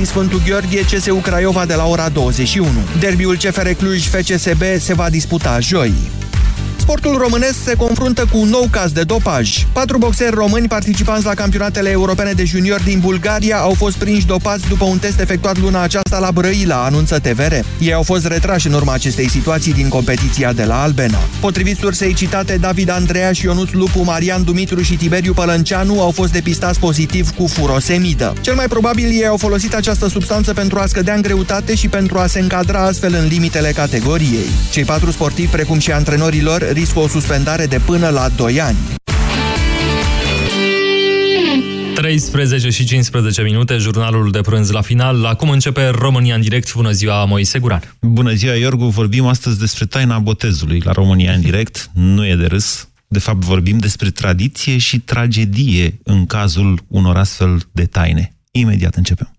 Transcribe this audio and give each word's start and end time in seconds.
Galaxy 0.00 0.04
Sfântul 0.04 0.42
Gheorghe, 0.44 0.80
CSU 0.80 1.14
Craiova 1.14 1.66
de 1.66 1.74
la 1.74 1.86
ora 1.86 2.08
21. 2.08 2.66
Derbiul 2.98 3.36
CFR 3.36 3.68
Cluj-FCSB 3.68 4.62
se 4.78 4.94
va 4.94 5.10
disputa 5.10 5.58
joi. 5.60 6.19
Sportul 6.80 7.16
românesc 7.18 7.62
se 7.64 7.74
confruntă 7.74 8.26
cu 8.32 8.38
un 8.38 8.48
nou 8.48 8.68
caz 8.70 8.92
de 8.92 9.02
dopaj. 9.02 9.66
Patru 9.72 9.98
boxeri 9.98 10.34
români 10.34 10.68
participanți 10.68 11.24
la 11.24 11.34
campionatele 11.34 11.90
europene 11.90 12.32
de 12.32 12.44
junior 12.44 12.80
din 12.82 12.98
Bulgaria 13.00 13.56
au 13.56 13.74
fost 13.76 13.96
prinși 13.96 14.26
dopați 14.26 14.68
după 14.68 14.84
un 14.84 14.98
test 14.98 15.20
efectuat 15.20 15.58
luna 15.58 15.82
aceasta 15.82 16.18
la 16.18 16.30
Brăila, 16.32 16.84
anunță 16.84 17.18
TVR. 17.18 17.52
Ei 17.78 17.92
au 17.92 18.02
fost 18.02 18.26
retrași 18.26 18.66
în 18.66 18.72
urma 18.72 18.92
acestei 18.92 19.30
situații 19.30 19.72
din 19.72 19.88
competiția 19.88 20.52
de 20.52 20.64
la 20.64 20.82
Albena. 20.82 21.18
Potrivit 21.40 21.76
sursei 21.76 22.14
citate, 22.14 22.56
David 22.56 22.90
Andreea 22.90 23.32
și 23.32 23.44
Ionuț 23.44 23.70
Lupu, 23.70 24.02
Marian 24.02 24.44
Dumitru 24.44 24.82
și 24.82 24.96
Tiberiu 24.96 25.32
Pălănceanu 25.32 26.00
au 26.00 26.10
fost 26.10 26.32
depistați 26.32 26.78
pozitiv 26.78 27.30
cu 27.30 27.46
furosemidă. 27.46 28.34
Cel 28.40 28.54
mai 28.54 28.66
probabil 28.66 29.10
ei 29.10 29.26
au 29.26 29.36
folosit 29.36 29.74
această 29.74 30.08
substanță 30.08 30.52
pentru 30.52 30.78
a 30.78 30.86
scădea 30.86 31.14
în 31.14 31.22
greutate 31.22 31.74
și 31.74 31.88
pentru 31.88 32.18
a 32.18 32.26
se 32.26 32.40
încadra 32.40 32.84
astfel 32.84 33.14
în 33.14 33.26
limitele 33.26 33.70
categoriei. 33.70 34.50
Cei 34.70 34.84
patru 34.84 35.10
sportivi, 35.10 35.50
precum 35.50 35.78
și 35.78 35.92
antrenorilor, 35.92 36.69
riscă 36.72 36.98
o 36.98 37.08
suspendare 37.08 37.66
de 37.66 37.80
până 37.84 38.08
la 38.08 38.28
2 38.28 38.60
ani. 38.60 38.76
13 41.94 42.70
și 42.70 42.84
15 42.84 43.42
minute, 43.42 43.76
jurnalul 43.76 44.30
de 44.30 44.40
prânz 44.40 44.70
la 44.70 44.80
final. 44.80 45.24
Acum 45.24 45.50
începe 45.50 45.88
România 45.88 46.34
în 46.34 46.40
direct. 46.40 46.74
Bună 46.74 46.90
ziua, 46.90 47.24
Moise 47.24 47.58
Guran. 47.58 47.94
Bună 48.00 48.32
ziua, 48.32 48.54
Iorgu. 48.54 48.84
Vorbim 48.84 49.26
astăzi 49.26 49.58
despre 49.58 49.84
taina 49.84 50.18
botezului 50.18 50.80
la 50.84 50.92
România 50.92 51.32
în 51.32 51.40
direct. 51.40 51.90
Nu 51.92 52.26
e 52.26 52.36
de 52.36 52.46
râs. 52.46 52.88
De 53.08 53.18
fapt, 53.18 53.40
vorbim 53.40 53.78
despre 53.78 54.10
tradiție 54.10 54.78
și 54.78 54.98
tragedie 54.98 56.00
în 56.02 56.26
cazul 56.26 56.80
unor 56.88 57.16
astfel 57.16 57.60
de 57.72 57.84
taine. 57.84 58.36
Imediat 58.50 58.94
începem. 58.94 59.32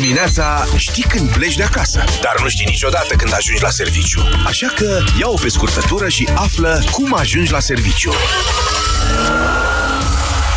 Dimineața 0.00 0.64
știi 0.76 1.02
când 1.02 1.32
pleci 1.32 1.56
de 1.56 1.62
acasă, 1.62 2.04
dar 2.20 2.34
nu 2.42 2.48
știi 2.48 2.64
niciodată 2.64 3.14
când 3.14 3.34
ajungi 3.34 3.62
la 3.62 3.68
serviciu. 3.68 4.28
Așa 4.46 4.66
că 4.66 5.02
ia-o 5.20 5.34
pe 5.34 5.48
scurtătură 5.48 6.08
și 6.08 6.28
află 6.34 6.82
cum 6.90 7.14
ajungi 7.18 7.52
la 7.52 7.60
serviciu. 7.60 8.12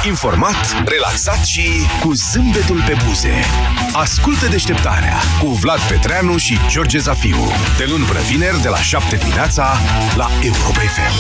Informat, 0.05 0.83
relaxat 0.85 1.45
și 1.45 1.69
cu 1.99 2.13
zâmbetul 2.13 2.83
pe 2.85 2.97
buze. 3.05 3.45
Ascultă 3.93 4.45
deșteptarea 4.45 5.17
cu 5.39 5.47
Vlad 5.47 5.79
Petreanu 5.79 6.37
și 6.37 6.59
George 6.67 6.97
Zafiu. 6.97 7.51
De 7.77 7.85
luni 7.87 8.03
până 8.03 8.19
vineri, 8.19 8.61
de 8.61 8.69
la 8.69 8.81
7 8.81 9.15
dimineața, 9.15 9.77
la 10.15 10.29
Europa 10.41 10.79
FM. 10.79 11.13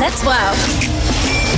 That's 0.00 0.22
wow! 0.24 0.96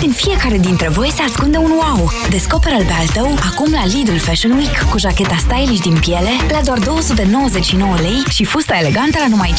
În 0.02 0.12
fiecare 0.12 0.58
dintre 0.58 0.88
voi 0.88 1.10
se 1.10 1.22
ascunde 1.22 1.56
un 1.56 1.70
wow. 1.70 2.10
Descoperă-l 2.30 2.84
pe 2.84 2.92
al 2.92 3.06
tău 3.06 3.34
acum 3.52 3.72
la 3.72 3.86
Lidl 3.86 4.16
Fashion 4.16 4.50
Week 4.50 4.78
cu 4.90 4.98
jacheta 4.98 5.36
stylish 5.36 5.82
din 5.82 5.98
piele 5.98 6.30
la 6.50 6.60
doar 6.64 6.78
299 6.78 7.94
lei 8.00 8.22
și 8.28 8.44
fusta 8.44 8.78
elegantă 8.78 9.18
la 9.18 9.28
numai 9.28 9.54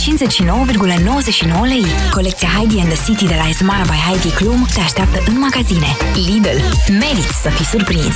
59,99 1.54 1.62
lei. 1.62 1.86
Colecția 2.12 2.50
Heidi 2.56 2.80
and 2.80 2.94
the 2.94 3.04
City 3.06 3.26
de 3.28 3.36
la 3.36 3.48
Esmara 3.50 3.84
by 3.84 3.98
Heidi 4.08 4.36
Klum 4.36 4.66
te 4.74 4.80
așteaptă 4.80 5.24
în 5.28 5.40
magazine. 5.40 5.98
Lidl. 6.14 6.58
Meriți 7.00 7.42
să 7.42 7.50
fii 7.50 7.66
surprins! 7.66 8.16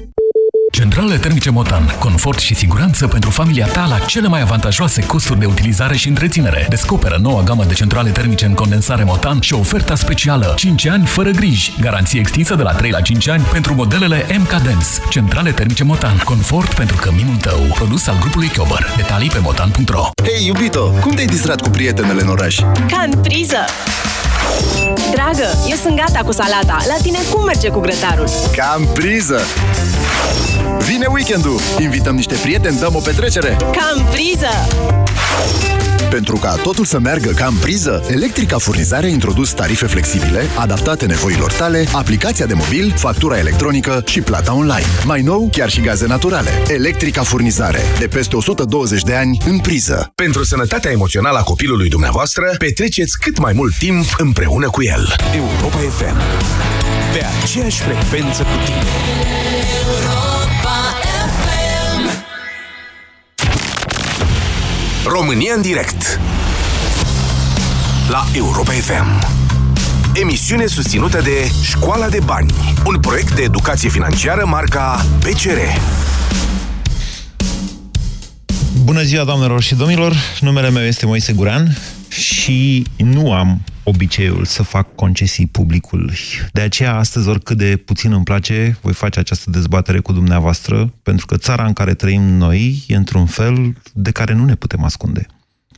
Centrale 0.71 1.17
termice 1.17 1.49
Motan. 1.49 1.95
Confort 1.99 2.39
și 2.39 2.55
siguranță 2.55 3.07
pentru 3.07 3.29
familia 3.29 3.65
ta 3.67 3.85
la 3.89 3.99
cele 3.99 4.27
mai 4.27 4.41
avantajoase 4.41 5.05
costuri 5.05 5.39
de 5.39 5.45
utilizare 5.45 5.95
și 5.95 6.07
întreținere. 6.07 6.65
Descoperă 6.69 7.17
noua 7.21 7.41
gamă 7.41 7.63
de 7.63 7.73
centrale 7.73 8.09
termice 8.09 8.45
în 8.45 8.53
condensare 8.53 9.03
Motan 9.03 9.41
și 9.41 9.53
oferta 9.53 9.95
specială 9.95 10.53
5 10.55 10.85
ani 10.87 11.05
fără 11.05 11.29
griji. 11.29 11.73
Garanție 11.81 12.19
extinsă 12.19 12.55
de 12.55 12.63
la 12.63 12.71
3 12.71 12.91
la 12.91 13.01
5 13.01 13.27
ani 13.27 13.43
pentru 13.43 13.73
modelele 13.73 14.25
MK 14.39 14.49
Dance. 14.49 14.87
Centrale 15.09 15.51
termice 15.51 15.83
Motan. 15.83 16.21
Confort 16.25 16.73
pentru 16.73 16.95
căminul 16.95 17.35
tău. 17.35 17.59
Produs 17.73 18.07
al 18.07 18.17
grupului 18.19 18.47
Chiober. 18.47 18.93
Detalii 18.95 19.29
pe 19.29 19.39
motan.ro 19.39 20.09
Hei, 20.23 20.45
iubito! 20.45 20.83
Cum 21.01 21.11
te-ai 21.11 21.27
distrat 21.27 21.61
cu 21.61 21.69
prietenele 21.69 22.21
în 22.21 22.27
oraș? 22.27 22.55
Ca 22.87 23.05
în 23.11 23.21
priză! 23.21 23.65
Dragă, 25.13 25.47
eu 25.69 25.75
sunt 25.83 25.95
gata 25.95 26.19
cu 26.25 26.31
salata. 26.31 26.77
La 26.87 26.95
tine 27.01 27.19
cum 27.31 27.45
merge 27.45 27.69
cu 27.69 27.79
grătarul? 27.79 28.27
Cam 28.55 28.87
priză! 28.93 29.39
Vine 30.87 31.05
weekendul! 31.05 31.59
Invităm 31.79 32.15
niște 32.15 32.35
prieteni, 32.41 32.79
dăm 32.79 32.95
o 32.95 32.99
petrecere! 32.99 33.57
Cam 33.59 34.05
priză! 34.11 34.49
Pentru 36.09 36.35
ca 36.35 36.55
totul 36.55 36.85
să 36.85 36.99
meargă 36.99 37.29
ca 37.29 37.45
în 37.45 37.55
priză, 37.55 38.03
Electrica 38.09 38.57
Furnizare 38.57 39.05
a 39.05 39.09
introdus 39.09 39.51
tarife 39.51 39.85
flexibile, 39.85 40.45
adaptate 40.57 41.05
nevoilor 41.05 41.51
tale, 41.51 41.85
aplicația 41.91 42.45
de 42.45 42.53
mobil, 42.53 42.93
factura 42.95 43.37
electronică 43.37 44.03
și 44.05 44.21
plata 44.21 44.53
online. 44.53 44.85
Mai 45.05 45.21
nou, 45.21 45.49
chiar 45.51 45.69
și 45.69 45.81
gaze 45.81 46.07
naturale. 46.07 46.49
Electrica 46.67 47.23
Furnizare. 47.23 47.81
De 47.99 48.07
peste 48.07 48.35
120 48.35 49.01
de 49.01 49.15
ani 49.15 49.37
în 49.45 49.59
priză. 49.59 50.11
Pentru 50.15 50.43
sănătatea 50.43 50.91
emoțională 50.91 51.37
a 51.37 51.43
copilului 51.43 51.89
dumneavoastră, 51.89 52.55
petreceți 52.57 53.19
cât 53.19 53.39
mai 53.39 53.53
mult 53.53 53.77
timp 53.77 54.05
împreună 54.17 54.69
cu 54.69 54.83
el. 54.83 55.15
Europa 55.35 55.77
FM. 55.77 56.17
Pe 57.13 57.25
aceeași 57.43 57.81
frecvență 57.81 58.41
cu 58.41 58.65
tine. 58.65 59.60
România 65.13 65.53
în 65.55 65.61
direct. 65.61 66.19
La 68.09 68.25
Europa 68.33 68.71
FM 68.71 69.27
Emisiune 70.21 70.65
susținută 70.65 71.21
de 71.21 71.51
Școala 71.63 72.09
de 72.09 72.19
Bani 72.25 72.53
Un 72.85 72.99
proiect 72.99 73.35
de 73.35 73.41
educație 73.41 73.89
financiară 73.89 74.45
marca 74.45 75.05
PCR 75.19 75.79
Bună 78.83 79.01
ziua, 79.01 79.23
doamnelor 79.23 79.61
și 79.61 79.75
domnilor! 79.75 80.15
Numele 80.39 80.69
meu 80.69 80.83
este 80.83 81.05
Moise 81.05 81.33
Guran 81.33 81.77
și 82.07 82.85
nu 82.97 83.33
am 83.33 83.61
obiceiul 83.83 84.45
să 84.45 84.63
fac 84.63 84.95
concesii 84.95 85.47
publicului. 85.47 86.17
De 86.51 86.61
aceea, 86.61 86.95
astăzi, 86.95 87.27
oricât 87.27 87.57
de 87.57 87.77
puțin 87.77 88.11
îmi 88.11 88.23
place, 88.23 88.77
voi 88.81 88.93
face 88.93 89.19
această 89.19 89.49
dezbatere 89.49 89.99
cu 89.99 90.11
dumneavoastră, 90.11 90.93
pentru 91.03 91.25
că 91.25 91.37
țara 91.37 91.65
în 91.65 91.73
care 91.73 91.93
trăim 91.93 92.21
noi 92.21 92.83
e 92.87 92.95
într-un 92.95 93.25
fel 93.25 93.75
de 93.93 94.11
care 94.11 94.33
nu 94.33 94.45
ne 94.45 94.55
putem 94.55 94.83
ascunde. 94.83 95.25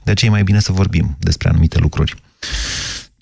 De 0.03 0.11
aceea 0.11 0.31
e 0.31 0.33
mai 0.33 0.43
bine 0.43 0.59
să 0.59 0.71
vorbim 0.71 1.15
despre 1.19 1.49
anumite 1.49 1.79
lucruri. 1.79 2.15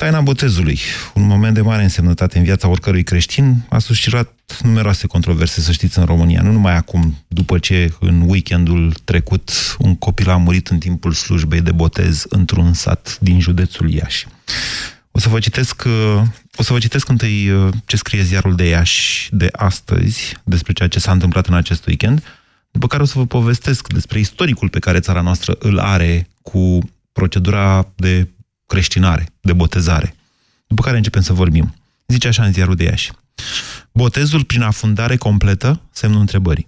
Taina 0.01 0.21
botezului, 0.21 0.79
un 1.13 1.25
moment 1.25 1.53
de 1.53 1.61
mare 1.61 1.83
însemnătate 1.83 2.37
în 2.37 2.43
viața 2.43 2.67
oricărui 2.67 3.03
creștin, 3.03 3.65
a 3.69 3.79
suscitat 3.79 4.59
numeroase 4.63 5.07
controverse, 5.07 5.61
să 5.61 5.71
știți, 5.71 5.99
în 5.99 6.05
România. 6.05 6.41
Nu 6.41 6.51
numai 6.51 6.75
acum, 6.75 7.23
după 7.27 7.57
ce 7.59 7.93
în 7.99 8.23
weekendul 8.27 8.93
trecut 9.03 9.75
un 9.79 9.95
copil 9.95 10.29
a 10.29 10.37
murit 10.37 10.67
în 10.67 10.77
timpul 10.77 11.11
slujbei 11.11 11.61
de 11.61 11.71
botez 11.71 12.25
într-un 12.29 12.73
sat 12.73 13.17
din 13.19 13.39
județul 13.39 13.89
Iași. 13.89 14.27
O 15.11 15.19
să 15.19 15.29
vă 15.29 15.39
citesc, 15.39 15.83
o 16.55 16.63
să 16.63 16.73
vă 16.73 16.79
citesc 16.79 17.09
întâi 17.09 17.49
ce 17.85 17.95
scrie 17.95 18.21
ziarul 18.21 18.55
de 18.55 18.67
Iași 18.67 19.29
de 19.31 19.49
astăzi 19.51 20.37
despre 20.43 20.73
ceea 20.73 20.89
ce 20.89 20.99
s-a 20.99 21.11
întâmplat 21.11 21.47
în 21.47 21.53
acest 21.53 21.85
weekend, 21.85 22.23
după 22.71 22.87
care 22.87 23.01
o 23.01 23.05
să 23.05 23.17
vă 23.17 23.25
povestesc 23.25 23.93
despre 23.93 24.19
istoricul 24.19 24.69
pe 24.69 24.79
care 24.79 24.99
țara 24.99 25.21
noastră 25.21 25.55
îl 25.59 25.79
are 25.79 26.29
cu 26.41 26.79
procedura 27.11 27.91
de 27.95 28.27
creștinare, 28.71 29.25
de 29.41 29.53
botezare. 29.53 30.15
După 30.67 30.81
care 30.81 30.97
începem 30.97 31.21
să 31.21 31.33
vorbim. 31.33 31.75
Zice 32.07 32.27
așa 32.27 32.43
în 32.43 32.51
ziarul 32.51 32.75
de 32.75 32.83
Iași. 32.83 33.11
Botezul 33.91 34.43
prin 34.43 34.61
afundare 34.61 35.15
completă? 35.17 35.81
Semnul 35.91 36.19
întrebării. 36.19 36.67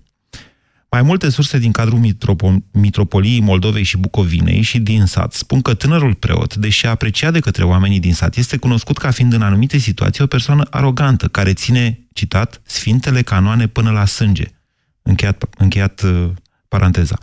Mai 0.91 1.01
multe 1.01 1.29
surse 1.29 1.57
din 1.57 1.71
cadrul 1.71 1.99
mitropo- 1.99 2.63
Mitropoliei 2.71 3.39
Moldovei 3.39 3.83
și 3.83 3.97
Bucovinei 3.97 4.61
și 4.61 4.79
din 4.79 5.05
sat 5.05 5.33
spun 5.33 5.61
că 5.61 5.73
tânărul 5.73 6.13
preot, 6.13 6.55
deși 6.55 6.85
apreciat 6.85 7.33
de 7.33 7.39
către 7.39 7.63
oamenii 7.63 7.99
din 7.99 8.13
sat, 8.13 8.35
este 8.35 8.57
cunoscut 8.57 8.97
ca 8.97 9.11
fiind 9.11 9.33
în 9.33 9.41
anumite 9.41 9.77
situații 9.77 10.23
o 10.23 10.27
persoană 10.27 10.63
arogantă, 10.69 11.27
care 11.27 11.53
ține, 11.53 11.99
citat, 12.13 12.61
sfintele 12.65 13.21
canoane 13.21 13.67
până 13.67 13.91
la 13.91 14.05
sânge. 14.05 14.45
Încheiat, 15.01 15.43
încheiat 15.57 16.01
uh, 16.01 16.29
paranteza. 16.73 17.17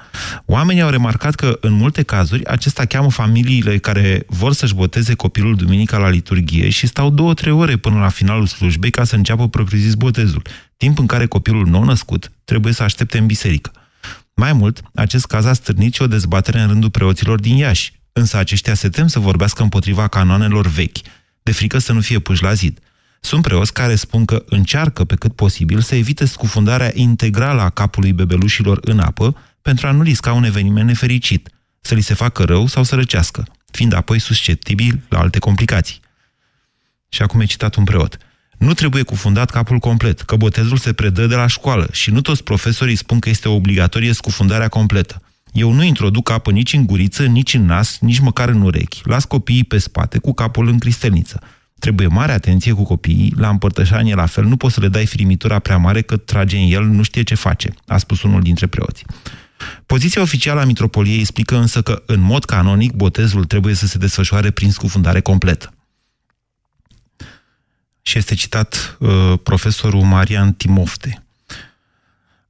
Oamenii 0.46 0.82
au 0.82 0.90
remarcat 0.90 1.34
că, 1.34 1.58
în 1.60 1.72
multe 1.72 2.02
cazuri, 2.02 2.46
acesta 2.46 2.84
cheamă 2.84 3.10
familiile 3.10 3.78
care 3.78 4.24
vor 4.26 4.52
să-și 4.52 4.74
boteze 4.74 5.14
copilul 5.14 5.56
duminica 5.56 5.98
la 5.98 6.08
liturghie 6.08 6.68
și 6.68 6.86
stau 6.86 7.10
două, 7.10 7.34
trei 7.34 7.52
ore 7.52 7.76
până 7.76 7.98
la 7.98 8.08
finalul 8.08 8.46
slujbei 8.46 8.90
ca 8.90 9.04
să 9.04 9.16
înceapă 9.16 9.48
propriu-zis 9.48 9.94
botezul, 9.94 10.42
timp 10.76 10.98
în 10.98 11.06
care 11.06 11.26
copilul 11.26 11.66
nou-născut 11.66 12.32
trebuie 12.44 12.72
să 12.72 12.82
aștepte 12.82 13.18
în 13.18 13.26
biserică. 13.26 13.70
Mai 14.34 14.52
mult, 14.52 14.80
acest 14.94 15.26
caz 15.26 15.44
a 15.44 15.52
stârnit 15.52 15.94
și 15.94 16.02
o 16.02 16.06
dezbatere 16.06 16.60
în 16.60 16.68
rândul 16.68 16.90
preoților 16.90 17.40
din 17.40 17.56
Iași, 17.56 17.92
însă 18.12 18.36
aceștia 18.36 18.74
se 18.74 18.88
tem 18.88 19.06
să 19.06 19.18
vorbească 19.18 19.62
împotriva 19.62 20.08
canoanelor 20.08 20.66
vechi, 20.66 20.98
de 21.42 21.52
frică 21.52 21.78
să 21.78 21.92
nu 21.92 22.00
fie 22.00 22.18
puși 22.18 22.42
la 22.42 22.52
zid. 22.52 22.78
Sunt 23.20 23.42
preoți 23.42 23.72
care 23.72 23.94
spun 23.94 24.24
că 24.24 24.44
încearcă 24.46 25.04
pe 25.04 25.14
cât 25.14 25.34
posibil 25.34 25.80
să 25.80 25.94
evite 25.94 26.24
scufundarea 26.24 26.90
integrală 26.94 27.60
a 27.60 27.70
capului 27.70 28.12
bebelușilor 28.12 28.78
în 28.82 28.98
apă 28.98 29.36
pentru 29.62 29.86
a 29.86 29.90
nu 29.90 30.02
risca 30.02 30.32
un 30.32 30.44
eveniment 30.44 30.86
nefericit, 30.86 31.48
să 31.80 31.94
li 31.94 32.00
se 32.00 32.14
facă 32.14 32.44
rău 32.44 32.66
sau 32.66 32.82
să 32.82 32.94
răcească, 32.94 33.44
fiind 33.70 33.92
apoi 33.92 34.18
susceptibil 34.18 35.00
la 35.08 35.18
alte 35.18 35.38
complicații. 35.38 36.00
Și 37.08 37.22
acum 37.22 37.40
e 37.40 37.44
citat 37.44 37.74
un 37.74 37.84
preot. 37.84 38.18
Nu 38.58 38.74
trebuie 38.74 39.02
cufundat 39.02 39.50
capul 39.50 39.78
complet, 39.78 40.20
că 40.20 40.36
botezul 40.36 40.76
se 40.76 40.92
predă 40.92 41.26
de 41.26 41.34
la 41.34 41.46
școală 41.46 41.88
și 41.92 42.10
nu 42.10 42.20
toți 42.20 42.42
profesorii 42.42 42.96
spun 42.96 43.18
că 43.18 43.28
este 43.28 43.48
obligatorie 43.48 44.12
scufundarea 44.12 44.68
completă. 44.68 45.22
Eu 45.52 45.72
nu 45.72 45.82
introduc 45.82 46.30
apă 46.30 46.50
nici 46.50 46.72
în 46.72 46.86
guriță, 46.86 47.26
nici 47.26 47.54
în 47.54 47.64
nas, 47.64 47.98
nici 47.98 48.18
măcar 48.18 48.48
în 48.48 48.60
urechi. 48.60 49.00
Las 49.04 49.24
copiii 49.24 49.64
pe 49.64 49.78
spate 49.78 50.18
cu 50.18 50.32
capul 50.32 50.68
în 50.68 50.78
cristelniță. 50.78 51.40
Trebuie 51.80 52.06
mare 52.06 52.32
atenție 52.32 52.72
cu 52.72 52.82
copiii, 52.82 53.34
la 53.36 53.48
împărtășanie 53.48 54.14
la 54.14 54.26
fel, 54.26 54.44
nu 54.44 54.56
poți 54.56 54.74
să 54.74 54.80
le 54.80 54.88
dai 54.88 55.06
firimitura 55.06 55.58
prea 55.58 55.76
mare 55.76 56.02
că 56.02 56.16
trage 56.16 56.56
în 56.56 56.70
el, 56.70 56.84
nu 56.84 57.02
știe 57.02 57.22
ce 57.22 57.34
face, 57.34 57.74
a 57.86 57.98
spus 57.98 58.22
unul 58.22 58.42
dintre 58.42 58.66
preoți. 58.66 59.04
Poziția 59.86 60.22
oficială 60.22 60.60
a 60.60 60.64
Mitropoliei 60.64 61.18
explică 61.18 61.56
însă 61.56 61.82
că, 61.82 62.02
în 62.06 62.20
mod 62.20 62.44
canonic, 62.44 62.92
botezul 62.92 63.44
trebuie 63.44 63.74
să 63.74 63.86
se 63.86 63.98
desfășoare 63.98 64.50
prin 64.50 64.70
scufundare 64.70 65.20
completă. 65.20 65.72
Și 68.02 68.18
este 68.18 68.34
citat 68.34 68.96
uh, 68.98 69.34
profesorul 69.42 70.02
Marian 70.02 70.52
Timofte. 70.52 71.24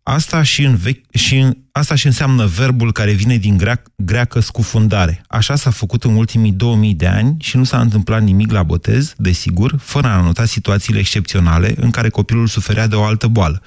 Asta 0.02 0.42
și, 0.42 0.62
în 0.62 0.76
vechi, 0.76 1.14
și 1.14 1.36
în, 1.36 1.56
asta 1.72 1.94
și 1.94 2.06
înseamnă 2.06 2.46
verbul 2.46 2.92
care 2.92 3.12
vine 3.12 3.36
din 3.36 3.56
greac, 3.56 3.82
greacă 3.96 4.40
scufundare. 4.40 5.22
Așa 5.28 5.56
s-a 5.56 5.70
făcut 5.70 6.04
în 6.04 6.14
ultimii 6.14 6.52
2000 6.52 6.94
de 6.94 7.06
ani 7.06 7.36
și 7.40 7.56
nu 7.56 7.64
s-a 7.64 7.80
întâmplat 7.80 8.22
nimic 8.22 8.50
la 8.50 8.62
botez, 8.62 9.14
desigur, 9.16 9.74
fără 9.78 10.06
a 10.06 10.20
nota 10.20 10.44
situațiile 10.44 10.98
excepționale 10.98 11.74
în 11.76 11.90
care 11.90 12.08
copilul 12.08 12.46
suferea 12.46 12.86
de 12.86 12.94
o 12.94 13.04
altă 13.04 13.26
boală. 13.26 13.62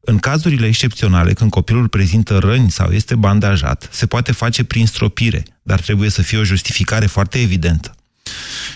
În 0.00 0.18
cazurile 0.18 0.66
excepționale, 0.66 1.32
când 1.32 1.50
copilul 1.50 1.88
prezintă 1.88 2.38
răni 2.38 2.70
sau 2.70 2.90
este 2.90 3.14
bandajat, 3.14 3.88
se 3.90 4.06
poate 4.06 4.32
face 4.32 4.64
prin 4.64 4.86
stropire, 4.86 5.42
dar 5.62 5.80
trebuie 5.80 6.10
să 6.10 6.22
fie 6.22 6.38
o 6.38 6.44
justificare 6.44 7.06
foarte 7.06 7.40
evidentă. 7.40 7.94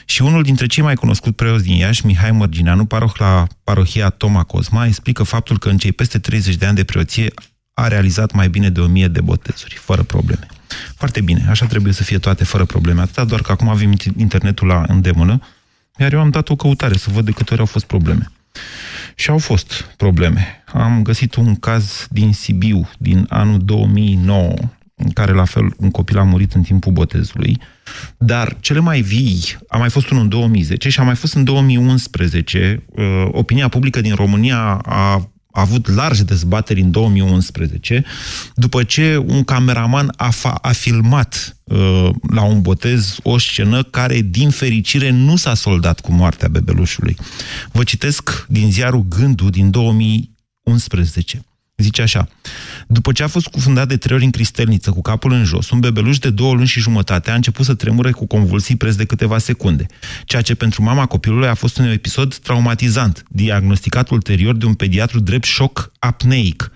Și 0.04 0.22
unul 0.22 0.42
dintre 0.42 0.66
cei 0.66 0.82
mai 0.82 0.94
cunoscuți 0.94 1.34
preoți 1.34 1.64
din 1.64 1.76
Iași, 1.76 2.06
Mihai 2.06 2.30
Mărgineanu, 2.30 2.84
paroh 2.84 3.12
la 3.18 3.46
parohia 3.64 4.08
Toma 4.08 4.42
Cosma, 4.42 4.86
explică 4.86 5.22
faptul 5.22 5.58
că 5.58 5.68
în 5.68 5.78
cei 5.78 5.92
peste 5.92 6.18
30 6.18 6.54
de 6.54 6.66
ani 6.66 6.76
de 6.76 6.84
preoție 6.84 7.32
a 7.74 7.88
realizat 7.88 8.32
mai 8.32 8.48
bine 8.48 8.70
de 8.70 8.80
1000 8.80 9.08
de 9.08 9.20
botezuri, 9.20 9.74
fără 9.74 10.02
probleme. 10.02 10.46
Foarte 10.96 11.20
bine, 11.20 11.46
așa 11.48 11.66
trebuie 11.66 11.92
să 11.92 12.02
fie 12.02 12.18
toate 12.18 12.44
fără 12.44 12.64
probleme. 12.64 13.00
Atâta 13.00 13.24
doar 13.24 13.40
că 13.40 13.52
acum 13.52 13.68
avem 13.68 13.92
internetul 14.16 14.66
la 14.66 14.84
îndemână, 14.88 15.40
iar 15.98 16.12
eu 16.12 16.20
am 16.20 16.30
dat 16.30 16.48
o 16.48 16.56
căutare 16.56 16.96
să 16.96 17.10
văd 17.10 17.24
de 17.24 17.30
câte 17.30 17.52
ori 17.52 17.60
au 17.60 17.66
fost 17.66 17.84
probleme. 17.84 18.30
Și 19.14 19.30
au 19.30 19.38
fost 19.38 19.82
probleme. 19.96 20.62
Am 20.72 21.02
găsit 21.02 21.34
un 21.34 21.56
caz 21.56 22.06
din 22.10 22.32
Sibiu, 22.32 22.88
din 22.98 23.26
anul 23.28 23.58
2009, 23.64 24.54
în 24.94 25.10
care 25.10 25.32
la 25.32 25.44
fel 25.44 25.74
un 25.78 25.90
copil 25.90 26.18
a 26.18 26.22
murit 26.22 26.52
în 26.52 26.62
timpul 26.62 26.92
botezului, 26.92 27.58
dar 28.18 28.56
cele 28.60 28.78
mai 28.78 29.00
vii, 29.00 29.42
a 29.68 29.76
mai 29.76 29.90
fost 29.90 30.10
unul 30.10 30.22
în 30.22 30.28
2010 30.28 30.88
și 30.88 31.00
a 31.00 31.02
mai 31.02 31.14
fost 31.14 31.34
în 31.34 31.44
2011, 31.44 32.84
uh, 32.86 33.04
opinia 33.30 33.68
publică 33.68 34.00
din 34.00 34.14
România 34.14 34.80
a 34.84 35.32
a 35.52 35.60
avut 35.60 35.88
largi 35.88 36.24
dezbateri 36.24 36.80
în 36.80 36.90
2011, 36.90 38.04
după 38.54 38.82
ce 38.82 39.16
un 39.16 39.44
cameraman 39.44 40.12
a, 40.16 40.28
fa- 40.30 40.60
a 40.60 40.72
filmat 40.72 41.56
uh, 41.64 42.08
la 42.30 42.42
un 42.42 42.60
botez 42.60 43.16
o 43.22 43.38
scenă 43.38 43.82
care, 43.82 44.20
din 44.20 44.50
fericire, 44.50 45.10
nu 45.10 45.36
s-a 45.36 45.54
soldat 45.54 46.00
cu 46.00 46.12
moartea 46.12 46.48
bebelușului. 46.48 47.16
Vă 47.72 47.82
citesc 47.82 48.46
din 48.48 48.70
ziarul 48.70 49.06
Gândul 49.08 49.50
din 49.50 49.70
2011. 49.70 51.44
Zice 51.82 52.02
așa, 52.02 52.28
după 52.86 53.12
ce 53.12 53.22
a 53.22 53.26
fost 53.26 53.46
cufundat 53.46 53.88
de 53.88 53.96
trei 53.96 54.16
ori 54.16 54.24
în 54.24 54.30
cristelniță 54.30 54.90
cu 54.90 55.00
capul 55.00 55.32
în 55.32 55.44
jos, 55.44 55.70
un 55.70 55.80
bebeluș 55.80 56.18
de 56.18 56.30
două 56.30 56.54
luni 56.54 56.66
și 56.66 56.80
jumătate 56.80 57.30
a 57.30 57.34
început 57.34 57.64
să 57.64 57.74
tremure 57.74 58.10
cu 58.10 58.26
convulsii 58.26 58.76
preț 58.76 58.94
de 58.94 59.04
câteva 59.04 59.38
secunde, 59.38 59.86
ceea 60.24 60.42
ce 60.42 60.54
pentru 60.54 60.82
mama 60.82 61.06
copilului 61.06 61.48
a 61.48 61.54
fost 61.54 61.78
un 61.78 61.84
episod 61.84 62.34
traumatizant, 62.34 63.22
diagnosticat 63.28 64.08
ulterior 64.08 64.56
de 64.56 64.66
un 64.66 64.74
pediatru 64.74 65.20
drept 65.20 65.44
șoc 65.44 65.92
apneic. 65.98 66.70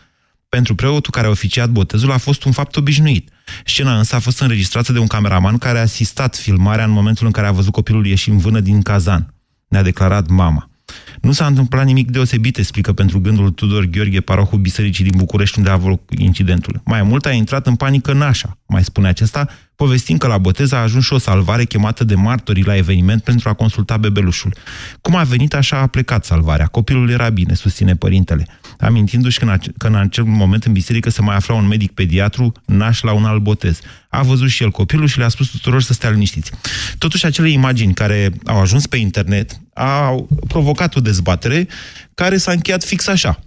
Pentru 0.49 0.75
preotul 0.75 1.13
care 1.13 1.27
a 1.27 1.31
oficiat 1.31 1.71
botezul 1.71 2.13
a 2.13 2.17
fost 2.17 2.45
un 2.45 2.53
fapt 2.53 2.77
obișnuit. 2.77 3.31
Scena 3.65 3.99
însă 3.99 4.15
a 4.15 4.19
fost 4.19 4.41
înregistrată 4.41 4.93
de 4.93 4.99
un 4.99 5.07
cameraman 5.07 5.59
care 5.59 5.79
a 5.79 5.81
asistat 5.81 6.37
filmarea 6.37 6.85
în 6.85 6.91
momentul 6.91 7.27
în 7.27 7.33
care 7.33 7.47
a 7.47 7.53
văzut 7.53 7.73
copilul 7.73 8.07
ieși 8.07 8.31
în 8.31 8.39
vână 8.39 8.61
din 8.61 8.83
cazan. 8.83 9.35
Ne-a 9.69 9.83
declarat 9.83 10.29
mama. 10.29 10.71
Nu 11.21 11.33
s-a 11.33 11.47
întâmplat 11.47 11.85
nimic 11.85 12.11
deosebit, 12.11 12.59
explică 12.59 12.93
pentru 12.93 13.21
gândul 13.21 13.51
Tudor 13.51 13.85
Gheorghe, 13.85 14.21
parohul 14.21 14.59
Bisericii 14.59 15.05
din 15.05 15.17
București, 15.17 15.59
unde 15.59 15.71
a 15.71 15.73
avut 15.73 16.01
incidentul. 16.19 16.81
Mai 16.85 17.03
mult 17.03 17.27
a 17.27 17.31
intrat 17.31 17.67
în 17.67 17.77
panică 17.77 18.13
nașa, 18.13 18.59
mai 18.67 18.85
spune 18.85 19.09
acesta, 19.09 19.49
povestind 19.77 20.19
că 20.19 20.27
la 20.27 20.39
botez 20.39 20.73
a 20.73 20.77
ajuns 20.77 21.05
și 21.05 21.13
o 21.13 21.19
salvare 21.19 21.65
chemată 21.65 22.05
de 22.05 22.15
martorii 22.15 22.65
la 22.65 22.77
eveniment 22.77 23.23
pentru 23.23 23.49
a 23.49 23.53
consulta 23.53 23.97
bebelușul. 23.97 24.55
Cum 25.01 25.17
a 25.17 25.23
venit, 25.23 25.55
așa 25.55 25.79
a 25.79 25.87
plecat 25.87 26.25
salvarea. 26.25 26.67
Copilul 26.67 27.11
era 27.11 27.29
bine, 27.29 27.55
susține 27.55 27.97
părintele. 27.97 28.47
Amintindu-și 28.79 29.39
că 29.39 29.45
în, 29.45 29.59
că 29.79 29.87
în 29.87 29.95
acel 29.95 30.25
moment 30.25 30.65
în 30.65 30.73
biserică 30.73 31.11
se 31.11 31.23
mai 31.23 31.37
afla 31.37 31.55
un 31.55 31.67
medic 31.67 31.93
pediatru 31.93 32.53
naș 32.65 33.01
la 33.01 33.13
un 33.13 33.25
alt 33.25 33.43
botez. 33.43 33.81
A 34.09 34.23
văzut 34.23 34.49
și 34.49 34.63
el 34.63 34.71
copilul 34.71 35.07
și 35.07 35.19
le-a 35.19 35.29
spus 35.29 35.49
tuturor 35.49 35.83
să 35.83 35.93
stea 35.93 36.11
liniștiți. 36.11 36.51
Totuși, 36.99 37.27
acele 37.27 37.51
imagini 37.51 37.95
care 37.95 38.33
au 38.45 38.61
ajuns 38.61 38.87
pe 38.87 38.97
internet 38.97 39.61
au 39.75 40.29
provocat 40.49 40.97
o 40.97 41.01
dezbatere 41.01 41.69
care 42.15 42.37
s-a 42.37 42.53
încheiat 42.53 42.85
fix 42.85 43.07
așa. 43.07 43.41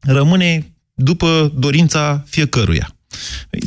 Rămâne 0.00 0.72
după 0.94 1.52
dorința 1.56 2.24
fiecăruia. 2.26 2.94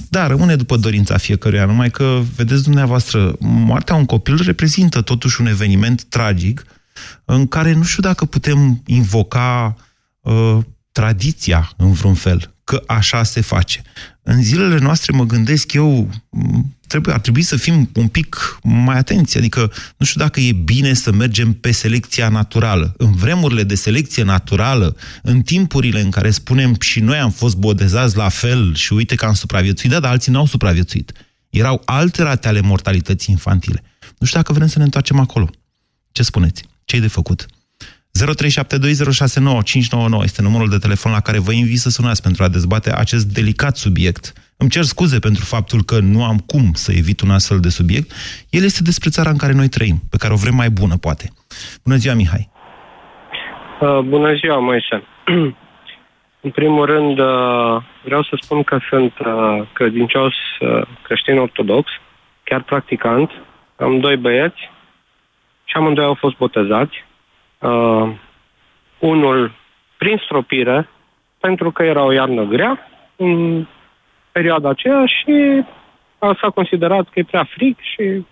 Da, 0.09 0.27
rămâne 0.27 0.55
după 0.55 0.77
dorința 0.77 1.17
fiecăruia, 1.17 1.65
numai 1.65 1.91
că, 1.91 2.21
vedeți 2.35 2.63
dumneavoastră, 2.63 3.35
moartea 3.39 3.95
un 3.95 4.05
copil 4.05 4.41
reprezintă 4.43 5.01
totuși 5.01 5.41
un 5.41 5.47
eveniment 5.47 6.03
tragic 6.03 6.65
în 7.25 7.47
care 7.47 7.73
nu 7.73 7.83
știu 7.83 8.01
dacă 8.01 8.25
putem 8.25 8.81
invoca 8.85 9.75
uh, 10.21 10.57
tradiția 10.91 11.71
în 11.77 11.91
vreun 11.91 12.13
fel, 12.13 12.52
că 12.63 12.83
așa 12.87 13.23
se 13.23 13.41
face. 13.41 13.81
În 14.21 14.43
zilele 14.43 14.77
noastre 14.77 15.15
mă 15.15 15.23
gândesc 15.23 15.73
eu, 15.73 16.09
trebuie, 16.87 17.13
ar 17.13 17.19
trebui 17.19 17.41
să 17.41 17.55
fim 17.55 17.89
un 17.95 18.07
pic 18.07 18.59
mai 18.63 18.97
atenți, 18.97 19.37
adică 19.37 19.71
nu 19.97 20.05
știu 20.05 20.19
dacă 20.19 20.39
e 20.39 20.51
bine 20.51 20.93
să 20.93 21.11
mergem 21.11 21.53
pe 21.53 21.71
selecția 21.71 22.29
naturală. 22.29 22.93
În 22.97 23.11
vremurile 23.11 23.63
de 23.63 23.75
selecție 23.75 24.23
naturală, 24.23 24.95
în 25.21 25.41
timpurile 25.41 26.01
în 26.01 26.09
care 26.09 26.31
spunem 26.31 26.75
și 26.79 26.99
noi 26.99 27.17
am 27.17 27.31
fost 27.31 27.55
bodezați 27.55 28.17
la 28.17 28.29
fel 28.29 28.75
și 28.75 28.93
uite 28.93 29.15
că 29.15 29.25
am 29.25 29.33
supraviețuit, 29.33 29.91
da, 29.91 29.99
dar 29.99 30.11
alții 30.11 30.31
n-au 30.31 30.45
supraviețuit. 30.45 31.11
Erau 31.49 31.81
alte 31.85 32.21
rate 32.21 32.47
ale 32.47 32.61
mortalității 32.61 33.33
infantile. 33.33 33.83
Nu 34.17 34.25
știu 34.25 34.39
dacă 34.39 34.53
vrem 34.53 34.67
să 34.67 34.77
ne 34.77 34.83
întoarcem 34.83 35.19
acolo. 35.19 35.49
Ce 36.11 36.23
spuneți? 36.23 36.63
Ce-i 36.85 36.99
de 36.99 37.07
făcut? 37.07 37.45
0372069599 37.45 37.62
este 40.23 40.41
numărul 40.41 40.69
de 40.69 40.77
telefon 40.77 41.11
la 41.11 41.19
care 41.19 41.39
vă 41.39 41.51
invit 41.51 41.77
să 41.77 41.89
sunați 41.89 42.21
pentru 42.21 42.43
a 42.43 42.47
dezbate 42.47 42.89
acest 43.03 43.25
delicat 43.33 43.75
subiect. 43.75 44.33
Îmi 44.57 44.69
cer 44.69 44.83
scuze 44.83 45.19
pentru 45.19 45.43
faptul 45.43 45.83
că 45.83 45.99
nu 45.99 46.23
am 46.23 46.37
cum 46.37 46.65
să 46.73 46.91
evit 46.91 47.21
un 47.21 47.31
astfel 47.31 47.59
de 47.59 47.69
subiect. 47.69 48.11
El 48.49 48.63
este 48.63 48.81
despre 48.83 49.09
țara 49.09 49.29
în 49.29 49.37
care 49.37 49.53
noi 49.53 49.67
trăim, 49.67 49.97
pe 50.11 50.17
care 50.17 50.33
o 50.33 50.41
vrem 50.43 50.55
mai 50.55 50.69
bună, 50.69 50.95
poate. 50.97 51.25
Bună 51.83 51.95
ziua, 51.95 52.15
Mihai! 52.15 52.49
Uh, 53.81 53.99
bună 53.99 54.33
ziua, 54.33 54.59
Moise! 54.59 55.03
în 56.45 56.51
primul 56.51 56.85
rând, 56.85 57.19
uh, 57.19 57.83
vreau 58.03 58.23
să 58.23 58.37
spun 58.41 58.63
că 58.63 58.77
sunt 58.89 59.13
uh, 59.19 59.67
credincios 59.73 60.33
uh, 60.59 60.81
creștin 61.01 61.37
ortodox, 61.37 61.91
chiar 62.43 62.63
practicant. 62.63 63.31
Am 63.75 63.99
doi 63.99 64.17
băieți 64.17 64.69
și 65.63 65.75
amândoi 65.75 66.05
au 66.05 66.17
fost 66.19 66.37
botezați 66.37 66.95
uh, 67.63 68.09
unul 68.99 69.51
prin 69.97 70.21
stropire, 70.23 70.89
pentru 71.39 71.71
că 71.71 71.83
era 71.83 72.03
o 72.03 72.11
iarnă 72.11 72.43
grea 72.43 72.87
în 73.15 73.65
perioada 74.31 74.69
aceea 74.69 75.05
și 75.05 75.63
s-a 76.19 76.49
considerat 76.49 77.03
că 77.03 77.19
e 77.19 77.23
prea 77.23 77.47
frig 77.55 77.75
și 77.79 78.25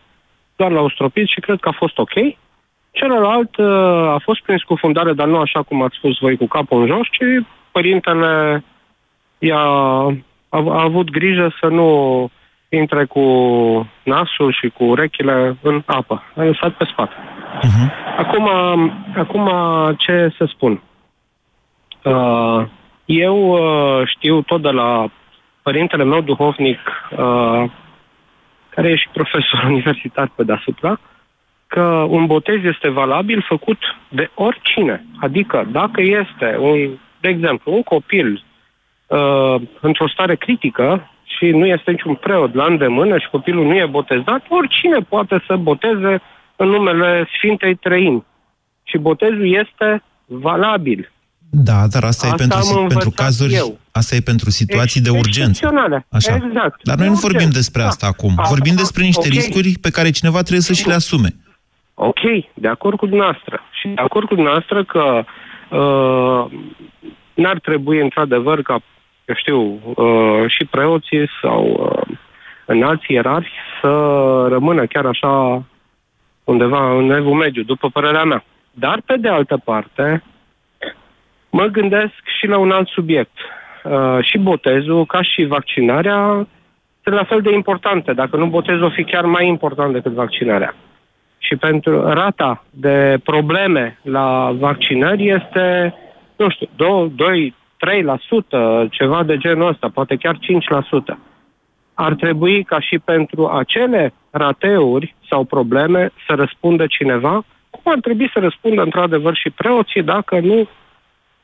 doar 0.55 0.71
l-au 0.71 0.89
stropit 0.89 1.27
și 1.27 1.39
cred 1.39 1.59
că 1.59 1.69
a 1.69 1.75
fost 1.77 1.97
ok. 1.97 2.13
Celălalt 2.91 3.57
uh, 3.57 3.67
a 4.07 4.19
fost 4.23 4.41
prin 4.41 4.57
scufundare, 4.57 5.13
dar 5.13 5.27
nu 5.27 5.37
așa 5.37 5.61
cum 5.61 5.81
ați 5.81 5.95
spus 5.97 6.17
voi 6.19 6.37
cu 6.37 6.47
capul 6.47 6.81
în 6.81 6.87
jos, 6.87 7.07
ci 7.11 7.45
părintele 7.71 8.63
i-a 9.39 9.65
a, 10.51 10.63
a 10.67 10.81
avut 10.81 11.09
grijă 11.09 11.55
să 11.59 11.67
nu 11.67 12.29
intre 12.69 13.05
cu 13.05 13.21
nasul 14.03 14.51
și 14.51 14.69
cu 14.69 14.83
urechile 14.83 15.57
în 15.61 15.83
apă. 15.85 16.23
A 16.35 16.43
lăsat 16.43 16.71
pe 16.71 16.85
spate. 16.91 17.13
Uh-huh. 17.63 18.10
Acum, 18.21 18.47
acum 19.15 19.49
ce 19.97 20.33
să 20.37 20.45
spun? 20.45 20.81
Uh, 22.03 22.65
eu 23.05 23.51
uh, 23.51 24.07
știu 24.07 24.41
tot 24.41 24.61
de 24.61 24.69
la 24.69 25.09
părintele 25.61 26.03
meu 26.03 26.21
duhovnic, 26.21 26.79
uh, 27.11 27.63
care 28.69 28.89
e 28.89 28.95
și 28.95 29.09
profesor 29.13 29.63
universitar 29.71 30.31
pe 30.35 30.43
deasupra, 30.43 30.99
că 31.67 32.05
un 32.09 32.25
botez 32.25 32.63
este 32.63 32.89
valabil 32.89 33.45
făcut 33.47 33.77
de 34.09 34.29
oricine. 34.33 35.05
Adică 35.19 35.67
dacă 35.71 36.01
este, 36.01 36.57
un, 36.59 36.89
de 37.19 37.27
exemplu, 37.29 37.73
un 37.73 37.83
copil 37.83 38.43
uh, 39.07 39.55
într-o 39.79 40.07
stare 40.07 40.35
critică 40.35 41.09
și 41.23 41.45
nu 41.45 41.65
este 41.65 41.91
niciun 41.91 42.15
preot 42.15 42.53
la 42.53 42.65
îndemână 42.65 43.17
și 43.17 43.29
copilul 43.29 43.65
nu 43.65 43.75
e 43.75 43.85
botezat, 43.85 44.45
oricine 44.49 44.97
poate 44.99 45.43
să 45.47 45.55
boteze 45.55 46.21
în 46.61 46.67
numele 46.69 47.27
Sfintei 47.37 47.75
Trăimi. 47.75 48.23
Și 48.83 48.97
botezul 48.97 49.53
este 49.65 50.03
valabil. 50.25 51.11
Da, 51.49 51.87
dar 51.87 52.03
asta, 52.03 52.27
Asta 52.27 52.27
e 52.27 52.35
pentru, 52.35 52.57
am 52.57 52.63
si- 52.63 52.67
pentru 52.73 52.87
învățat 52.97 53.13
cazuri, 53.25 53.53
eu. 53.53 53.79
asta 53.91 54.15
e 54.15 54.19
pentru 54.31 54.49
situații 54.49 55.01
de 55.01 55.09
urgență. 55.09 55.49
Excepționale. 55.49 56.05
Așa. 56.11 56.35
Exact. 56.35 56.79
Dar 56.83 56.95
noi 56.97 57.05
De 57.05 57.11
nu 57.11 57.19
vorbim 57.19 57.35
urgență. 57.37 57.57
despre 57.57 57.81
Da. 57.81 57.87
asta 57.87 58.07
acum. 58.07 58.33
Asta- 58.37 58.49
Vorbim 58.49 58.75
despre 58.75 59.03
niște 59.03 59.27
ok. 59.27 59.33
riscuri 59.33 59.71
pe 59.81 59.89
care 59.89 60.09
cineva 60.09 60.39
trebuie 60.39 60.61
să 60.61 60.73
și 60.73 60.87
le 60.87 60.93
asume. 60.93 61.29
Ok, 61.93 62.19
de 62.53 62.67
acord 62.67 62.97
cu 62.97 63.05
dumneavoastră. 63.05 63.59
Și 63.79 63.87
de 63.87 64.01
acord 64.01 64.27
cu 64.27 64.33
dumneavoastră 64.35 64.83
că 64.83 65.23
uh, 65.69 66.51
n-ar 67.33 67.59
trebui, 67.59 68.01
într-adevăr, 68.01 68.61
ca, 68.61 68.79
eu 69.25 69.35
știu, 69.35 69.59
uh, 69.95 70.43
și 70.47 70.65
preoții 70.65 71.29
sau 71.41 71.93
uh, 72.07 72.17
înalți 72.65 73.11
ierarhi 73.11 73.51
să 73.81 73.87
rămână 74.49 74.85
chiar 74.85 75.05
așa 75.05 75.63
undeva 76.51 76.97
în 76.97 77.09
evul 77.09 77.33
mediu, 77.33 77.63
după 77.63 77.89
părerea 77.89 78.23
mea. 78.23 78.43
Dar, 78.71 79.01
pe 79.05 79.17
de 79.17 79.27
altă 79.27 79.57
parte, 79.63 80.23
mă 81.49 81.65
gândesc 81.65 82.13
și 82.39 82.47
la 82.47 82.57
un 82.57 82.71
alt 82.71 82.87
subiect. 82.87 83.37
Uh, 83.83 84.17
și 84.21 84.37
botezul, 84.37 85.05
ca 85.05 85.21
și 85.21 85.43
vaccinarea, 85.43 86.47
sunt 87.03 87.15
la 87.15 87.23
fel 87.23 87.41
de 87.41 87.53
importante. 87.53 88.13
Dacă 88.13 88.37
nu, 88.37 88.45
botezul 88.45 88.83
o 88.83 88.89
fi 88.89 89.03
chiar 89.03 89.25
mai 89.25 89.47
important 89.47 89.93
decât 89.93 90.11
vaccinarea. 90.11 90.75
Și 91.37 91.55
pentru 91.55 92.09
rata 92.09 92.63
de 92.69 93.17
probleme 93.23 93.99
la 94.01 94.55
vaccinări 94.59 95.29
este, 95.29 95.95
nu 96.35 96.49
știu, 96.49 96.69
2, 96.75 97.11
2 97.15 97.55
3%, 98.85 98.89
ceva 98.89 99.23
de 99.23 99.37
genul 99.37 99.67
ăsta, 99.67 99.89
poate 99.93 100.15
chiar 100.15 100.37
5%. 101.13 101.17
Ar 101.93 102.13
trebui 102.13 102.63
ca 102.63 102.79
și 102.79 102.99
pentru 102.99 103.47
acele 103.47 104.13
rateuri 104.29 105.15
sau 105.31 105.43
probleme 105.43 106.11
să 106.27 106.33
răspundă 106.35 106.85
cineva, 106.87 107.33
cum 107.69 107.91
ar 107.93 107.99
trebui 108.01 108.29
să 108.33 108.39
răspundă 108.39 108.81
într-adevăr 108.81 109.35
și 109.35 109.49
preoții 109.49 110.03
dacă 110.03 110.39
nu 110.39 110.67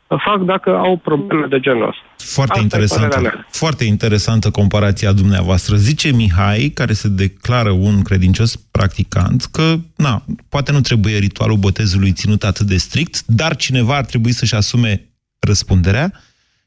fac 0.07 0.39
dacă 0.45 0.69
au 0.69 0.97
probleme 0.97 1.45
de 1.47 1.59
genul 1.59 1.87
ăsta. 1.87 2.01
Foarte 2.17 2.59
Asta 2.59 2.65
e 2.65 2.67
părerea 2.67 3.05
interesantă, 3.05 3.19
mea. 3.19 3.47
foarte 3.49 3.83
interesantă 3.83 4.49
comparația 4.51 5.11
dumneavoastră. 5.11 5.75
Zice 5.75 6.11
Mihai, 6.11 6.71
care 6.73 6.93
se 6.93 7.07
declară 7.07 7.69
un 7.69 8.01
credincios 8.01 8.55
practicant, 8.55 9.43
că 9.51 9.75
na, 9.95 10.23
poate 10.49 10.71
nu 10.71 10.81
trebuie 10.81 11.17
ritualul 11.17 11.57
botezului 11.57 12.11
ținut 12.11 12.43
atât 12.43 12.65
de 12.65 12.77
strict, 12.77 13.25
dar 13.25 13.55
cineva 13.55 13.95
ar 13.95 14.05
trebui 14.05 14.31
să-și 14.31 14.55
asume 14.55 15.09
răspunderea 15.39 16.11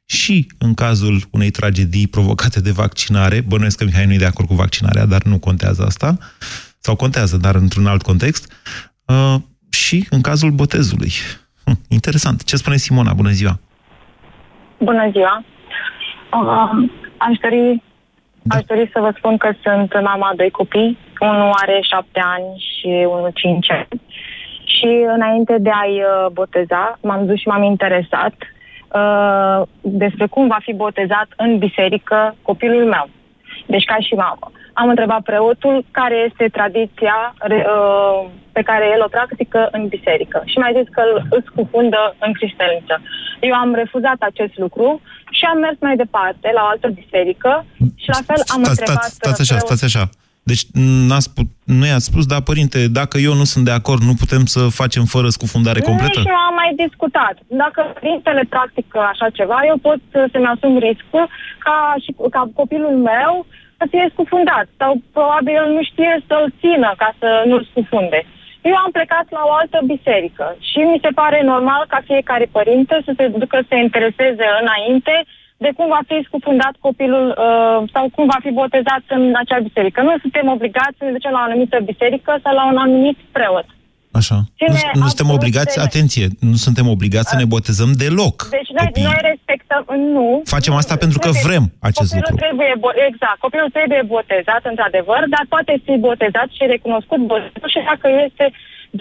și 0.05 0.47
în 0.59 0.75
cazul 0.75 1.23
unei 1.31 1.51
tragedii 1.51 2.07
provocate 2.07 2.61
de 2.61 2.71
vaccinare, 2.71 3.41
bănuiesc 3.41 3.77
că 3.79 3.85
Mihai 3.85 4.07
nu 4.07 4.13
e 4.13 4.17
de 4.17 4.25
acord 4.25 4.49
cu 4.49 4.55
vaccinarea, 4.55 5.07
dar 5.07 5.23
nu 5.23 5.39
contează 5.39 5.83
asta, 5.85 6.19
sau 6.81 6.97
contează, 6.97 7.37
dar 7.37 7.55
într-un 7.55 7.87
alt 7.87 8.03
context, 8.03 8.53
uh, 9.07 9.35
și 9.71 10.07
în 10.11 10.21
cazul 10.21 10.51
botezului. 10.51 11.11
Hm, 11.65 11.79
interesant. 11.89 12.45
Ce 12.45 12.57
spune 12.57 12.77
Simona? 12.77 13.13
Bună 13.13 13.31
ziua! 13.31 13.59
Bună 14.79 15.09
ziua! 15.11 15.45
Um, 16.33 16.91
aș, 17.17 17.37
dori, 17.43 17.83
Da. 18.43 18.57
aș 18.57 18.65
dori 18.65 18.91
să 18.93 19.01
vă 19.01 19.13
spun 19.17 19.37
că 19.37 19.53
sunt 19.63 19.93
mama 20.03 20.29
a 20.29 20.35
doi 20.37 20.51
copii. 20.51 20.99
Unul 21.21 21.51
are 21.63 21.81
șapte 21.83 22.21
ani 22.37 22.65
și 22.69 22.87
unul 22.87 23.31
cinci 23.35 23.71
ani. 23.71 24.01
Și 24.65 24.91
înainte 25.15 25.57
de 25.59 25.71
a-i 25.71 25.97
uh, 26.01 26.31
boteza, 26.33 26.99
m-am 27.03 27.27
dus 27.27 27.39
și 27.39 27.49
m-am 27.49 27.63
interesat 27.63 28.35
uh, 28.95 29.63
despre 29.81 30.27
cum 30.27 30.47
va 30.49 30.59
fi 30.61 30.73
botezat 30.73 31.29
în 31.37 31.59
biserică 31.59 32.37
copilul 32.43 32.85
meu. 32.85 33.09
Deci 33.67 33.85
ca 33.85 33.97
și 34.01 34.15
mamă. 34.15 34.51
Am 34.83 34.89
întrebat 34.89 35.23
preotul 35.31 35.77
care 35.91 36.17
este 36.29 36.45
tradiția 36.59 37.19
re- 37.39 37.67
uh, 37.77 38.19
pe 38.57 38.63
care 38.69 38.85
el 38.95 39.03
o 39.07 39.13
practică 39.17 39.61
în 39.77 39.83
biserică. 39.95 40.39
Și 40.51 40.57
mi-a 40.59 40.73
zis 40.79 40.89
că 40.95 41.01
îl, 41.09 41.15
îl 41.35 41.43
scufundă 41.51 42.01
în 42.27 42.33
cristelniță. 42.39 42.95
Eu 43.49 43.55
am 43.63 43.71
refuzat 43.83 44.19
acest 44.31 44.55
lucru 44.65 45.01
și 45.37 45.45
am 45.53 45.59
mers 45.59 45.79
mai 45.81 45.97
departe 45.97 46.47
la 46.57 46.63
o 46.65 46.71
altă 46.73 46.89
biserică 47.01 47.53
și 48.03 48.09
la 48.17 48.21
fel 48.29 48.41
am 48.55 48.63
Stați, 48.63 48.71
întrebat... 48.71 49.03
stați, 49.03 49.15
stați 49.21 49.41
așa, 49.41 49.55
preotul- 49.55 49.77
stați 49.77 49.85
așa. 49.91 50.05
Deci 50.51 50.65
n-ați 51.09 51.29
put, 51.35 51.49
nu 51.81 51.85
i-ați 51.87 52.09
spus, 52.11 52.25
da, 52.33 52.39
părinte, 52.51 52.79
dacă 53.01 53.17
eu 53.29 53.35
nu 53.41 53.45
sunt 53.53 53.65
de 53.65 53.75
acord, 53.81 54.03
nu 54.11 54.15
putem 54.23 54.45
să 54.55 54.61
facem 54.81 55.05
fără 55.15 55.29
scufundare 55.29 55.81
completă? 55.81 56.19
Nu, 56.19 56.25
și 56.25 56.35
eu 56.37 56.43
am 56.51 56.55
mai 56.63 56.73
discutat. 56.85 57.35
Dacă 57.63 57.81
părintele 58.01 58.43
practică 58.55 58.99
așa 59.13 59.27
ceva, 59.39 59.59
eu 59.71 59.77
pot 59.89 60.03
uh, 60.13 60.25
să-mi 60.33 60.51
asum 60.55 60.73
riscul 60.89 61.25
ca, 61.65 61.77
și, 62.03 62.11
ca 62.31 62.43
copilul 62.61 62.97
meu 63.13 63.47
să 63.81 63.87
fie 63.93 64.07
scufundat. 64.13 64.67
Sau 64.81 64.93
probabil 65.17 65.55
el 65.63 65.69
nu 65.77 65.83
știe 65.91 66.13
să-l 66.29 66.47
țină 66.61 66.91
ca 67.03 67.11
să 67.21 67.29
nu-l 67.49 67.65
scufunde. 67.71 68.21
Eu 68.71 68.77
am 68.85 68.91
plecat 68.99 69.27
la 69.37 69.43
o 69.49 69.53
altă 69.61 69.79
biserică 69.95 70.47
și 70.71 70.79
mi 70.79 71.03
se 71.05 71.11
pare 71.21 71.41
normal 71.53 71.83
ca 71.89 72.01
fiecare 72.11 72.47
părinte 72.57 72.95
să 73.07 73.13
se 73.17 73.27
ducă 73.45 73.57
să 73.61 73.67
se 73.69 73.77
intereseze 73.87 74.47
înainte 74.63 75.15
de 75.65 75.71
cum 75.77 75.89
va 75.97 76.03
fi 76.11 76.17
scufundat 76.29 76.75
copilul 76.87 77.27
uh, 77.29 77.79
sau 77.95 78.05
cum 78.15 78.25
va 78.33 78.39
fi 78.45 78.51
botezat 78.63 79.05
în 79.09 79.33
acea 79.43 79.59
biserică. 79.69 80.01
Nu 80.03 80.15
suntem 80.21 80.47
obligați 80.49 80.99
să 80.99 81.05
ne 81.05 81.17
ducem 81.17 81.33
la 81.33 81.41
o 81.43 81.49
anumită 81.49 81.77
biserică 81.93 82.33
sau 82.43 82.55
la 82.55 82.65
un 82.71 82.77
anumit 82.77 83.19
preot. 83.33 83.67
Așa. 84.21 84.37
Ține 84.59 84.69
Nu, 84.69 84.75
nu 84.75 85.07
suntem 85.07 85.27
absolut 85.27 85.35
obligați, 85.39 85.75
de- 85.77 85.85
atenție, 85.89 86.27
nu 86.51 86.57
suntem 86.67 86.87
obligați 86.97 87.29
să 87.33 87.37
ne 87.43 87.47
botezăm 87.55 87.91
deloc. 88.03 88.37
Deci 88.59 88.71
noi, 88.79 88.89
noi 89.09 89.21
respectăm, 89.31 89.83
nu. 90.17 90.27
Facem 90.57 90.75
asta 90.81 90.95
pentru 91.05 91.19
că 91.19 91.29
Trebuie- 91.29 91.47
vrem 91.49 91.65
acest 91.91 92.11
copilul 92.13 92.29
lucru. 92.31 92.45
Trebuie, 92.47 92.73
bo- 92.85 92.99
exact, 93.11 93.39
copilul 93.47 93.71
trebuie 93.79 94.03
botezat, 94.17 94.63
într-adevăr, 94.73 95.21
dar 95.35 95.45
poate 95.55 95.73
fi 95.85 95.95
botezat 96.09 96.49
și 96.57 96.63
recunoscut 96.75 97.21
botezul 97.33 97.69
și 97.75 97.81
dacă 97.91 98.07
este 98.27 98.47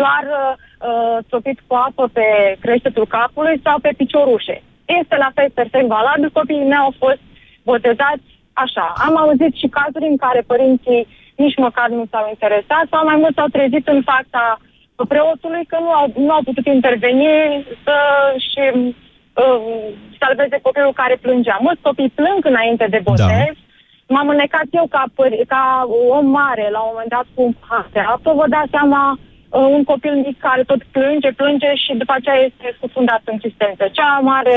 doar 0.01 0.23
uh, 0.35 1.17
topit 1.33 1.57
cu 1.67 1.73
apă 1.87 2.03
pe 2.17 2.25
creștetul 2.63 3.07
capului 3.17 3.57
sau 3.65 3.75
pe 3.85 3.91
piciorușe. 4.01 4.57
Este 4.99 5.15
la 5.23 5.29
fel 5.35 5.49
perfect 5.59 5.87
valabil, 5.97 6.29
copiii 6.39 6.69
mei 6.71 6.83
au 6.85 6.93
fost 7.03 7.21
botezați 7.69 8.27
așa. 8.63 8.85
Am 9.07 9.13
auzit 9.23 9.53
și 9.61 9.67
cazuri 9.79 10.11
în 10.13 10.17
care 10.25 10.41
părinții 10.51 11.01
nici 11.43 11.57
măcar 11.65 11.87
nu 11.97 12.03
s-au 12.11 12.25
interesat 12.33 12.85
sau 12.91 13.01
mai 13.09 13.17
mult 13.21 13.33
s-au 13.35 13.49
trezit 13.57 13.85
în 13.95 14.01
fața 14.11 14.41
preotului 15.05 15.65
că 15.65 15.77
nu 15.79 15.91
au, 15.99 16.05
nu 16.15 16.31
au 16.31 16.43
putut 16.43 16.65
interveni 16.65 17.27
să 17.83 17.95
și 18.49 18.63
uh, 18.73 19.59
salveze 20.21 20.59
copilul 20.61 20.93
care 21.01 21.15
plângea. 21.25 21.57
Mulți 21.61 21.81
copii 21.81 22.15
plâng 22.19 22.41
înainte 22.51 22.85
de 22.89 22.99
botez. 23.03 23.27
Da. 23.27 23.67
M-am 24.13 24.27
înnecat 24.29 24.67
eu 24.79 24.85
ca, 24.95 25.03
păr- 25.17 25.45
ca 25.47 25.63
om 26.09 26.25
mare 26.29 26.67
la 26.71 26.79
un 26.79 26.89
moment 26.91 27.09
dat 27.09 27.25
cu 27.33 27.41
un 27.47 27.53
pahar 27.59 27.87
de 27.91 27.99
apă. 27.99 28.29
Vă 28.39 28.45
dați 28.55 28.73
seama 28.75 29.01
uh, 29.13 29.67
un 29.77 29.83
copil 29.83 30.15
mic 30.25 30.37
care 30.47 30.63
tot 30.63 30.81
plânge, 30.95 31.29
plânge 31.31 31.71
și 31.83 31.91
după 32.01 32.13
aceea 32.15 32.39
este 32.49 32.65
scufundat 32.77 33.21
în 33.31 33.37
cistență. 33.43 33.83
Cea 33.97 34.09
mai 34.13 34.21
mare 34.31 34.55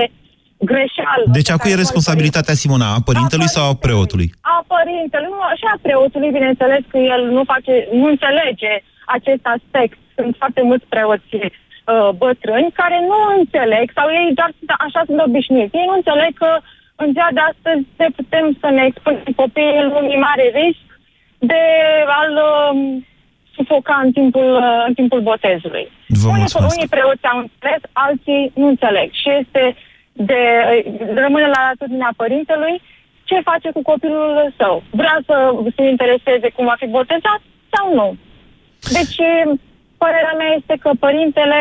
greșeală. 0.71 1.25
Deci 1.39 1.49
pe 1.49 1.53
acum 1.53 1.63
care 1.63 1.75
e 1.77 1.85
responsabilitatea, 1.85 2.55
Simona, 2.63 2.89
a 2.97 3.01
părintelui 3.11 3.55
sau 3.57 3.65
a 3.69 3.75
preotului? 3.87 4.29
a 4.55 4.57
părintelui, 4.75 5.31
nu, 5.35 5.41
și 5.61 5.67
a 5.75 5.77
preotului, 5.87 6.37
bineînțeles 6.39 6.83
că 6.93 6.99
el 7.15 7.23
nu 7.37 7.43
face, 7.53 7.73
nu 8.01 8.07
înțelege 8.15 8.73
acest 9.17 9.45
aspect. 9.57 9.99
Sunt 10.17 10.37
foarte 10.39 10.63
mulți 10.63 10.87
preoți 10.89 11.35
uh, 11.35 12.09
bătrâni 12.23 12.79
care 12.81 12.99
nu 13.11 13.19
înțeleg, 13.39 13.87
sau 13.95 14.07
ei 14.09 14.35
doar 14.35 14.51
sunt, 14.59 14.71
așa 14.87 15.01
sunt 15.07 15.21
obișnuiți. 15.27 15.77
Ei 15.77 15.89
nu 15.91 15.97
înțeleg 16.01 16.33
că 16.43 16.51
în 17.03 17.09
ziua 17.13 17.31
de 17.33 17.43
astăzi 17.51 17.83
ne 18.01 18.09
putem 18.19 18.57
să 18.61 18.69
ne 18.77 18.83
expunem 18.85 19.33
copiii 19.43 19.93
unui 20.01 20.19
mare 20.29 20.47
risc 20.61 20.87
de 21.39 21.63
a-l 22.19 22.35
uh, 22.51 23.03
sufoca 23.55 24.01
în 24.05 24.13
timpul, 24.13 24.49
uh, 24.55 24.85
în 24.87 24.95
timpul 24.95 25.21
botezului. 25.21 25.87
Vă 26.09 26.29
unii, 26.29 26.39
mulțumesc. 26.39 26.75
unii 26.75 26.89
preoți 26.95 27.27
au 27.33 27.39
înțeles, 27.39 27.83
alții 27.93 28.53
nu 28.55 28.67
înțeleg. 28.67 29.09
Și 29.21 29.29
este 29.41 29.77
de, 30.13 30.41
rămâne 31.15 31.47
la 31.47 31.63
atitudinea 31.71 32.13
părintelui 32.17 32.77
ce 33.25 33.41
face 33.51 33.71
cu 33.71 33.83
copilul 33.83 34.53
său. 34.57 34.83
Vrea 34.91 35.19
să 35.27 35.37
se 35.77 35.83
intereseze 35.83 36.49
cum 36.57 36.65
va 36.65 36.75
fi 36.79 36.87
botezat 36.87 37.41
sau 37.73 37.95
nu. 37.95 38.17
Deci, 38.97 39.19
părerea 40.03 40.35
mea 40.41 40.53
este 40.61 40.75
că 40.85 40.91
părintele 41.07 41.61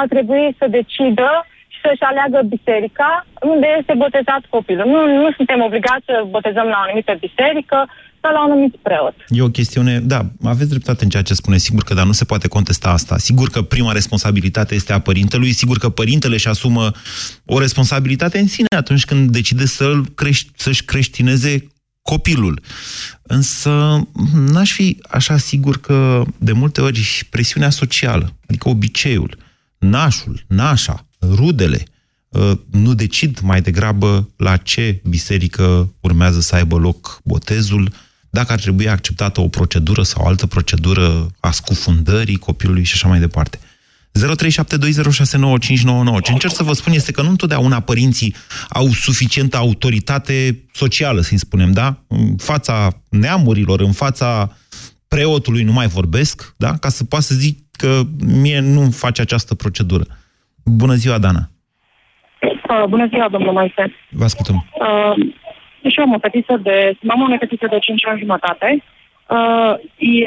ar 0.00 0.06
trebui 0.14 0.44
să 0.58 0.66
decidă 0.78 1.30
să-și 1.82 2.06
aleagă 2.10 2.38
biserica 2.54 3.10
unde 3.52 3.68
este 3.80 3.94
botezat 4.04 4.42
copilul. 4.54 4.86
Nu, 4.94 5.00
nu 5.22 5.30
suntem 5.38 5.60
obligați 5.68 6.04
să 6.10 6.14
botezăm 6.36 6.66
la 6.72 6.78
o 6.80 6.84
anumită 6.86 7.12
biserică 7.26 7.78
sau 8.22 8.32
la 8.32 8.44
un 8.44 8.50
anumit 8.50 8.74
preot. 8.86 9.14
E 9.28 9.48
o 9.50 9.56
chestiune, 9.58 9.94
da, 10.14 10.20
aveți 10.52 10.72
dreptate 10.74 11.04
în 11.04 11.10
ceea 11.10 11.28
ce 11.28 11.34
spune, 11.34 11.56
sigur 11.56 11.82
că, 11.84 11.94
dar 11.94 12.06
nu 12.10 12.16
se 12.20 12.24
poate 12.24 12.48
contesta 12.48 12.88
asta. 12.90 13.16
Sigur 13.28 13.48
că 13.54 13.60
prima 13.62 13.92
responsabilitate 13.92 14.74
este 14.74 14.92
a 14.92 15.00
părintelui, 15.00 15.52
sigur 15.52 15.76
că 15.78 15.88
părintele 15.88 16.34
își 16.34 16.48
asumă 16.48 16.90
o 17.46 17.58
responsabilitate 17.58 18.38
în 18.38 18.46
sine 18.46 18.76
atunci 18.76 19.04
când 19.04 19.30
decide 19.30 19.66
să-l 19.66 20.00
crești, 20.14 20.48
să-și 20.56 20.84
creștineze 20.84 21.52
copilul. 22.08 22.60
Însă 23.22 24.02
n-aș 24.32 24.72
fi 24.72 24.98
așa 25.08 25.38
sigur 25.38 25.80
că 25.80 26.24
de 26.38 26.52
multe 26.52 26.80
ori 26.80 27.26
presiunea 27.30 27.70
socială, 27.70 28.36
adică 28.48 28.68
obiceiul, 28.68 29.38
nașul, 29.78 30.44
nașa, 30.46 31.06
rudele, 31.20 31.82
ă, 32.34 32.60
nu 32.70 32.94
decid 32.94 33.40
mai 33.40 33.60
degrabă 33.60 34.30
la 34.36 34.56
ce 34.56 35.00
biserică 35.04 35.94
urmează 36.00 36.40
să 36.40 36.54
aibă 36.54 36.76
loc 36.76 37.20
botezul, 37.24 37.92
dacă 38.30 38.52
ar 38.52 38.60
trebui 38.60 38.88
acceptată 38.88 39.40
o 39.40 39.48
procedură 39.48 40.02
sau 40.02 40.26
altă 40.26 40.46
procedură 40.46 41.30
a 41.40 41.50
scufundării 41.50 42.36
copilului 42.36 42.84
și 42.84 42.92
așa 42.94 43.08
mai 43.08 43.20
departe. 43.20 43.58
0372069599. 44.14 44.18
Ce 46.22 46.32
încerc 46.32 46.52
să 46.52 46.62
vă 46.62 46.72
spun 46.72 46.92
este 46.92 47.12
că 47.12 47.22
nu 47.22 47.28
întotdeauna 47.28 47.80
părinții 47.80 48.34
au 48.68 48.86
suficientă 48.86 49.56
autoritate 49.56 50.64
socială, 50.72 51.20
să-i 51.20 51.38
spunem, 51.38 51.72
da? 51.72 51.94
În 52.08 52.36
fața 52.36 52.88
neamurilor, 53.10 53.80
în 53.80 53.92
fața 53.92 54.48
preotului 55.08 55.62
nu 55.62 55.72
mai 55.72 55.86
vorbesc, 55.86 56.54
da? 56.56 56.72
Ca 56.80 56.88
să 56.88 57.04
poată 57.04 57.24
să 57.24 57.34
zic 57.34 57.58
că 57.72 58.00
mie 58.42 58.60
nu 58.60 58.90
face 58.90 59.20
această 59.20 59.54
procedură. 59.54 60.04
Bună 60.64 60.94
ziua, 60.94 61.18
Dana! 61.18 61.50
Uh, 62.42 62.84
bună 62.88 63.06
ziua, 63.06 63.28
domnul 63.28 63.52
Moise! 63.52 63.94
Vă 64.10 64.24
ascultăm! 64.24 64.56
Uh, 64.56 65.14
și 65.90 65.98
eu 65.98 66.04
am 66.04 66.14
o 66.14 66.18
fetiță 66.18 66.60
de... 66.62 66.98
Am 67.08 67.20
o 67.20 67.36
fetiță 67.38 67.66
de 67.70 67.78
5 67.78 68.06
ani 68.06 68.18
jumătate 68.18 68.66
Uh, 68.72 68.97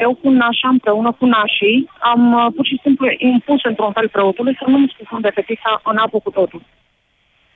eu 0.02 0.14
cu 0.22 0.30
nașa 0.30 0.68
împreună 0.70 1.12
cu 1.12 1.26
nașii 1.26 1.90
am 2.00 2.34
uh, 2.34 2.46
pur 2.56 2.66
și 2.66 2.80
simplu 2.84 3.06
impus 3.18 3.64
într-un 3.64 3.92
fel 3.92 4.10
preotului 4.10 4.56
să 4.60 4.66
nu-mi 4.68 4.92
scufunde 4.94 5.30
fetița 5.34 5.82
în 5.84 5.98
apă 5.98 6.20
cu 6.20 6.30
totul. 6.30 6.62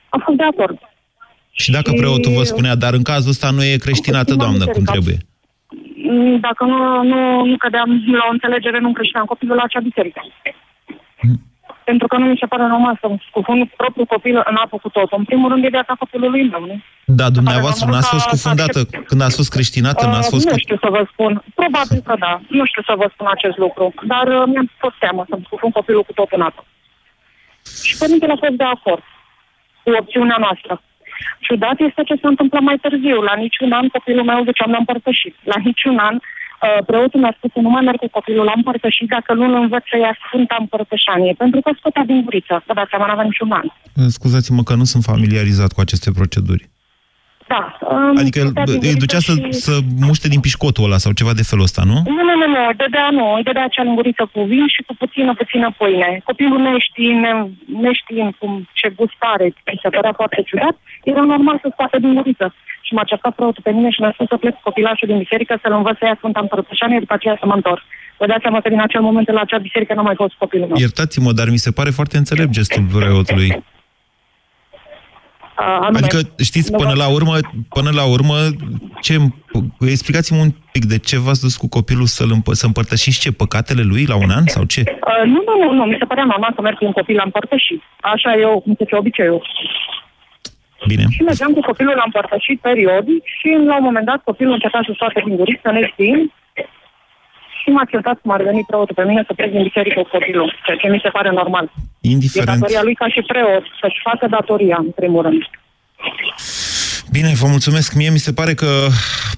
Am 0.08 0.20
fost 0.24 0.36
de 0.36 0.42
acord. 0.42 0.78
Și 1.50 1.70
dacă 1.70 1.90
și... 1.90 1.96
preotul 1.96 2.32
vă 2.32 2.42
spunea, 2.42 2.74
dar 2.74 2.92
în 2.92 3.02
cazul 3.02 3.30
ăsta 3.30 3.50
nu 3.50 3.62
e 3.64 3.84
creștinată, 3.86 4.34
doamnă, 4.34 4.64
cum 4.64 4.84
trebuie? 4.84 5.18
Mm, 6.08 6.38
dacă 6.40 6.64
nu, 6.64 7.02
nu, 7.02 7.44
nu 7.44 7.56
cădeam 7.56 7.88
la 8.20 8.24
o 8.28 8.32
înțelegere, 8.32 8.78
nu 8.78 8.92
creșteam 8.92 9.24
copilul 9.24 9.56
la 9.56 9.62
acea 9.62 9.80
biserică. 9.80 10.20
Mm 11.88 11.96
pentru 11.96 12.06
că 12.06 12.16
nu 12.16 12.26
mi 12.26 12.40
se 12.42 12.46
pare 12.52 12.66
normal 12.74 12.94
să 13.00 13.06
scufund 13.30 13.60
propriul 13.82 14.12
copil 14.14 14.36
în 14.50 14.56
apă 14.64 14.76
cu 14.82 14.88
tot. 14.96 15.08
În 15.20 15.24
primul 15.30 15.48
rând 15.50 15.62
e 15.64 15.76
viața 15.78 15.94
copilului 16.02 16.42
meu, 16.52 16.62
nu? 16.70 16.76
Da, 17.20 17.26
dumneavoastră 17.38 17.84
n-ați 17.90 18.10
fost 18.14 18.26
scufundată 18.28 18.78
când 19.08 19.20
ați 19.26 19.36
fost 19.40 19.50
creștinată, 19.54 20.02
uh, 20.06 20.12
n-ați 20.12 20.30
fost... 20.34 20.44
Nu 20.50 20.58
știu 20.64 20.78
să 20.84 20.88
vă 20.96 21.02
spun. 21.12 21.32
Probabil 21.60 22.00
că 22.08 22.14
da. 22.26 22.32
Nu 22.58 22.64
știu 22.70 22.82
să 22.88 22.94
vă 23.00 23.06
spun 23.14 23.26
acest 23.36 23.56
lucru. 23.64 23.84
Dar 24.12 24.26
uh, 24.36 24.42
mi-am 24.52 24.68
fost 24.82 24.96
teamă 25.02 25.22
să-mi 25.28 25.46
scufund 25.48 25.72
copilul 25.72 26.02
cu 26.08 26.12
tot 26.18 26.30
în 26.36 26.42
apă. 26.48 26.62
Și 27.86 27.92
părintele 28.00 28.32
a 28.32 28.42
fost 28.44 28.56
de 28.62 28.68
acord 28.76 29.04
cu 29.82 29.90
opțiunea 30.00 30.38
noastră. 30.44 30.72
Ciudat 31.44 31.78
este 31.88 32.02
ce 32.08 32.14
s-a 32.20 32.28
întâmplat 32.34 32.62
mai 32.62 32.78
târziu. 32.84 33.18
La 33.28 33.34
niciun 33.44 33.72
an 33.78 33.86
copilul 33.96 34.24
meu 34.30 34.44
ziceam 34.48 34.70
l-am 34.70 34.84
împărtășit. 34.84 35.34
La 35.52 35.56
niciun 35.68 35.98
an 36.08 36.16
Uh, 36.16 36.24
preotul 36.86 37.20
mi-a 37.20 37.34
spus 37.36 37.50
că 37.52 37.60
nu 37.60 37.68
mai 37.68 37.82
merg 37.82 37.98
cu 37.98 38.08
copilul 38.08 38.44
la 38.44 38.52
împărtășit 38.56 39.08
dacă 39.08 39.34
nu-l 39.34 39.54
învăț 39.62 39.84
să 39.90 39.96
ia 39.98 40.16
Sfânta 40.26 40.56
Împărtășanie, 40.58 41.32
pentru 41.42 41.60
că 41.60 41.70
scotea 41.78 42.04
din 42.04 42.22
guriță, 42.22 42.62
vă 42.66 42.72
dați 42.74 42.90
seama, 42.90 43.06
n-avea 43.06 43.24
niciun 43.24 43.50
an. 43.52 43.66
Scuzați-mă 44.08 44.62
că 44.62 44.74
nu 44.74 44.84
sunt 44.84 45.02
familiarizat 45.02 45.72
cu 45.72 45.80
aceste 45.80 46.10
proceduri. 46.10 46.64
Da. 47.48 47.62
Um, 47.80 48.16
adică 48.22 48.40
îi 48.88 49.02
ducea 49.04 49.18
și... 49.18 49.24
să, 49.24 49.34
să 49.50 49.72
muște 50.08 50.28
din 50.28 50.40
pișcotul 50.40 50.84
ăla 50.84 50.98
sau 51.04 51.12
ceva 51.12 51.32
de 51.32 51.48
felul 51.50 51.64
ăsta, 51.64 51.82
nu? 51.90 51.98
Nu, 52.16 52.22
nu, 52.28 52.34
nu, 52.40 52.46
nu. 52.56 52.62
Dădea, 52.76 53.08
nu. 53.10 53.26
Îi 53.36 53.42
dădea 53.42 53.64
acea 53.64 53.82
linguriță 53.82 54.24
cu 54.32 54.40
vin 54.42 54.66
și 54.74 54.82
cu 54.86 54.94
puțină, 55.02 55.34
puțină 55.34 55.68
pâine. 55.78 56.20
Copilul 56.24 56.60
neștiind, 56.60 57.24
neștiind 57.86 58.34
cum 58.38 58.68
ce 58.72 58.88
gustare, 59.00 59.44
îi 59.44 59.78
se 59.82 59.88
părea 59.88 60.12
foarte 60.12 60.42
ciudat, 60.48 60.76
era 61.04 61.22
normal 61.22 61.58
să 61.62 61.68
scoată 61.72 61.98
din 61.98 62.14
guriță 62.14 62.54
și 62.86 62.94
m-a 62.94 63.10
cercat 63.10 63.34
preotul 63.34 63.62
pe 63.66 63.72
mine 63.76 63.90
și 63.90 64.00
mi-a 64.00 64.12
spus 64.16 64.28
să 64.28 64.36
plec 64.36 64.54
cu 64.54 64.60
copilașul 64.68 65.08
din 65.08 65.18
biserică, 65.24 65.52
să-l 65.62 65.72
învăț 65.72 65.96
să 65.98 66.04
ia 66.04 66.16
Sfânta 66.18 66.40
Împărătășanie, 66.40 66.98
după 67.04 67.14
aceea 67.14 67.36
să 67.40 67.46
mă 67.46 67.54
întorc. 67.54 67.82
Vă 68.18 68.26
dați 68.26 68.42
seama 68.42 68.60
că 68.60 68.68
din 68.68 68.80
acel 68.80 69.00
moment 69.00 69.30
la 69.30 69.40
acea 69.40 69.58
biserică 69.58 69.94
nu 69.94 70.02
mai 70.02 70.14
fost 70.16 70.34
copilul 70.42 70.66
meu. 70.66 70.76
Iertați-mă, 70.78 71.32
dar 71.32 71.48
mi 71.48 71.64
se 71.66 71.70
pare 71.70 71.90
foarte 71.90 72.16
înțelept 72.16 72.50
gestul 72.50 72.84
preotului. 72.94 73.50
Uh, 75.60 75.88
adică, 75.92 76.18
știți, 76.42 76.72
până 76.72 76.92
la 77.02 77.08
urmă, 77.08 77.34
până 77.68 77.90
la 77.90 78.04
urmă, 78.04 78.36
ce, 79.00 79.14
explicați-mi 79.80 80.40
un 80.40 80.50
pic 80.72 80.84
de 80.84 80.98
ce 80.98 81.18
v-ați 81.18 81.40
dus 81.40 81.56
cu 81.56 81.68
copilul 81.68 82.06
să-l 82.06 82.30
împă, 82.32 82.52
să 82.52 82.66
împărtășiți 82.66 83.20
ce, 83.20 83.32
păcatele 83.32 83.82
lui 83.82 84.04
la 84.04 84.16
un 84.16 84.30
an 84.30 84.46
sau 84.46 84.64
ce? 84.64 84.82
Uh, 84.86 85.24
nu, 85.24 85.42
nu, 85.46 85.54
nu, 85.64 85.72
nu, 85.72 85.84
mi 85.84 85.96
se 85.98 86.04
părea 86.04 86.24
normal 86.24 86.52
să 86.54 86.60
merg 86.60 86.76
cu 86.78 86.84
un 86.84 86.92
copil 86.92 87.16
la 87.16 87.22
împărtășit. 87.24 87.82
Așa 88.00 88.32
e, 88.32 88.60
cum 88.62 88.74
se 88.78 88.84
ce 88.84 88.96
obiceiul. 88.96 89.42
Bine. 90.86 91.04
Și 91.16 91.22
mergeam 91.22 91.52
cu 91.52 91.60
copilul 91.60 91.94
la 91.96 92.02
împărtășit 92.04 92.58
periodic 92.60 93.22
și 93.38 93.48
la 93.70 93.76
un 93.76 93.84
moment 93.88 94.06
dat 94.06 94.20
copilul 94.28 94.52
începea 94.52 94.82
să 94.86 94.92
scoate 94.94 95.22
din 95.26 95.36
guriță, 95.36 95.68
neștiind, 95.70 96.26
și 97.58 97.68
m-a 97.74 97.84
certat 97.92 98.16
cum 98.22 98.30
ar 98.30 98.42
veni 98.42 98.64
preotul 98.70 98.94
pe 98.94 99.04
mine 99.10 99.22
să 99.26 99.32
plec 99.34 99.50
din 99.50 99.62
biserică 99.62 100.00
cu 100.00 100.08
copilul, 100.16 100.48
ceea 100.64 100.76
ce 100.76 100.88
mi 100.88 101.00
se 101.02 101.08
pare 101.08 101.30
normal. 101.30 101.72
Indiferent. 102.00 102.48
E 102.48 102.52
datoria 102.52 102.82
lui 102.82 102.94
ca 102.94 103.08
și 103.08 103.20
preot 103.30 103.64
să-și 103.80 104.00
facă 104.08 104.26
datoria, 104.36 104.76
în 104.78 104.90
primul 104.90 105.22
rând. 105.22 105.42
Bine, 107.10 107.32
vă 107.34 107.46
mulțumesc. 107.46 107.94
Mie 107.94 108.10
mi 108.10 108.18
se 108.18 108.32
pare 108.32 108.54
că 108.54 108.70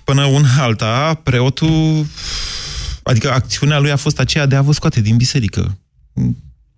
până 0.04 0.24
un 0.24 0.42
alta, 0.60 1.20
preotul, 1.24 2.04
adică 3.02 3.30
acțiunea 3.30 3.78
lui 3.78 3.90
a 3.90 3.96
fost 3.96 4.20
aceea 4.20 4.46
de 4.46 4.56
a 4.56 4.62
vă 4.62 4.72
scoate 4.72 5.00
din 5.00 5.16
biserică. 5.16 5.62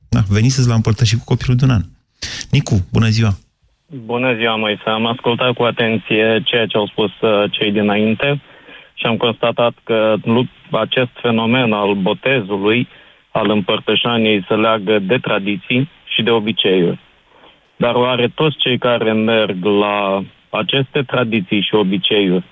Da, 0.08 0.20
veniți 0.28 0.68
la 0.68 0.74
împărtășit 0.74 1.18
cu 1.18 1.24
copilul 1.24 1.56
de 1.56 1.64
un 1.64 1.70
an. 1.70 1.82
Nicu, 2.50 2.86
bună 2.92 3.08
ziua! 3.08 3.38
Bună 3.92 4.34
ziua, 4.34 4.56
Moise. 4.56 4.82
Am 4.84 5.06
ascultat 5.06 5.52
cu 5.52 5.62
atenție 5.62 6.42
ceea 6.44 6.66
ce 6.66 6.76
au 6.76 6.86
spus 6.86 7.10
uh, 7.20 7.44
cei 7.50 7.72
dinainte 7.72 8.40
și 8.94 9.06
am 9.06 9.16
constatat 9.16 9.72
că 9.84 10.14
acest 10.70 11.10
fenomen 11.20 11.72
al 11.72 11.94
botezului, 11.94 12.88
al 13.30 13.50
împărtășaniei, 13.50 14.44
se 14.48 14.54
leagă 14.54 14.98
de 14.98 15.18
tradiții 15.18 15.88
și 16.04 16.22
de 16.22 16.30
obiceiuri. 16.30 16.98
Dar 17.76 17.94
oare 17.94 18.28
toți 18.34 18.56
cei 18.56 18.78
care 18.78 19.12
merg 19.12 19.64
la 19.64 20.22
aceste 20.50 21.02
tradiții 21.02 21.60
și 21.60 21.74
obiceiuri 21.74 22.44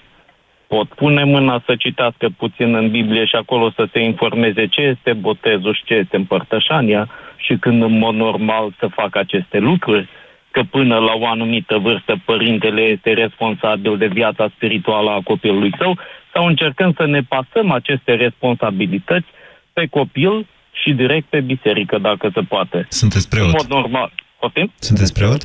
pot 0.66 0.88
pune 0.88 1.24
mâna 1.24 1.62
să 1.66 1.77
citească 1.77 2.29
puțin 2.37 2.74
în 2.74 2.90
Biblie 2.90 3.24
și 3.24 3.35
acolo 3.35 3.70
să 3.70 3.88
se 3.92 4.01
informeze 4.01 4.66
ce 4.66 4.81
este 4.81 5.12
botezul 5.12 5.74
și 5.74 5.85
ce 5.85 5.94
este 5.94 6.16
împărtășania 6.16 7.09
și 7.37 7.57
când 7.57 7.83
în 7.83 7.98
mod 7.98 8.14
normal 8.14 8.74
să 8.79 8.87
facă 8.87 9.18
aceste 9.18 9.59
lucruri? 9.59 10.09
Că 10.58 10.64
până 10.70 10.96
la 10.98 11.12
o 11.14 11.26
anumită 11.26 11.76
vârstă 11.78 12.14
părintele 12.24 12.80
este 12.80 13.12
responsabil 13.12 13.98
de 13.98 14.06
viața 14.06 14.48
spirituală 14.56 15.10
a 15.10 15.20
copilului 15.24 15.72
său 15.78 15.98
sau 16.32 16.46
încercăm 16.46 16.92
să 16.96 17.06
ne 17.06 17.20
pasăm 17.34 17.70
aceste 17.70 18.14
responsabilități 18.14 19.26
pe 19.72 19.86
copil 19.90 20.46
și 20.72 20.92
direct 20.92 21.26
pe 21.28 21.40
biserică, 21.40 21.98
dacă 21.98 22.30
se 22.34 22.40
poate. 22.40 22.86
Sunteți 22.88 23.28
preot? 23.28 23.46
În 23.46 23.54
mod 23.56 23.70
normal. 23.78 24.12
Poftim? 24.38 24.72
Sunteți 24.78 25.12
preot? 25.12 25.42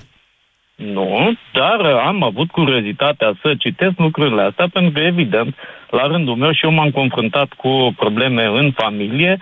Nu, 0.75 1.33
dar 1.53 1.79
am 1.85 2.23
avut 2.23 2.49
curiozitatea 2.51 3.33
să 3.41 3.55
citesc 3.57 3.93
lucrurile 3.97 4.41
astea, 4.41 4.67
pentru 4.73 4.91
că, 4.91 4.99
evident, 4.99 5.55
la 5.89 6.07
rândul 6.07 6.35
meu 6.35 6.51
și 6.51 6.65
eu 6.65 6.71
m-am 6.71 6.91
confruntat 6.91 7.53
cu 7.53 7.93
probleme 7.97 8.45
în 8.45 8.71
familie 8.71 9.41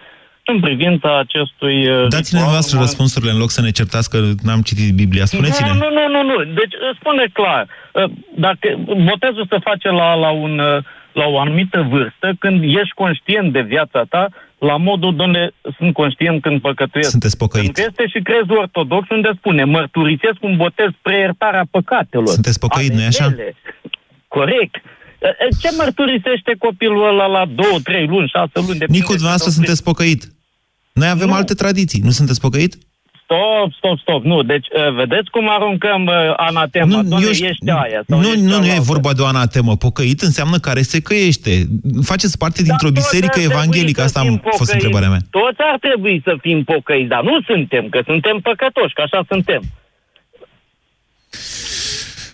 în 0.56 0.60
privința 0.60 1.20
acestui... 1.20 1.78
Uh, 1.90 2.08
Dați-ne 2.08 2.40
noastră 2.40 2.80
răspunsurile 2.80 3.32
în 3.32 3.38
loc 3.38 3.50
să 3.58 3.62
ne 3.62 3.72
certați 3.80 4.10
că 4.10 4.18
n-am 4.44 4.62
citit 4.62 4.94
Biblia. 5.04 5.26
Spuneți-ne. 5.26 5.68
Nu, 5.68 5.74
nu, 5.74 5.90
nu, 5.98 6.06
nu, 6.16 6.22
nu. 6.30 6.38
Deci 6.60 6.74
spune 7.00 7.26
clar. 7.34 7.68
Uh, 7.68 8.04
dacă 8.36 8.68
botezul 9.10 9.46
se 9.50 9.58
face 9.70 9.90
la, 9.90 10.14
la, 10.14 10.30
un, 10.30 10.60
uh, 10.60 10.84
la 11.20 11.26
o 11.26 11.40
anumită 11.40 11.88
vârstă, 11.90 12.28
când 12.40 12.64
ești 12.64 12.94
conștient 12.96 13.54
de 13.54 13.62
viața 13.62 14.04
ta, 14.10 14.30
la 14.70 14.78
modul 14.78 15.16
unde 15.20 15.52
sunt 15.78 15.94
conștient 15.94 16.42
când 16.42 16.62
păcătuiesc. 16.62 17.10
Sunteți 17.10 17.38
pocăit. 17.38 17.74
Când 17.74 17.88
este 17.88 18.08
și 18.08 18.20
crezul 18.24 18.58
ortodox 18.58 19.10
unde 19.10 19.30
spune 19.38 19.64
mărturisesc 19.64 20.38
un 20.42 20.56
botez 20.58 20.90
preiertarea 21.02 21.66
păcatelor. 21.72 22.28
Sunteți 22.28 22.60
pocăit, 22.60 22.92
nu-i 22.92 23.06
așa? 23.14 23.36
Corect. 24.28 24.76
Ce 25.62 25.70
mărturisește 25.78 26.56
copilul 26.60 27.08
ăla 27.08 27.26
la 27.26 27.46
două, 27.46 27.78
trei 27.84 28.06
luni, 28.08 28.32
șase 28.36 28.52
luni? 28.68 28.80
De 28.80 28.86
Nicu, 28.88 29.12
dumneavoastră 29.12 29.52
sunteți 29.52 29.84
pocăit. 29.84 30.22
Noi 30.94 31.10
avem 31.10 31.28
nu. 31.28 31.34
alte 31.34 31.54
tradiții. 31.54 32.02
Nu 32.04 32.10
sunteți 32.10 32.40
pocăit? 32.40 32.78
Stop, 33.24 33.74
stop, 33.78 34.00
stop. 34.00 34.24
Nu, 34.24 34.44
deci 34.44 34.68
uh, 34.68 34.96
vedeți 34.96 35.30
cum 35.30 35.50
aruncăm 35.50 36.06
uh, 36.06 36.14
anatema. 36.38 36.86
Nu, 37.02 37.04
Doamne, 37.04 37.26
eu, 37.26 37.32
ești 37.32 37.70
aia. 37.70 38.04
Sau 38.08 38.20
nu, 38.20 38.36
nu, 38.36 38.60
nu 38.60 38.66
e 38.66 38.80
vorba 38.80 39.14
de 39.14 39.22
o 39.22 39.26
anatemă. 39.26 39.76
Pocăit 39.78 40.22
înseamnă 40.22 40.58
care 40.58 40.82
se 40.82 41.02
căiește. 41.02 41.68
Faceți 42.04 42.38
parte 42.38 42.64
dintr-o 42.64 42.90
biserică 42.90 43.40
evanghelică. 43.40 44.02
Asta 44.02 44.20
a 44.20 44.56
fost 44.58 44.72
întrebarea 44.72 45.10
mea. 45.10 45.20
Toți 45.30 45.58
ar 45.58 45.78
trebui 45.80 46.22
să 46.24 46.38
fim 46.42 46.64
pocăiți, 46.64 47.10
dar 47.10 47.24
nu 47.24 47.42
suntem, 47.46 47.90
că 47.90 48.02
suntem 48.06 48.40
păcătoși, 48.40 48.94
că 48.94 49.02
așa 49.02 49.24
suntem. 49.28 49.62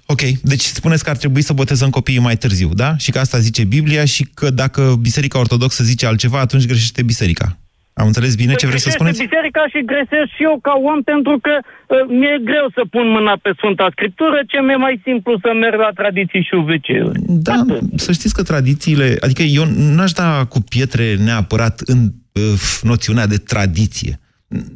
Ok, 0.05 0.21
deci 0.21 0.61
spuneți 0.61 1.03
că 1.03 1.09
ar 1.09 1.17
trebui 1.17 1.41
să 1.41 1.53
botezăm 1.53 1.89
copiii 1.89 2.19
mai 2.19 2.37
târziu, 2.37 2.69
da? 2.73 2.97
Și 2.97 3.11
că 3.11 3.19
asta 3.19 3.37
zice 3.39 3.63
Biblia 3.63 4.05
și 4.05 4.23
că 4.33 4.49
dacă 4.49 4.95
Biserica 4.99 5.39
Ortodoxă 5.39 5.83
zice 5.83 6.05
altceva, 6.05 6.39
atunci 6.39 6.65
greșește 6.65 7.03
Biserica. 7.03 7.57
Am 7.97 8.05
înțeles 8.05 8.35
bine 8.35 8.53
ce 8.53 8.67
vreți 8.67 8.83
să 8.83 8.89
spuneți? 8.89 9.23
biserica 9.23 9.63
și 9.73 9.85
greșesc 9.91 10.29
și 10.35 10.43
eu 10.49 10.59
ca 10.61 10.73
om 10.91 10.99
pentru 11.01 11.39
că 11.45 11.53
uh, 11.59 11.97
mi-e 12.17 12.37
greu 12.49 12.67
să 12.77 12.81
pun 12.89 13.05
mâna 13.17 13.33
pe 13.41 13.51
Sfânta 13.57 13.87
Scriptură, 13.91 14.37
ce 14.47 14.57
mi-e 14.61 14.75
mai 14.75 15.01
simplu 15.03 15.31
să 15.43 15.49
merg 15.63 15.79
la 15.79 15.91
tradiții 16.01 16.43
și 16.47 16.53
obiceiuri. 16.53 17.19
Da, 17.47 17.53
Atât. 17.53 17.81
să 17.95 18.11
știți 18.11 18.33
că 18.33 18.43
tradițiile... 18.43 19.17
Adică 19.25 19.41
eu 19.41 19.65
n-aș 19.95 20.11
da 20.11 20.45
cu 20.45 20.59
pietre 20.61 21.15
neapărat 21.15 21.75
în 21.79 21.99
uh, 22.05 22.43
noțiunea 22.81 23.27
de 23.27 23.37
tradiție. 23.37 24.19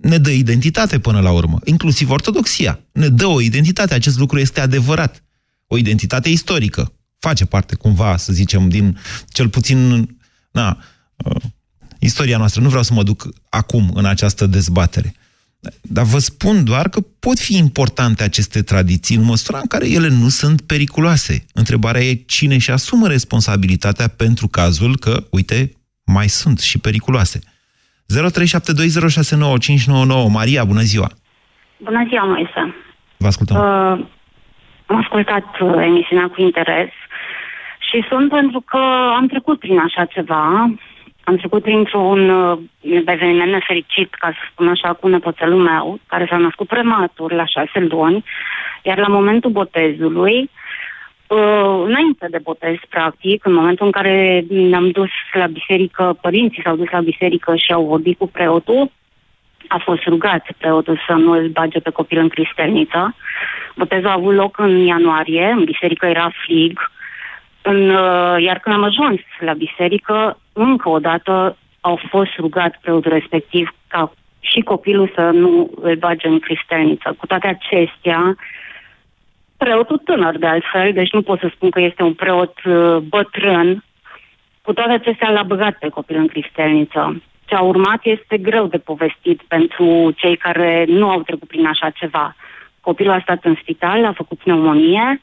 Ne 0.01 0.17
dă 0.17 0.29
identitate 0.29 0.99
până 0.99 1.19
la 1.19 1.31
urmă, 1.31 1.57
inclusiv 1.63 2.09
ortodoxia. 2.09 2.79
Ne 2.91 3.07
dă 3.07 3.25
o 3.25 3.41
identitate, 3.41 3.93
acest 3.93 4.19
lucru 4.19 4.39
este 4.39 4.59
adevărat. 4.61 5.23
O 5.67 5.77
identitate 5.77 6.29
istorică. 6.29 6.93
Face 7.19 7.45
parte 7.45 7.75
cumva, 7.75 8.17
să 8.17 8.33
zicem, 8.33 8.69
din 8.69 8.97
cel 9.29 9.49
puțin... 9.49 9.77
Na, 10.51 10.77
uh, 11.15 11.41
istoria 12.01 12.37
noastră. 12.37 12.61
Nu 12.61 12.67
vreau 12.67 12.83
să 12.83 12.93
mă 12.93 13.03
duc 13.03 13.23
acum 13.49 13.89
în 13.93 14.05
această 14.05 14.45
dezbatere. 14.45 15.13
Dar 15.81 16.05
vă 16.05 16.17
spun 16.17 16.63
doar 16.63 16.89
că 16.89 16.99
pot 17.19 17.39
fi 17.39 17.57
importante 17.57 18.23
aceste 18.23 18.61
tradiții 18.61 19.15
în 19.15 19.23
măsura 19.23 19.57
în 19.57 19.67
care 19.67 19.89
ele 19.89 20.07
nu 20.07 20.27
sunt 20.27 20.61
periculoase. 20.61 21.45
Întrebarea 21.53 22.01
e 22.01 22.13
cine 22.13 22.57
și 22.57 22.71
asumă 22.71 23.07
responsabilitatea 23.07 24.07
pentru 24.17 24.47
cazul 24.47 24.97
că, 24.97 25.23
uite, 25.31 25.71
mai 26.05 26.27
sunt 26.27 26.59
și 26.59 26.79
periculoase. 26.79 27.39
0372069599 27.39 27.45
Maria, 30.31 30.63
bună 30.63 30.81
ziua! 30.81 31.09
Bună 31.77 32.05
ziua, 32.07 32.23
Moise! 32.23 32.75
Vă 33.17 33.27
ascultăm! 33.27 33.57
Uh, 33.57 33.63
am 34.85 34.97
ascultat 34.97 35.59
uh, 35.59 35.73
emisiunea 35.81 36.27
cu 36.27 36.41
interes 36.41 36.89
și 37.89 38.05
sunt 38.09 38.29
pentru 38.29 38.59
că 38.59 38.77
am 39.17 39.27
trecut 39.27 39.59
prin 39.59 39.79
așa 39.79 40.05
ceva 40.05 40.71
am 41.23 41.35
trecut 41.35 41.61
printr-un 41.61 42.29
uh, 42.29 42.57
eveniment 42.81 43.51
nefericit, 43.51 44.13
ca 44.13 44.29
să 44.31 44.39
spun 44.51 44.67
așa, 44.67 44.93
cu 44.93 45.07
nepoțelul 45.07 45.61
meu, 45.61 45.99
care 46.07 46.27
s-a 46.29 46.37
născut 46.37 46.67
prematur 46.67 47.31
la 47.31 47.45
șase 47.45 47.79
luni, 47.79 48.23
iar 48.83 48.97
la 48.97 49.07
momentul 49.07 49.51
botezului, 49.51 50.49
uh, 51.27 51.83
înainte 51.85 52.27
de 52.29 52.39
botez, 52.43 52.75
practic, 52.89 53.45
în 53.45 53.53
momentul 53.53 53.85
în 53.85 53.91
care 53.91 54.45
ne-am 54.49 54.89
dus 54.89 55.09
la 55.33 55.45
biserică, 55.45 56.17
părinții 56.21 56.61
s-au 56.63 56.75
dus 56.75 56.89
la 56.91 56.99
biserică 57.01 57.55
și 57.55 57.73
au 57.73 57.85
vorbit 57.85 58.17
cu 58.17 58.27
preotul, 58.27 58.91
a 59.67 59.77
fost 59.77 60.03
rugat 60.03 60.47
preotul 60.57 60.99
să 61.07 61.13
nu 61.13 61.31
îl 61.31 61.47
bage 61.47 61.79
pe 61.79 61.89
copil 61.89 62.17
în 62.17 62.29
cristelniță. 62.29 63.15
Botezul 63.75 64.07
a 64.07 64.13
avut 64.13 64.33
loc 64.33 64.57
în 64.57 64.77
ianuarie, 64.77 65.45
în 65.45 65.63
biserică 65.63 66.05
era 66.05 66.31
frig, 66.43 66.91
în, 67.61 67.89
uh, 67.89 68.41
iar 68.41 68.59
când 68.59 68.75
am 68.75 68.83
ajuns 68.83 69.19
la 69.39 69.53
biserică, 69.53 70.39
încă 70.53 70.89
o 70.89 70.99
dată 70.99 71.57
au 71.81 71.99
fost 72.09 72.31
rugat 72.37 72.77
preotul 72.81 73.11
respectiv 73.11 73.75
ca 73.87 74.11
și 74.39 74.61
copilul 74.61 75.11
să 75.15 75.21
nu 75.21 75.69
îl 75.81 75.95
bage 75.95 76.27
în 76.27 76.39
cristelniță. 76.39 77.15
Cu 77.17 77.25
toate 77.25 77.47
acestea, 77.47 78.35
preotul 79.57 79.97
tânăr 79.97 80.37
de 80.37 80.45
altfel, 80.45 80.93
deci 80.93 81.11
nu 81.11 81.21
pot 81.21 81.39
să 81.39 81.51
spun 81.53 81.69
că 81.69 81.79
este 81.79 82.03
un 82.03 82.13
preot 82.13 82.53
uh, 82.65 82.97
bătrân, 82.97 83.83
cu 84.61 84.73
toate 84.73 84.91
acestea 84.91 85.31
l-a 85.31 85.43
băgat 85.43 85.77
pe 85.77 85.89
copil 85.89 86.15
în 86.15 86.27
cristelniță. 86.27 87.21
Ce 87.45 87.55
a 87.55 87.61
urmat 87.61 87.99
este 88.03 88.37
greu 88.37 88.67
de 88.67 88.77
povestit 88.77 89.41
pentru 89.47 90.11
cei 90.15 90.35
care 90.35 90.85
nu 90.87 91.09
au 91.09 91.21
trecut 91.21 91.47
prin 91.47 91.65
așa 91.65 91.89
ceva. 91.89 92.35
Copilul 92.81 93.13
a 93.13 93.19
stat 93.19 93.43
în 93.43 93.55
spital, 93.61 94.05
a 94.05 94.13
făcut 94.13 94.37
pneumonie, 94.37 95.21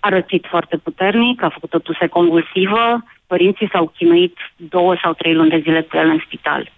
a 0.00 0.08
rățit 0.08 0.46
foarte 0.48 0.76
puternic, 0.76 1.42
a 1.42 1.48
făcut 1.48 1.74
o 1.74 1.78
tuse 1.78 2.06
convulsivă, 2.06 3.04
părinții 3.26 3.68
s-au 3.72 3.92
chinuit 3.96 4.36
două 4.56 4.96
sau 5.02 5.12
trei 5.12 5.34
luni 5.34 5.50
de 5.50 5.60
zile 5.62 5.80
cu 5.82 5.96
el 5.96 6.08
în 6.08 6.20
spital. 6.26 6.72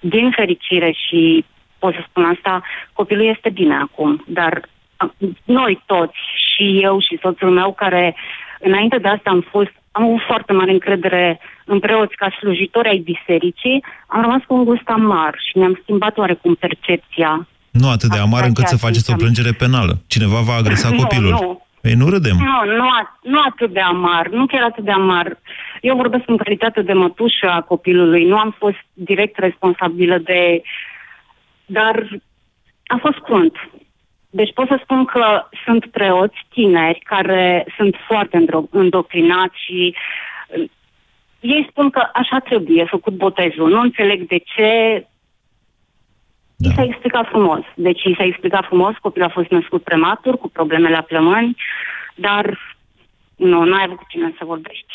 Din 0.00 0.30
fericire 0.30 0.90
și 1.08 1.44
pot 1.78 1.94
să 1.94 2.04
spun 2.08 2.24
asta, 2.24 2.62
copilul 2.92 3.26
este 3.26 3.50
bine 3.50 3.74
acum, 3.74 4.24
dar 4.26 4.68
noi 5.44 5.82
toți, 5.86 6.18
și 6.48 6.78
eu 6.82 7.00
și 7.00 7.18
soțul 7.22 7.50
meu, 7.50 7.72
care 7.72 8.16
înainte 8.60 8.98
de 8.98 9.08
asta 9.08 9.30
am 9.30 9.46
fost, 9.50 9.72
am 9.92 10.02
avut 10.04 10.20
foarte 10.26 10.52
mare 10.52 10.70
încredere 10.70 11.40
în 11.64 11.78
preoți 11.78 12.14
ca 12.14 12.36
slujitori 12.38 12.88
ai 12.88 12.98
bisericii, 12.98 13.84
am 14.06 14.20
rămas 14.20 14.42
cu 14.46 14.54
un 14.54 14.64
gust 14.64 14.88
amar 14.88 15.34
și 15.48 15.58
ne-am 15.58 15.78
schimbat 15.82 16.18
oarecum 16.18 16.54
percepția. 16.54 17.48
Nu 17.70 17.88
atât 17.88 18.10
de 18.10 18.18
amar 18.18 18.44
încât 18.44 18.66
să 18.66 18.76
faceți 18.76 19.10
o 19.10 19.16
plângere 19.16 19.52
penală. 19.52 20.02
Cineva 20.06 20.40
va 20.40 20.54
agresa 20.54 20.90
copilul. 21.02 21.30
Nu, 21.30 21.40
nu. 21.40 21.66
Păi 21.80 21.92
nu 21.92 22.08
râdem. 22.08 22.36
Nu, 22.36 22.72
nu, 22.76 22.88
nu 23.22 23.40
atât 23.46 23.72
de 23.72 23.80
amar, 23.80 24.28
nu 24.28 24.46
chiar 24.46 24.62
atât 24.62 24.84
de 24.84 24.90
amar. 24.90 25.38
Eu 25.80 25.96
vorbesc 25.96 26.22
în 26.26 26.36
calitate 26.36 26.82
de 26.82 26.92
mătușă 26.92 27.50
a 27.50 27.60
copilului, 27.60 28.24
nu 28.24 28.36
am 28.36 28.54
fost 28.58 28.84
direct 28.92 29.38
responsabilă 29.38 30.18
de... 30.18 30.62
Dar 31.66 32.08
a 32.86 32.96
fost 33.00 33.18
crunt. 33.18 33.56
Deci 34.30 34.52
pot 34.52 34.68
să 34.68 34.78
spun 34.82 35.04
că 35.04 35.46
sunt 35.64 35.86
preoți 35.86 36.46
tineri 36.48 36.98
care 36.98 37.66
sunt 37.76 37.96
foarte 38.06 38.44
îndoctrinați 38.70 39.64
și 39.64 39.94
ei 41.40 41.66
spun 41.70 41.90
că 41.90 42.08
așa 42.12 42.38
trebuie 42.38 42.84
făcut 42.84 43.12
botezul. 43.12 43.70
Nu 43.70 43.80
înțeleg 43.80 44.26
de 44.26 44.38
ce 44.38 45.06
da. 46.60 46.70
I 46.70 46.74
s-a 46.74 46.82
explicat 46.82 47.26
frumos. 47.28 47.64
Deci 47.76 48.02
i 48.02 48.14
s-a 48.18 48.24
explicat 48.24 48.64
frumos, 48.64 48.94
copilul 49.00 49.28
a 49.28 49.32
fost 49.38 49.50
născut 49.50 49.82
prematur, 49.82 50.34
cu 50.38 50.48
probleme 50.48 50.88
la 50.90 51.00
plămâni, 51.00 51.56
dar 52.14 52.58
nu, 53.36 53.64
nu 53.64 53.74
ai 53.74 53.84
avut 53.86 53.96
cu 53.96 54.06
cine 54.08 54.34
să 54.38 54.44
vorbești. 54.44 54.92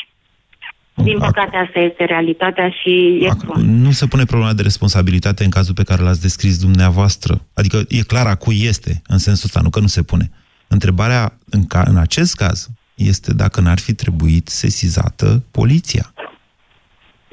Din 0.94 1.18
păcate, 1.18 1.56
asta 1.56 1.78
este 1.78 2.04
realitatea 2.04 2.70
și 2.70 3.18
e 3.22 3.28
Ac- 3.28 3.62
Nu 3.62 3.90
se 3.90 4.06
pune 4.06 4.24
problema 4.24 4.52
de 4.52 4.62
responsabilitate 4.62 5.44
în 5.44 5.50
cazul 5.50 5.74
pe 5.74 5.82
care 5.82 6.02
l-ați 6.02 6.20
descris 6.20 6.58
dumneavoastră. 6.58 7.40
Adică 7.54 7.82
e 7.88 8.02
clar 8.02 8.26
a 8.26 8.34
cui 8.34 8.62
este, 8.62 9.02
în 9.06 9.18
sensul 9.18 9.44
ăsta, 9.44 9.60
nu 9.60 9.70
că 9.70 9.80
nu 9.80 9.86
se 9.86 10.02
pune. 10.02 10.30
Întrebarea 10.68 11.38
în, 11.50 11.66
ca, 11.66 11.82
în 11.86 11.96
acest 11.96 12.34
caz 12.34 12.68
este 12.94 13.34
dacă 13.34 13.60
n-ar 13.60 13.78
fi 13.78 13.94
trebuit 13.94 14.48
sesizată 14.48 15.42
poliția. 15.50 16.12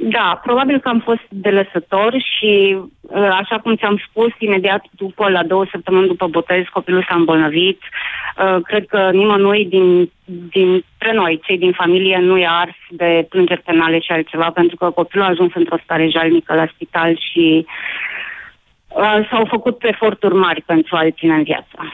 Da, 0.03 0.39
probabil 0.43 0.79
că 0.79 0.89
am 0.89 0.99
fost 0.99 1.25
de 1.29 1.49
lăsător 1.49 2.13
și, 2.13 2.77
uh, 3.01 3.29
așa 3.41 3.59
cum 3.59 3.75
ți-am 3.75 4.01
spus, 4.09 4.31
imediat 4.39 4.83
după, 4.91 5.29
la 5.29 5.43
două 5.43 5.65
săptămâni 5.71 6.07
după 6.07 6.27
botez, 6.27 6.63
copilul 6.73 7.05
s-a 7.09 7.15
îmbolnăvit. 7.15 7.81
Uh, 7.81 8.57
cred 8.63 8.85
că 8.85 9.09
nimănui 9.13 9.65
din, 9.65 10.11
dintre 10.25 11.13
noi, 11.13 11.41
cei 11.43 11.57
din 11.57 11.71
familie, 11.71 12.17
nu 12.17 12.37
i-a 12.37 12.51
ars 12.51 12.77
de 12.89 13.25
plângeri 13.29 13.61
penale 13.61 13.99
și 13.99 14.11
altceva, 14.11 14.49
pentru 14.49 14.75
că 14.75 14.89
copilul 14.89 15.25
a 15.25 15.29
ajuns 15.29 15.51
într-o 15.55 15.79
stare 15.83 16.09
jalnică 16.09 16.53
la 16.53 16.67
spital 16.73 17.19
și 17.31 17.65
uh, 18.87 19.27
s-au 19.29 19.45
făcut 19.49 19.83
eforturi 19.83 20.35
mari 20.35 20.61
pentru 20.61 20.95
a-l 20.95 21.13
ține 21.17 21.33
în 21.33 21.43
viață. 21.43 21.93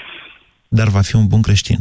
Dar 0.67 0.87
va 0.87 1.01
fi 1.01 1.15
un 1.15 1.27
bun 1.27 1.41
creștin. 1.41 1.77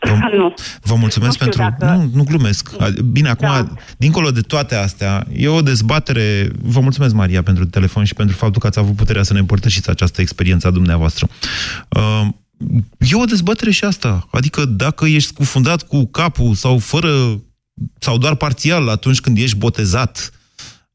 Vă, 0.00 0.36
nu. 0.36 0.54
Vă 0.82 0.94
mulțumesc 0.94 1.38
nu 1.38 1.46
pentru... 1.46 1.62
Dacă... 1.62 1.94
Nu, 1.94 2.10
nu 2.12 2.24
glumesc. 2.24 2.70
Bine, 3.04 3.28
acum, 3.28 3.48
da. 3.48 3.72
dincolo 3.96 4.30
de 4.30 4.40
toate 4.40 4.74
astea, 4.74 5.26
e 5.32 5.48
o 5.48 5.62
dezbatere... 5.62 6.50
Vă 6.62 6.80
mulțumesc, 6.80 7.14
Maria, 7.14 7.42
pentru 7.42 7.66
telefon 7.66 8.04
și 8.04 8.14
pentru 8.14 8.36
faptul 8.36 8.60
că 8.60 8.66
ați 8.66 8.78
avut 8.78 8.96
puterea 8.96 9.22
să 9.22 9.32
ne 9.32 9.38
împărtășiți 9.38 9.90
această 9.90 10.20
experiență 10.20 10.66
a 10.66 10.70
dumneavoastră. 10.70 11.28
Uh, 11.88 12.26
e 12.98 13.14
o 13.14 13.24
dezbatere 13.24 13.70
și 13.70 13.84
asta. 13.84 14.28
Adică 14.30 14.64
dacă 14.64 15.06
ești 15.06 15.28
scufundat 15.28 15.82
cu 15.82 16.06
capul 16.06 16.54
sau 16.54 16.78
fără 16.78 17.40
sau 17.98 18.18
doar 18.18 18.34
parțial 18.34 18.88
atunci 18.88 19.20
când 19.20 19.38
ești 19.38 19.56
botezat, 19.56 20.30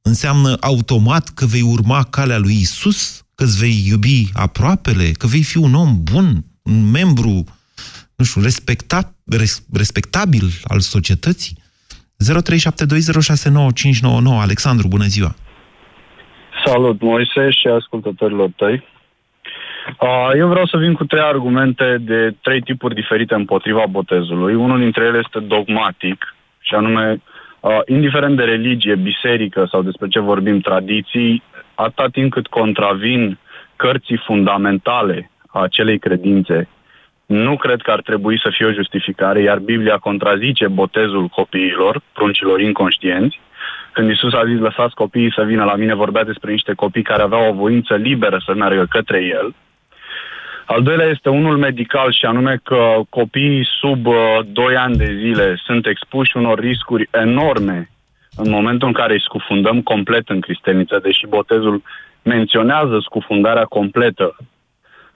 înseamnă 0.02 0.58
automat 0.60 1.30
că 1.30 1.46
vei 1.46 1.62
urma 1.62 2.04
calea 2.04 2.38
lui 2.38 2.58
Isus, 2.60 3.26
că 3.36 3.44
îți 3.44 3.58
vei 3.58 3.84
iubi 3.88 4.30
aproapele, 4.34 5.12
că 5.12 5.28
vei 5.28 5.44
fi 5.44 5.58
un 5.58 5.74
om 5.74 6.04
bun, 6.04 6.46
un 6.62 6.89
membru 6.89 7.46
nu 8.24 8.30
știu, 8.30 8.42
respecta, 8.42 9.00
res, 9.40 9.54
respectabil 9.84 10.46
al 10.74 10.80
societății? 10.80 11.56
0372069599 12.24 12.26
Alexandru, 14.48 14.88
bună 14.88 15.08
ziua! 15.16 15.32
Salut, 16.66 17.02
Moise 17.02 17.50
și 17.50 17.68
ascultătorilor 17.68 18.50
tăi. 18.56 18.84
Eu 20.38 20.48
vreau 20.48 20.66
să 20.66 20.78
vin 20.78 20.94
cu 20.94 21.06
trei 21.06 21.22
argumente 21.22 21.98
de 22.02 22.36
trei 22.42 22.62
tipuri 22.62 22.96
diferite 22.96 23.34
împotriva 23.34 23.86
botezului. 23.90 24.56
Unul 24.56 24.80
dintre 24.80 25.04
ele 25.04 25.22
este 25.24 25.40
dogmatic, 25.40 26.36
și 26.60 26.76
anume, 26.76 27.22
indiferent 27.86 28.38
de 28.38 28.44
religie, 28.44 28.96
biserică 28.96 29.68
sau 29.72 29.82
despre 29.82 30.08
ce 30.08 30.20
vorbim, 30.20 30.60
tradiții, 30.60 31.44
atâta 31.76 32.08
timp 32.12 32.32
cât 32.32 32.48
contravin 32.48 33.38
cărții 33.76 34.22
fundamentale 34.26 35.32
a 35.48 35.62
acelei 35.62 36.00
credințe 36.00 36.68
nu 37.26 37.58
cred 37.58 37.82
că 37.82 37.92
ar 37.92 38.02
trebui 38.02 38.40
să 38.40 38.50
fie 38.52 38.66
o 38.66 38.72
justificare, 38.72 39.42
iar 39.42 39.60
Biblia 39.60 39.98
contrazice 39.98 40.68
botezul 40.68 41.28
copiilor, 41.28 42.02
pruncilor 42.14 42.60
inconștienți. 42.60 43.40
Când 43.92 44.10
Isus 44.10 44.34
a 44.34 44.46
zis, 44.46 44.60
lăsați 44.60 44.96
copiii 44.96 45.34
să 45.36 45.44
vină 45.44 45.64
la 45.64 45.76
mine, 45.76 45.94
vorbea 45.94 46.24
despre 46.24 46.52
niște 46.52 46.74
copii 46.74 47.04
care 47.04 47.22
aveau 47.22 47.50
o 47.50 47.54
voință 47.54 47.96
liberă 47.96 48.42
să 48.46 48.54
meargă 48.54 48.86
către 48.90 49.24
El. 49.24 49.56
Al 50.66 50.84
doilea 50.84 51.06
este 51.06 51.30
unul 51.30 51.58
medical 51.58 52.12
și 52.12 52.26
anume 52.26 52.60
că 52.64 53.00
copiii 53.10 53.68
sub 53.80 54.06
uh, 54.06 54.16
2 54.52 54.76
ani 54.76 54.96
de 54.96 55.18
zile 55.20 55.62
sunt 55.66 55.86
expuși 55.86 56.38
unor 56.38 56.60
riscuri 56.60 57.10
enorme 57.12 57.90
în 58.36 58.50
momentul 58.50 58.88
în 58.88 58.94
care 58.94 59.14
îi 59.14 59.22
scufundăm 59.22 59.82
complet 59.82 60.30
în 60.30 60.40
cristelniță, 60.40 61.00
deși 61.04 61.28
botezul 61.28 61.82
menționează 62.24 63.00
scufundarea 63.02 63.64
completă 63.64 64.36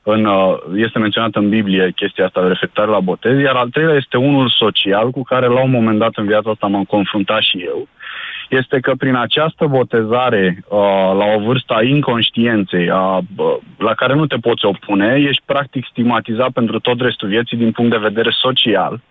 în, 0.10 0.26
uh, 0.26 0.58
este 0.76 1.00
menționată 1.00 1.40
în 1.40 1.50
Biblie 1.50 1.92
chestia 1.96 2.26
asta 2.26 2.42
de 2.42 2.48
referitoare 2.48 2.92
la 2.92 3.00
botez, 3.00 3.40
iar 3.40 3.56
al 3.56 3.70
treilea 3.70 3.96
este 3.96 4.18
unul 4.18 4.50
social 4.50 5.12
cu 5.12 5.24
care 5.24 5.48
la 5.48 5.62
un 5.62 5.72
moment 5.72 6.00
dat 6.00 6.12
în 6.16 6.26
viața 6.26 6.50
asta 6.50 6.68
m-am 6.68 6.84
confruntat 6.84 7.42
și 7.42 7.58
eu, 7.66 7.88
este 8.50 8.80
că 8.80 8.94
prin 8.98 9.16
această 9.16 9.66
botezare 9.66 10.64
uh, 10.68 10.80
la 11.20 11.26
o 11.36 11.40
vârstă 11.40 11.74
a 11.74 11.82
inconștienței, 11.82 12.90
a, 12.90 13.18
uh, 13.18 13.56
la 13.78 13.94
care 13.94 14.14
nu 14.14 14.26
te 14.26 14.38
poți 14.38 14.66
opune, 14.66 15.16
ești 15.28 15.42
practic 15.46 15.86
stigmatizat 15.90 16.52
pentru 16.52 16.80
tot 16.80 17.02
restul 17.02 17.28
vieții 17.28 17.58
din 17.58 17.72
punct 17.72 17.92
de 17.92 18.08
vedere 18.10 18.30
social, 18.32 19.02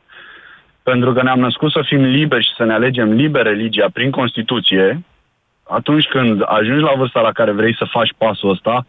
pentru 0.83 1.13
că 1.13 1.23
ne-am 1.23 1.41
născut 1.41 1.71
să 1.71 1.81
fim 1.85 2.03
liberi 2.03 2.45
și 2.45 2.55
să 2.57 2.65
ne 2.65 2.73
alegem 2.73 3.13
liber 3.13 3.43
religia 3.43 3.87
prin 3.93 4.11
Constituție, 4.11 5.03
atunci 5.69 6.07
când 6.07 6.43
ajungi 6.47 6.83
la 6.83 6.93
vârsta 6.97 7.21
la 7.21 7.33
care 7.33 7.51
vrei 7.51 7.77
să 7.77 7.85
faci 7.91 8.13
pasul 8.19 8.51
ăsta, 8.51 8.87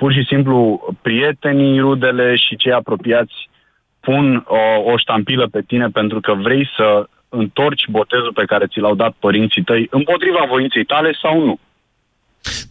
pur 0.00 0.12
și 0.12 0.28
simplu 0.32 0.58
prietenii, 1.02 1.80
rudele 1.80 2.36
și 2.36 2.56
cei 2.56 2.72
apropiați 2.72 3.36
pun 4.00 4.44
o, 4.46 4.90
o 4.92 4.96
ștampilă 4.96 5.46
pe 5.54 5.62
tine 5.66 5.86
pentru 5.88 6.20
că 6.20 6.32
vrei 6.34 6.64
să 6.76 7.08
întorci 7.28 7.88
botezul 7.90 8.32
pe 8.34 8.44
care 8.44 8.66
ți 8.66 8.78
l-au 8.78 8.94
dat 8.94 9.14
părinții 9.18 9.62
tăi 9.62 9.86
împotriva 9.90 10.42
voinței 10.48 10.84
tale 10.84 11.10
sau 11.22 11.44
nu. 11.44 11.58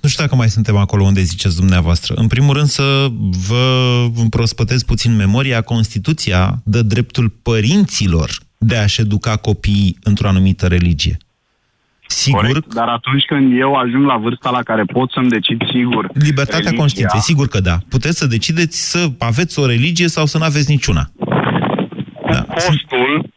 Nu 0.02 0.10
știu 0.10 0.24
dacă 0.24 0.36
mai 0.36 0.48
suntem 0.48 0.76
acolo 0.76 1.04
unde 1.04 1.22
ziceți 1.22 1.56
dumneavoastră. 1.56 2.14
În 2.18 2.28
primul 2.28 2.54
rând 2.54 2.68
să 2.68 3.08
vă 3.50 3.64
prospătez 4.30 4.84
puțin 4.84 5.16
memoria. 5.16 5.62
Constituția 5.62 6.42
dă 6.64 6.82
dreptul 6.82 7.30
părinților 7.44 8.30
de 8.58 8.76
a-și 8.76 9.02
educa 9.02 9.36
copiii 9.36 9.98
într-o 10.04 10.28
anumită 10.28 10.68
religie. 10.68 11.18
Sigur. 12.08 12.46
Corect, 12.46 12.74
dar 12.74 12.88
atunci 12.88 13.24
când 13.26 13.60
eu 13.60 13.74
ajung 13.74 14.06
la 14.06 14.18
vârsta 14.18 14.50
la 14.50 14.64
care 14.64 14.84
pot 14.84 15.12
să-mi 15.12 15.30
decid 15.30 15.62
sigur 15.74 16.10
Libertatea 16.14 16.60
religia, 16.60 16.80
conștiinței, 16.80 17.20
sigur 17.20 17.48
că 17.48 17.60
da. 17.60 17.78
Puteți 17.90 18.18
să 18.18 18.28
decideți 18.28 18.92
să 18.92 19.08
aveți 19.18 19.60
o 19.60 19.66
religie 19.66 20.08
sau 20.08 20.26
să 20.26 20.38
nu 20.38 20.44
aveți 20.44 20.70
niciuna. 20.70 21.04
Da. 22.32 22.42
Postul, 22.54 23.30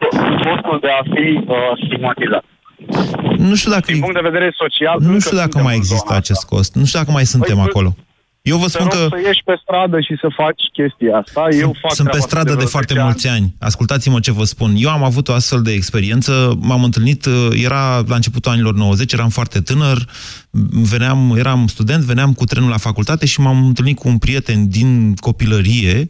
postul 0.43 0.79
de 0.81 0.91
a 1.01 1.03
fi 1.15 1.27
uh, 1.47 1.57
stigmatizat. 1.87 2.45
Nu 3.37 3.55
știu 3.55 3.71
dacă... 3.71 3.93
Din 3.93 4.01
punct 4.01 4.15
de 4.15 4.29
vedere 4.31 4.53
social... 4.57 4.97
Nu 5.01 5.07
încă 5.07 5.19
știu 5.19 5.37
dacă 5.37 5.51
suntem 5.51 5.65
mai 5.65 5.75
în 5.75 5.81
există 5.81 6.07
zona 6.07 6.19
acest 6.19 6.45
cost. 6.45 6.75
Nu 6.75 6.85
știu 6.85 6.99
dacă 6.99 7.11
mai 7.11 7.27
suntem 7.27 7.57
Păi, 7.57 7.65
acolo. 7.69 7.97
Eu 8.43 8.57
vă 8.57 8.65
Te 8.65 8.71
spun 8.71 8.89
rog 8.93 8.93
că... 8.93 9.07
să 9.11 9.21
ieși 9.27 9.43
pe 9.45 9.59
stradă 9.63 10.01
și 10.01 10.17
să 10.21 10.29
faci 10.37 10.63
chestia 10.73 11.17
asta. 11.17 11.49
Eu 11.65 11.77
fac 11.81 11.95
Sunt 11.95 12.09
pe 12.09 12.13
treaba 12.13 12.27
stradă 12.29 12.51
asta 12.51 12.61
de 12.61 12.65
vreo 12.65 12.77
foarte 12.77 12.93
10 12.93 13.05
mulți 13.05 13.29
ani. 13.29 13.55
Ascultați-mă 13.59 14.21
ce 14.21 14.33
vă 14.33 14.45
spun. 14.45 14.73
Eu 14.77 14.91
am 14.91 15.05
avut 15.05 15.29
o 15.29 15.33
astfel 15.33 15.63
de 15.63 15.73
experiență, 15.73 16.59
m-am 16.61 16.85
întâlnit, 16.85 17.25
uh, 17.25 17.49
era 17.65 18.03
la 18.07 18.15
începutul 18.15 18.53
anilor 18.53 18.75
90, 18.75 19.13
eram 19.13 19.29
foarte 19.29 19.61
tânăr, 19.61 20.09
veneam, 20.91 21.35
eram 21.37 21.67
student, 21.67 22.03
veneam 22.03 22.33
cu 22.33 22.45
trenul 22.45 22.71
la 22.71 22.77
facultate 22.77 23.27
și 23.27 23.41
m-am 23.41 23.67
întâlnit 23.67 23.99
cu 23.99 24.09
un 24.09 24.19
prieten 24.19 24.69
din 24.69 25.15
copilărie 25.15 26.09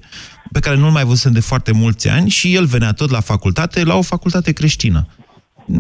pe 0.53 0.61
care 0.61 0.77
nu-l 0.77 0.91
mai 0.91 1.05
văzusem 1.05 1.33
de 1.33 1.41
foarte 1.41 1.73
mulți 1.73 2.09
ani 2.09 2.29
și 2.29 2.55
el 2.55 2.65
venea 2.65 2.93
tot 2.93 3.11
la 3.11 3.21
facultate, 3.21 3.85
la 3.85 3.97
o 3.97 4.03
facultate 4.03 4.53
creștină. 4.53 5.07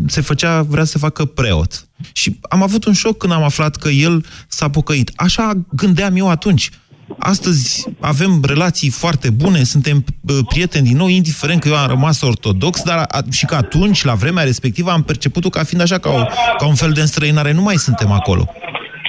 Se 0.06 0.20
făcea, 0.20 0.62
vrea 0.62 0.84
să 0.84 0.98
facă 0.98 1.24
preot. 1.24 1.88
Și 2.12 2.38
am 2.48 2.62
avut 2.62 2.84
un 2.84 2.92
șoc 2.92 3.16
când 3.16 3.32
am 3.32 3.42
aflat 3.42 3.76
că 3.76 3.88
el 3.88 4.24
s-a 4.48 4.70
pocăit. 4.70 5.12
Așa 5.16 5.52
gândeam 5.70 6.16
eu 6.16 6.28
atunci. 6.28 6.70
Astăzi 7.18 7.86
avem 8.00 8.30
relații 8.46 8.90
foarte 8.90 9.28
bune, 9.42 9.58
suntem 9.74 10.04
bă, 10.20 10.32
prieteni 10.48 10.86
din 10.86 10.96
nou, 10.96 11.08
indiferent 11.08 11.60
că 11.60 11.68
eu 11.68 11.76
am 11.76 11.88
rămas 11.88 12.22
ortodox, 12.22 12.82
dar 12.82 12.98
a, 12.98 13.18
și 13.38 13.44
că 13.46 13.54
atunci, 13.54 14.04
la 14.04 14.14
vremea 14.14 14.44
respectivă, 14.44 14.90
am 14.90 15.02
perceput-o 15.02 15.48
ca 15.48 15.62
fiind 15.62 15.82
așa, 15.82 15.98
ca, 15.98 16.10
o, 16.10 16.22
ca 16.58 16.66
un 16.66 16.74
fel 16.82 16.92
de 16.92 17.00
înstrăinare. 17.00 17.52
Nu 17.52 17.62
mai 17.62 17.74
suntem 17.74 18.10
acolo. 18.10 18.44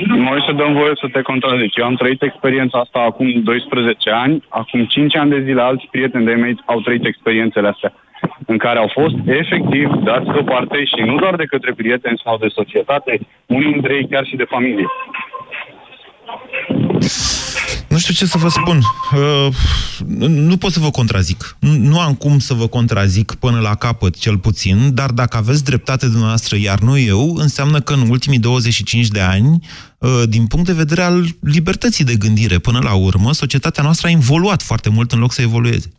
Noi 0.07 0.43
să 0.47 0.51
dăm 0.51 0.73
voie 0.73 0.95
să 1.01 1.07
te 1.13 1.21
contrazic. 1.21 1.71
Eu 1.75 1.85
am 1.85 1.95
trăit 1.95 2.21
experiența 2.21 2.79
asta 2.79 2.99
acum 2.99 3.27
12 3.43 4.09
ani, 4.09 4.43
acum 4.49 4.85
5 4.85 5.15
ani 5.15 5.29
de 5.29 5.43
zile 5.47 5.61
alți 5.61 5.87
prieteni 5.91 6.25
de 6.25 6.33
mei 6.33 6.55
au 6.65 6.81
trăit 6.81 7.05
experiențele 7.05 7.67
astea 7.67 7.93
în 8.45 8.57
care 8.57 8.79
au 8.79 8.89
fost 8.93 9.15
efectiv 9.25 9.87
dați 10.03 10.31
deoparte 10.31 10.77
și 10.83 11.01
nu 11.05 11.15
doar 11.15 11.35
de 11.35 11.45
către 11.45 11.73
prieteni 11.73 12.21
sau 12.23 12.37
de 12.37 12.47
societate, 12.47 13.19
unii 13.45 13.71
dintre 13.71 13.93
ei 13.93 14.07
chiar 14.07 14.25
și 14.25 14.35
de 14.35 14.45
familie. 14.49 14.87
Nu 17.91 17.97
știu 17.97 18.13
ce 18.13 18.25
să 18.25 18.37
vă 18.37 18.47
spun. 18.47 18.79
Uh, 19.15 19.47
nu 20.27 20.57
pot 20.57 20.71
să 20.71 20.79
vă 20.79 20.89
contrazic. 20.89 21.57
Nu, 21.59 21.71
nu 21.71 21.99
am 21.99 22.13
cum 22.13 22.39
să 22.39 22.53
vă 22.53 22.67
contrazic 22.67 23.33
până 23.33 23.59
la 23.59 23.75
capăt, 23.75 24.17
cel 24.17 24.37
puțin, 24.37 24.93
dar 24.93 25.09
dacă 25.09 25.37
aveți 25.37 25.63
dreptate 25.63 26.05
dumneavoastră, 26.05 26.57
iar 26.57 26.79
nu 26.79 26.97
eu, 26.97 27.35
înseamnă 27.35 27.79
că 27.79 27.93
în 27.93 28.09
ultimii 28.09 28.39
25 28.39 29.07
de 29.07 29.19
ani, 29.19 29.59
uh, 29.97 30.09
din 30.29 30.47
punct 30.47 30.65
de 30.65 30.73
vedere 30.73 31.01
al 31.01 31.25
libertății 31.41 32.05
de 32.05 32.15
gândire, 32.15 32.57
până 32.57 32.79
la 32.83 32.93
urmă, 32.93 33.33
societatea 33.33 33.83
noastră 33.83 34.07
a 34.07 34.11
evoluat 34.11 34.61
foarte 34.61 34.89
mult 34.89 35.11
în 35.11 35.19
loc 35.19 35.31
să 35.31 35.41
evolueze. 35.41 35.91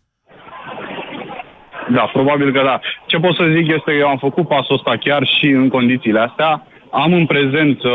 Da, 1.95 2.11
probabil 2.13 2.53
că 2.53 2.63
da. 2.65 2.81
Ce 3.07 3.17
pot 3.19 3.35
să 3.35 3.53
zic 3.57 3.67
este 3.67 3.83
că 3.85 3.93
eu 3.93 4.09
am 4.09 4.17
făcut 4.17 4.49
pasul 4.49 4.75
ăsta 4.75 4.97
chiar 5.01 5.27
și 5.27 5.47
în 5.47 5.69
condițiile 5.69 6.21
astea. 6.21 6.67
Am 6.91 7.13
în 7.13 7.27
prezent 7.27 7.83
uh, 7.83 7.93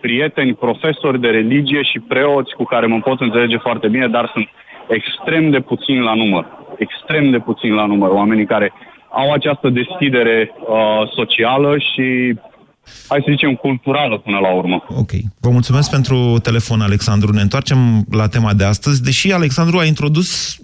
prieteni, 0.00 0.54
profesori 0.54 1.20
de 1.20 1.28
religie 1.28 1.82
și 1.82 1.98
preoți 1.98 2.54
cu 2.54 2.64
care 2.64 2.86
mă 2.86 3.00
pot 3.00 3.20
înțelege 3.20 3.56
foarte 3.56 3.88
bine, 3.88 4.08
dar 4.08 4.30
sunt 4.32 4.48
extrem 4.88 5.50
de 5.50 5.60
puțin 5.60 6.02
la 6.02 6.14
număr. 6.14 6.46
Extrem 6.76 7.30
de 7.30 7.38
puțin 7.38 7.74
la 7.74 7.86
număr 7.86 8.10
oamenii 8.10 8.46
care 8.46 8.72
au 9.08 9.32
această 9.32 9.68
deschidere 9.68 10.54
uh, 10.58 11.08
socială 11.14 11.78
și, 11.78 12.34
hai 13.08 13.22
să 13.24 13.30
zicem, 13.30 13.54
culturală 13.54 14.18
până 14.18 14.38
la 14.38 14.54
urmă. 14.54 14.84
Ok. 14.88 15.10
Vă 15.40 15.50
mulțumesc 15.50 15.90
pentru 15.90 16.38
telefon, 16.42 16.80
Alexandru. 16.80 17.32
Ne 17.32 17.40
întoarcem 17.40 18.06
la 18.10 18.28
tema 18.28 18.54
de 18.54 18.64
astăzi, 18.64 19.02
deși 19.02 19.32
Alexandru 19.32 19.78
a 19.78 19.84
introdus, 19.84 20.58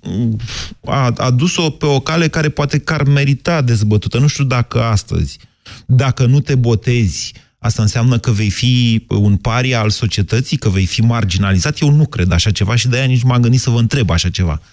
a, 0.85 1.13
a 1.17 1.31
dus-o 1.31 1.71
pe 1.71 1.87
o 1.87 2.01
cale 2.01 2.29
care 2.29 2.49
poate 2.49 2.79
că 2.79 2.93
ar 2.93 3.03
merita 3.03 3.61
dezbătută. 3.61 4.19
Nu 4.19 4.27
știu 4.27 4.45
dacă 4.45 4.83
astăzi, 4.83 5.39
dacă 5.87 6.27
nu 6.27 6.41
te 6.41 6.55
botezi, 6.55 7.33
Asta 7.59 7.83
înseamnă 7.83 8.19
că 8.19 8.31
vei 8.31 8.51
fi 8.51 9.05
un 9.09 9.37
paria 9.37 9.81
al 9.81 9.91
societății, 9.91 10.57
că 10.57 10.69
vei 10.69 10.87
fi 10.87 11.01
marginalizat? 11.01 11.81
Eu 11.81 11.91
nu 11.91 12.07
cred 12.07 12.33
așa 12.33 12.51
ceva 12.51 12.75
și 12.75 12.89
de-aia 12.89 13.07
nici 13.07 13.23
m-am 13.23 13.41
gândit 13.41 13.61
să 13.61 13.71
vă 13.71 13.79
întreb 13.79 14.11
așa 14.11 14.31
ceva. 14.31 14.61
0372069599. 14.61 14.65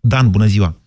Dan, 0.00 0.30
bună 0.30 0.46
ziua! 0.46 0.81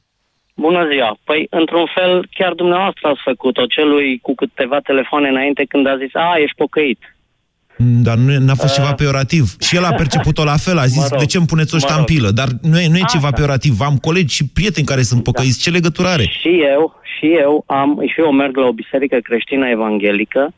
Bună 0.56 0.88
ziua! 0.92 1.18
Păi, 1.24 1.48
într-un 1.50 1.86
fel, 1.96 2.28
chiar 2.34 2.54
dumneavoastră 2.54 3.08
ați 3.08 3.22
făcut-o, 3.24 3.66
celui 3.66 4.20
cu 4.20 4.36
câteva 4.36 4.80
telefoane 4.80 5.28
înainte 5.28 5.64
când 5.68 5.88
a 5.88 5.98
zis, 5.98 6.14
a, 6.14 6.36
ești 6.38 6.56
pocăit. 6.56 7.00
Dar 7.78 8.18
nu 8.18 8.38
n-a 8.38 8.54
fost 8.56 8.78
uh, 8.78 8.82
ceva 8.82 8.94
peorativ. 8.94 9.44
Și 9.60 9.76
el 9.76 9.84
a 9.84 9.94
perceput-o 9.94 10.44
la 10.44 10.58
fel, 10.66 10.78
a 10.78 10.86
zis, 10.86 11.02
mă 11.02 11.08
rog, 11.12 11.20
de 11.20 11.26
ce 11.26 11.38
îmi 11.38 11.46
puneți 11.46 11.76
o 11.76 11.78
ștampilă? 11.78 12.30
Dar 12.30 12.48
nu 12.62 12.80
e, 12.80 12.88
nu 12.88 12.98
e 12.98 13.14
ceva 13.16 13.30
peorativ. 13.32 13.74
Am 13.82 13.98
colegi 13.98 14.36
și 14.36 14.50
prieteni 14.54 14.86
care 14.86 15.02
sunt 15.02 15.24
pocăiți. 15.24 15.58
Da. 15.58 15.64
Ce 15.64 15.76
legătură 15.78 16.08
are? 16.08 16.26
Și 16.42 16.62
eu, 16.74 17.02
și 17.18 17.28
eu 17.44 17.64
am, 17.68 18.02
și 18.12 18.20
eu 18.20 18.32
merg 18.32 18.58
la 18.58 18.66
o 18.66 18.72
biserică 18.72 19.18
creștină 19.24 19.70
evanghelică 19.70 20.54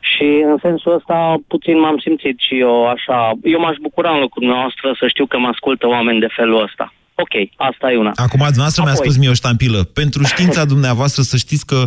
și 0.00 0.42
în 0.44 0.56
sensul 0.60 0.94
ăsta 0.94 1.36
puțin 1.48 1.80
m-am 1.80 1.98
simțit 1.98 2.38
și 2.38 2.58
eu 2.58 2.86
așa, 2.88 3.32
eu 3.42 3.60
m-aș 3.60 3.76
bucura 3.80 4.10
în 4.10 4.20
locul 4.20 4.44
noastră 4.46 4.96
să 4.98 5.06
știu 5.08 5.26
că 5.26 5.38
mă 5.38 5.48
ascultă 5.48 5.86
oameni 5.88 6.20
de 6.20 6.34
felul 6.36 6.62
ăsta. 6.62 6.92
Ok, 7.18 7.34
asta 7.56 7.90
e 7.92 7.96
una. 7.96 8.12
Acum, 8.14 8.38
dumneavoastră 8.38 8.82
mi-a 8.82 8.94
spus 8.94 9.16
mie 9.16 9.28
o 9.28 9.32
ștampilă. 9.32 9.82
Pentru 9.82 10.22
știința 10.24 10.64
dumneavoastră 10.74 11.22
să 11.22 11.36
știți 11.36 11.66
că 11.66 11.86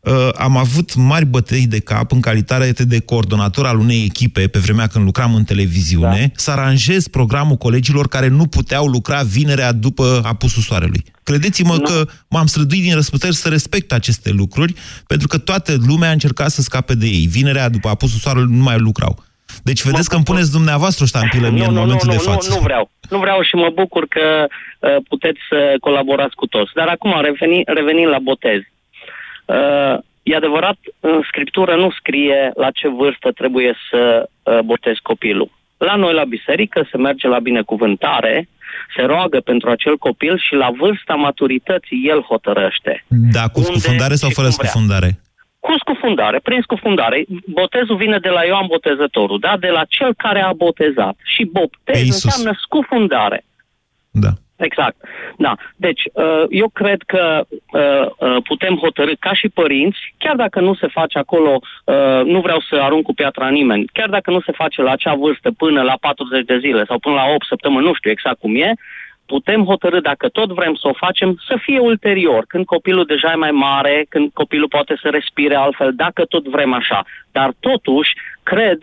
uh, 0.00 0.28
am 0.34 0.56
avut 0.56 0.94
mari 0.94 1.24
bătăi 1.24 1.66
de 1.66 1.80
cap 1.80 2.12
în 2.12 2.20
calitate 2.20 2.84
de 2.84 3.00
coordonator 3.00 3.66
al 3.66 3.78
unei 3.78 4.04
echipe 4.04 4.46
pe 4.46 4.58
vremea 4.58 4.86
când 4.86 5.04
lucram 5.04 5.34
în 5.34 5.44
televiziune, 5.44 6.20
da. 6.20 6.32
să 6.36 6.50
aranjez 6.50 7.06
programul 7.06 7.56
colegilor 7.56 8.08
care 8.08 8.28
nu 8.28 8.46
puteau 8.46 8.86
lucra 8.86 9.22
vinerea 9.22 9.72
după 9.72 10.20
apusul 10.24 10.62
soarelui. 10.62 11.04
Credeți-mă 11.22 11.74
nu. 11.74 11.80
că 11.80 12.08
m-am 12.28 12.46
străduit 12.46 12.82
din 12.82 12.94
răsputeri 12.94 13.34
să 13.34 13.48
respect 13.48 13.92
aceste 13.92 14.30
lucruri, 14.30 14.74
pentru 15.06 15.26
că 15.26 15.38
toată 15.38 15.76
lumea 15.86 16.08
a 16.08 16.12
încercat 16.12 16.50
să 16.50 16.62
scape 16.62 16.94
de 16.94 17.06
ei. 17.06 17.26
Vinerea 17.26 17.68
după 17.68 17.88
apusul 17.88 18.18
soarelui 18.18 18.56
nu 18.56 18.62
mai 18.62 18.78
lucrau. 18.78 19.26
Deci 19.70 19.82
vedeți 19.90 20.08
că 20.08 20.16
îmi 20.16 20.28
puneți 20.30 20.56
dumneavoastră 20.58 21.04
o 21.04 21.06
ștampilă 21.12 21.48
mie 21.48 21.66
nu, 21.66 21.68
în 21.68 21.74
nu, 21.74 21.80
momentul 21.80 22.08
nu, 22.08 22.14
de 22.16 22.22
față. 22.30 22.48
Nu, 22.48 22.54
nu 22.54 22.62
vreau. 22.68 22.84
Nu 23.10 23.18
vreau 23.18 23.42
și 23.42 23.54
mă 23.54 23.70
bucur 23.80 24.04
că 24.16 24.26
uh, 24.46 24.96
puteți 25.08 25.40
să 25.48 25.58
colaborați 25.80 26.34
cu 26.34 26.46
toți. 26.46 26.72
Dar 26.74 26.88
acum, 26.88 27.12
reveni, 27.28 27.62
revenind 27.66 28.10
la 28.10 28.18
botez. 28.18 28.60
Uh, 29.44 29.94
e 30.22 30.36
adevărat, 30.36 30.78
în 31.00 31.20
scriptură 31.30 31.74
nu 31.76 31.90
scrie 32.00 32.50
la 32.54 32.70
ce 32.70 32.88
vârstă 32.88 33.28
trebuie 33.40 33.74
să 33.90 34.28
uh, 34.28 34.58
botezi 34.64 35.00
copilul. 35.02 35.50
La 35.76 35.94
noi, 35.94 36.14
la 36.14 36.24
biserică, 36.24 36.88
se 36.90 36.96
merge 36.96 37.26
la 37.28 37.38
binecuvântare, 37.38 38.48
se 38.96 39.02
roagă 39.02 39.40
pentru 39.40 39.70
acel 39.70 39.96
copil 39.96 40.38
și 40.46 40.54
la 40.54 40.70
vârsta 40.80 41.14
maturității 41.14 42.04
el 42.12 42.20
hotărăște. 42.20 43.04
Da, 43.08 43.48
cu 43.52 43.60
scufundare 43.60 44.14
sau 44.14 44.30
fără 44.30 44.48
scufundare? 44.48 45.20
Cu 45.60 45.74
scufundare, 45.78 46.38
prin 46.38 46.60
scufundare. 46.62 47.24
Botezul 47.46 47.96
vine 47.96 48.18
de 48.18 48.28
la 48.28 48.44
Ioan 48.44 48.66
Botezătorul, 48.66 49.38
da? 49.38 49.56
De 49.60 49.68
la 49.68 49.84
cel 49.88 50.14
care 50.14 50.40
a 50.40 50.52
botezat. 50.52 51.16
Și 51.24 51.44
botez 51.44 52.02
înseamnă 52.02 52.58
scufundare. 52.60 53.44
Da. 54.10 54.28
Exact. 54.58 54.96
Da. 55.36 55.54
Deci, 55.76 56.02
uh, 56.12 56.44
eu 56.48 56.68
cred 56.68 57.02
că 57.06 57.44
uh, 57.48 58.06
uh, 58.18 58.36
putem 58.44 58.76
hotărâ 58.76 59.12
ca 59.18 59.34
și 59.34 59.48
părinți, 59.48 59.98
chiar 60.18 60.36
dacă 60.36 60.60
nu 60.60 60.74
se 60.74 60.86
face 60.86 61.18
acolo, 61.18 61.60
nu 62.24 62.40
vreau 62.40 62.60
să 62.70 62.76
arunc 62.76 63.04
cu 63.04 63.14
piatra 63.14 63.46
în 63.46 63.52
nimeni, 63.52 63.84
chiar 63.92 64.08
dacă 64.08 64.30
nu 64.30 64.40
se 64.40 64.52
face 64.52 64.82
la 64.82 64.90
acea 64.90 65.14
vârstă 65.14 65.50
până 65.50 65.82
la 65.82 65.96
40 66.00 66.44
de 66.44 66.58
zile 66.58 66.84
sau 66.84 66.98
până 66.98 67.14
la 67.14 67.24
8 67.34 67.46
săptămâni, 67.46 67.86
nu 67.86 67.94
știu 67.94 68.10
exact 68.10 68.38
cum 68.38 68.56
e, 68.56 68.72
putem 69.32 69.60
hotărâ 69.70 70.00
dacă 70.00 70.26
tot 70.28 70.50
vrem 70.58 70.74
să 70.74 70.86
o 70.88 70.98
facem, 71.04 71.30
să 71.48 71.54
fie 71.64 71.78
ulterior, 71.78 72.44
când 72.48 72.64
copilul 72.64 73.04
deja 73.12 73.30
e 73.32 73.44
mai 73.46 73.50
mare, 73.50 74.06
când 74.08 74.26
copilul 74.32 74.68
poate 74.76 74.94
să 75.02 75.08
respire 75.08 75.54
altfel, 75.54 75.90
dacă 76.04 76.24
tot 76.24 76.44
vrem 76.48 76.72
așa. 76.72 77.00
Dar 77.32 77.48
totuși, 77.60 78.10
cred 78.42 78.78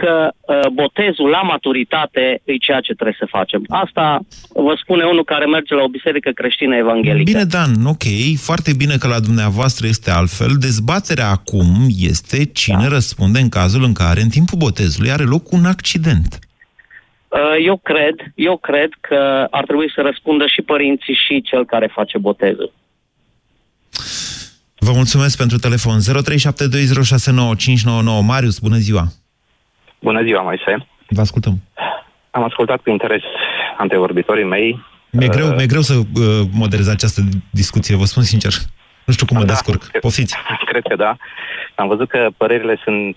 că 0.00 0.14
uh, 0.30 0.68
botezul 0.72 1.28
la 1.28 1.42
maturitate 1.52 2.40
e 2.44 2.64
ceea 2.66 2.80
ce 2.80 2.92
trebuie 2.94 3.16
să 3.18 3.34
facem. 3.36 3.60
Asta 3.68 4.20
vă 4.66 4.74
spune 4.82 5.04
unul 5.04 5.24
care 5.24 5.46
merge 5.46 5.74
la 5.74 5.82
o 5.82 5.94
biserică 5.98 6.30
creștină 6.30 6.76
evanghelică. 6.76 7.30
Bine, 7.30 7.44
Dan, 7.44 7.72
ok, 7.94 8.06
foarte 8.48 8.72
bine 8.76 8.96
că 8.96 9.06
la 9.08 9.20
dumneavoastră 9.20 9.86
este 9.86 10.10
altfel. 10.10 10.52
Dezbaterea 10.58 11.28
acum 11.38 11.68
este 12.12 12.44
cine 12.44 12.86
da. 12.88 12.94
răspunde 12.98 13.38
în 13.38 13.48
cazul 13.48 13.84
în 13.84 13.92
care 13.92 14.20
în 14.20 14.28
timpul 14.28 14.58
botezului 14.58 15.10
are 15.10 15.22
loc 15.22 15.52
un 15.52 15.64
accident. 15.64 16.38
Uh, 17.36 17.56
eu 17.64 17.76
cred, 17.76 18.14
eu 18.34 18.56
cred 18.56 18.90
că 19.00 19.46
ar 19.50 19.64
trebui 19.64 19.92
să 19.94 20.00
răspundă 20.00 20.46
și 20.46 20.62
părinții 20.62 21.18
și 21.26 21.42
cel 21.42 21.64
care 21.64 21.86
face 21.86 22.18
botezul. 22.18 22.72
Vă 24.78 24.92
mulțumesc 24.92 25.36
pentru 25.36 25.58
telefon. 25.58 25.98
0372069599. 25.98 26.02
Marius, 28.26 28.58
bună 28.58 28.76
ziua! 28.76 29.04
Bună 30.00 30.22
ziua, 30.22 30.42
Moise. 30.42 30.86
Vă 31.08 31.20
ascultăm. 31.20 31.62
Am 32.30 32.44
ascultat 32.44 32.80
cu 32.82 32.90
interes 32.90 33.22
antevorbitorii 33.78 34.44
mei. 34.44 34.84
Mi-e 35.10 35.28
greu, 35.28 35.48
uh, 35.48 35.54
mi-e 35.56 35.66
greu 35.66 35.80
să 35.80 35.94
uh, 35.94 36.02
moderez 36.52 36.88
această 36.88 37.20
discuție, 37.50 37.96
vă 37.96 38.04
spun 38.04 38.22
sincer. 38.22 38.52
Nu 39.04 39.12
știu 39.12 39.26
cum 39.26 39.36
mă 39.36 39.44
da, 39.44 39.52
descurc. 39.52 39.90
Poftiți. 40.00 40.36
Cred 40.70 40.82
că 40.88 40.96
da. 40.96 41.16
Am 41.74 41.88
văzut 41.88 42.08
că 42.08 42.28
părerile 42.36 42.80
sunt 42.84 43.16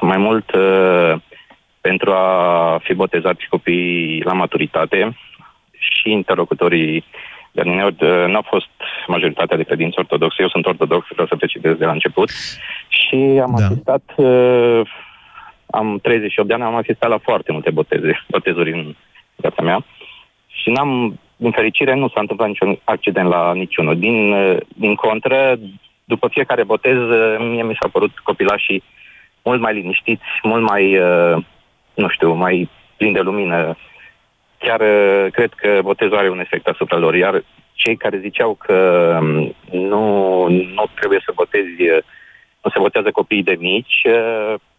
mai 0.00 0.16
mult 0.16 0.50
uh, 0.54 1.14
pentru 1.88 2.10
a 2.12 2.80
fi 2.82 2.94
botezați 2.94 3.46
copiii 3.48 4.22
la 4.22 4.32
maturitate 4.32 5.16
și 5.78 6.10
interlocutorii 6.10 7.04
de 7.52 7.62
uneori 7.64 7.96
uh, 8.00 8.24
nu 8.26 8.34
au 8.34 8.46
fost 8.46 8.74
majoritatea 9.06 9.56
de 9.56 9.62
credinți 9.62 9.98
ortodoxe. 9.98 10.42
Eu 10.42 10.48
sunt 10.48 10.66
ortodox, 10.66 11.06
vreau 11.10 11.26
să 11.26 11.36
precizez 11.36 11.76
de 11.76 11.84
la 11.84 11.92
început. 11.92 12.28
Și 12.88 13.16
am 13.46 13.54
da. 13.58 13.64
asistat 13.64 14.04
uh, 14.16 14.80
am 15.70 15.98
38 16.02 16.48
de 16.48 16.54
ani, 16.54 16.62
am 16.62 16.74
asistat 16.74 17.10
la 17.10 17.18
foarte 17.18 17.52
multe 17.52 17.70
boteze, 17.70 18.24
botezuri 18.28 18.72
în 18.72 18.94
viața 19.36 19.62
mea 19.62 19.84
și 20.46 20.70
n-am, 20.70 21.18
din 21.36 21.50
fericire, 21.50 21.94
nu 21.94 22.08
s-a 22.08 22.20
întâmplat 22.20 22.48
niciun 22.48 22.78
accident 22.84 23.28
la 23.28 23.52
niciunul. 23.54 23.98
Din, 23.98 24.34
din 24.68 24.94
contră, 24.94 25.58
după 26.04 26.28
fiecare 26.28 26.64
botez, 26.64 26.98
mie 27.38 27.62
mi 27.62 27.78
s-a 27.80 27.88
părut 27.88 28.18
copilașii 28.18 28.82
mult 29.42 29.60
mai 29.60 29.74
liniștiți, 29.74 30.24
mult 30.42 30.62
mai, 30.62 30.98
nu 31.96 32.08
știu, 32.08 32.32
mai 32.32 32.68
plin 32.96 33.12
de 33.12 33.20
lumină. 33.20 33.76
Chiar 34.58 34.78
cred 35.30 35.52
că 35.56 35.80
botezul 35.82 36.16
are 36.16 36.30
un 36.30 36.40
efect 36.40 36.66
asupra 36.66 36.96
lor, 36.96 37.14
iar 37.14 37.44
cei 37.72 37.96
care 37.96 38.18
ziceau 38.18 38.54
că 38.54 39.18
nu, 39.70 40.46
nu 40.48 40.84
trebuie 40.94 41.20
să 41.24 41.32
botezi, 41.34 41.82
nu 42.62 42.70
se 42.70 42.78
botează 42.78 43.10
copiii 43.10 43.42
de 43.42 43.56
mici 43.58 44.02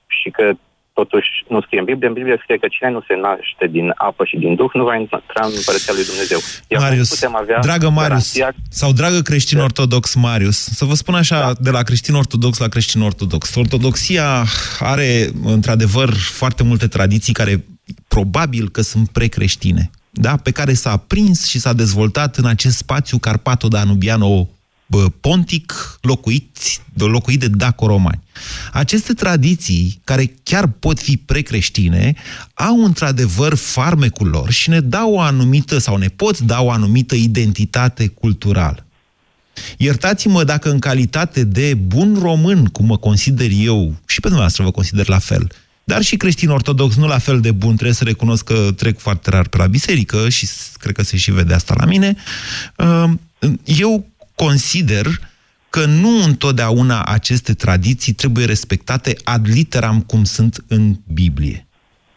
și 0.08 0.30
că 0.30 0.52
totuși 1.00 1.30
nu 1.54 1.60
scrie 1.66 1.80
în 1.80 1.88
Biblie. 1.90 2.08
În 2.08 2.18
Biblie 2.20 2.38
scrie 2.44 2.58
că 2.64 2.68
cine 2.76 2.90
nu 2.96 3.02
se 3.08 3.16
naște 3.26 3.66
din 3.76 3.88
apă 4.08 4.24
și 4.30 4.36
din 4.44 4.56
Duh 4.60 4.72
nu 4.80 4.84
va 4.90 4.96
intra 4.96 5.44
în 5.50 5.54
Împărăția 5.60 5.94
lui 5.98 6.06
Dumnezeu. 6.12 6.40
Iar 6.68 6.82
Marius, 6.82 7.10
putem 7.10 7.36
avea 7.42 7.60
dragă 7.70 7.90
Marius, 7.90 8.34
garanția... 8.36 8.48
sau 8.82 8.90
dragă 9.02 9.20
creștin 9.30 9.60
ortodox 9.68 10.06
Marius, 10.14 10.60
să 10.80 10.86
vă 10.86 10.96
spun 11.02 11.16
așa, 11.16 11.40
da. 11.40 11.52
de 11.60 11.72
la 11.78 11.82
creștin 11.90 12.16
ortodox 12.16 12.54
la 12.58 12.68
creștin 12.68 13.02
ortodox. 13.02 13.56
Ortodoxia 13.56 14.46
are, 14.80 15.10
într-adevăr, 15.44 16.10
foarte 16.42 16.64
multe 16.64 16.88
tradiții 16.88 17.34
care 17.34 17.66
probabil 18.08 18.70
că 18.70 18.82
sunt 18.82 19.10
precreștine 19.10 19.90
da? 20.12 20.36
pe 20.38 20.52
care 20.52 20.74
s-a 20.74 20.98
prins 20.98 21.46
și 21.46 21.60
s-a 21.60 21.74
dezvoltat 21.74 22.36
în 22.36 22.46
acest 22.46 22.78
spațiu 22.78 23.18
carpato-danubiano 23.18 24.48
pontic 25.20 25.98
locuit, 26.02 26.58
locuit 26.94 27.40
de 27.40 27.48
daco-romani. 27.48 28.24
Aceste 28.72 29.14
tradiții, 29.14 30.02
care 30.04 30.34
chiar 30.44 30.68
pot 30.68 31.00
fi 31.00 31.18
precreștine, 31.18 32.16
au 32.54 32.84
într-adevăr 32.84 33.56
farmecul 33.56 34.28
lor 34.28 34.52
și 34.52 34.70
ne 34.70 34.80
dau 34.80 35.14
o 35.14 35.20
anumită, 35.20 35.78
sau 35.78 35.98
ne 35.98 36.08
pot 36.08 36.40
da 36.40 36.62
o 36.62 36.72
anumită 36.72 37.16
identitate 37.16 38.08
culturală. 38.08 38.86
Iertați-mă 39.78 40.44
dacă 40.44 40.72
în 40.72 40.80
calitate 40.80 41.44
de 41.44 41.74
bun 41.74 42.18
român, 42.22 42.66
cum 42.66 42.86
mă 42.86 42.98
consider 42.98 43.50
eu, 43.54 43.96
și 44.06 44.20
pe 44.20 44.28
dumneavoastră 44.28 44.64
vă 44.64 44.72
consider 44.72 45.08
la 45.08 45.20
fel, 45.20 45.52
dar 45.84 46.02
și 46.02 46.18
creștin 46.18 46.50
ortodox 46.50 46.96
nu 46.96 47.08
la 47.08 47.18
fel 47.18 47.40
de 47.42 47.52
bun, 47.52 47.74
trebuie 47.74 47.96
să 47.96 48.04
recunosc 48.04 48.44
că 48.44 48.70
trec 48.76 49.00
foarte 49.00 49.30
rar 49.30 49.48
pe 49.48 49.58
la 49.58 49.68
biserică 49.68 50.30
și 50.30 50.48
cred 50.74 50.96
că 50.96 51.04
se 51.04 51.18
și 51.18 51.32
vede 51.32 51.54
asta 51.54 51.76
la 51.78 51.86
mine, 51.86 52.16
eu 53.64 54.08
consider 54.44 55.06
că 55.70 55.86
nu 55.86 56.24
întotdeauna 56.24 57.04
aceste 57.04 57.54
tradiții 57.54 58.14
trebuie 58.14 58.46
respectate 58.46 59.16
ad 59.24 59.48
literam 59.48 60.02
cum 60.02 60.24
sunt 60.24 60.64
în 60.68 60.96
Biblie. 61.14 61.68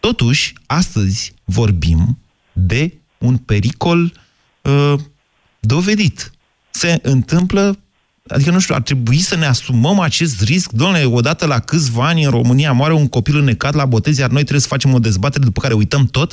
Totuși, 0.01 0.53
astăzi 0.67 1.35
vorbim 1.45 2.19
de 2.53 2.93
un 3.19 3.37
pericol 3.37 4.01
uh, 4.63 4.95
dovedit. 5.61 6.31
Se 6.71 6.99
întâmplă, 7.03 7.79
adică 8.29 8.51
nu 8.51 8.61
știu, 8.61 8.75
ar 8.75 8.81
trebui 8.83 9.17
să 9.17 9.37
ne 9.37 9.47
asumăm 9.47 10.01
acest 10.01 10.43
risc. 10.43 10.71
Domnule, 10.71 11.05
odată 11.05 11.47
la 11.47 11.59
câțiva 11.59 12.07
ani 12.07 12.25
în 12.25 12.31
România 12.31 12.73
moare 12.73 12.93
un 12.93 13.09
copil 13.09 13.37
înnecat 13.37 13.75
la 13.75 13.85
botez, 13.85 14.19
iar 14.19 14.29
noi 14.29 14.41
trebuie 14.41 14.61
să 14.61 14.69
facem 14.69 14.95
o 14.95 14.99
dezbatere 14.99 15.45
după 15.45 15.61
care 15.61 15.75
uităm 15.75 16.07
tot? 16.07 16.33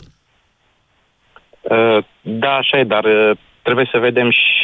Uh, 1.61 2.05
da, 2.21 2.51
așa 2.51 2.79
e, 2.79 2.83
dar 2.83 3.03
uh, 3.03 3.37
trebuie 3.61 3.89
să 3.91 3.97
vedem 3.99 4.31
și 4.31 4.56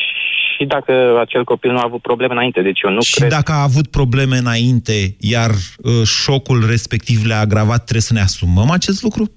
și 0.64 0.70
dacă 0.70 1.20
acel 1.20 1.44
copil 1.44 1.72
nu 1.72 1.78
a 1.78 1.84
avut 1.86 2.02
probleme 2.02 2.34
înainte. 2.34 2.62
Deci 2.62 2.82
eu 2.82 2.92
nu 2.92 3.02
și 3.02 3.16
cred... 3.16 3.30
dacă 3.30 3.52
a 3.52 3.62
avut 3.62 3.88
probleme 3.88 4.38
înainte, 4.38 5.16
iar 5.20 5.50
uh, 5.50 6.04
șocul 6.06 6.66
respectiv 6.68 7.26
le-a 7.26 7.40
agravat, 7.40 7.82
trebuie 7.82 8.02
să 8.02 8.14
ne 8.14 8.22
asumăm 8.22 8.70
acest 8.70 9.02
lucru? 9.02 9.32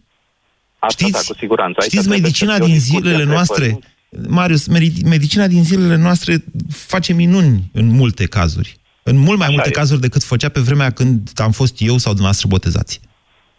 Asta, 0.78 1.04
știți, 1.04 1.26
da, 1.26 1.32
cu 1.32 1.38
siguranță. 1.38 1.80
Aici 1.80 1.90
știți 1.90 2.08
medicina 2.08 2.58
din 2.58 2.78
zilele 2.78 3.24
noastre... 3.24 3.64
Părinți. 3.64 3.94
Marius, 4.28 4.66
medicina 5.04 5.46
din 5.46 5.62
zilele 5.62 5.96
noastre 5.96 6.34
face 6.68 7.12
minuni 7.12 7.70
în 7.72 7.86
multe 7.86 8.26
cazuri. 8.26 8.76
În 9.02 9.16
mult 9.16 9.38
mai 9.38 9.46
Așa 9.46 9.54
multe 9.54 9.68
e. 9.68 9.78
cazuri 9.80 10.00
decât 10.00 10.22
făcea 10.22 10.48
pe 10.48 10.60
vremea 10.60 10.90
când 10.90 11.30
am 11.36 11.50
fost 11.50 11.74
eu 11.78 11.96
sau 11.96 12.12
dumneavoastră 12.12 12.48
botezați. 12.48 13.00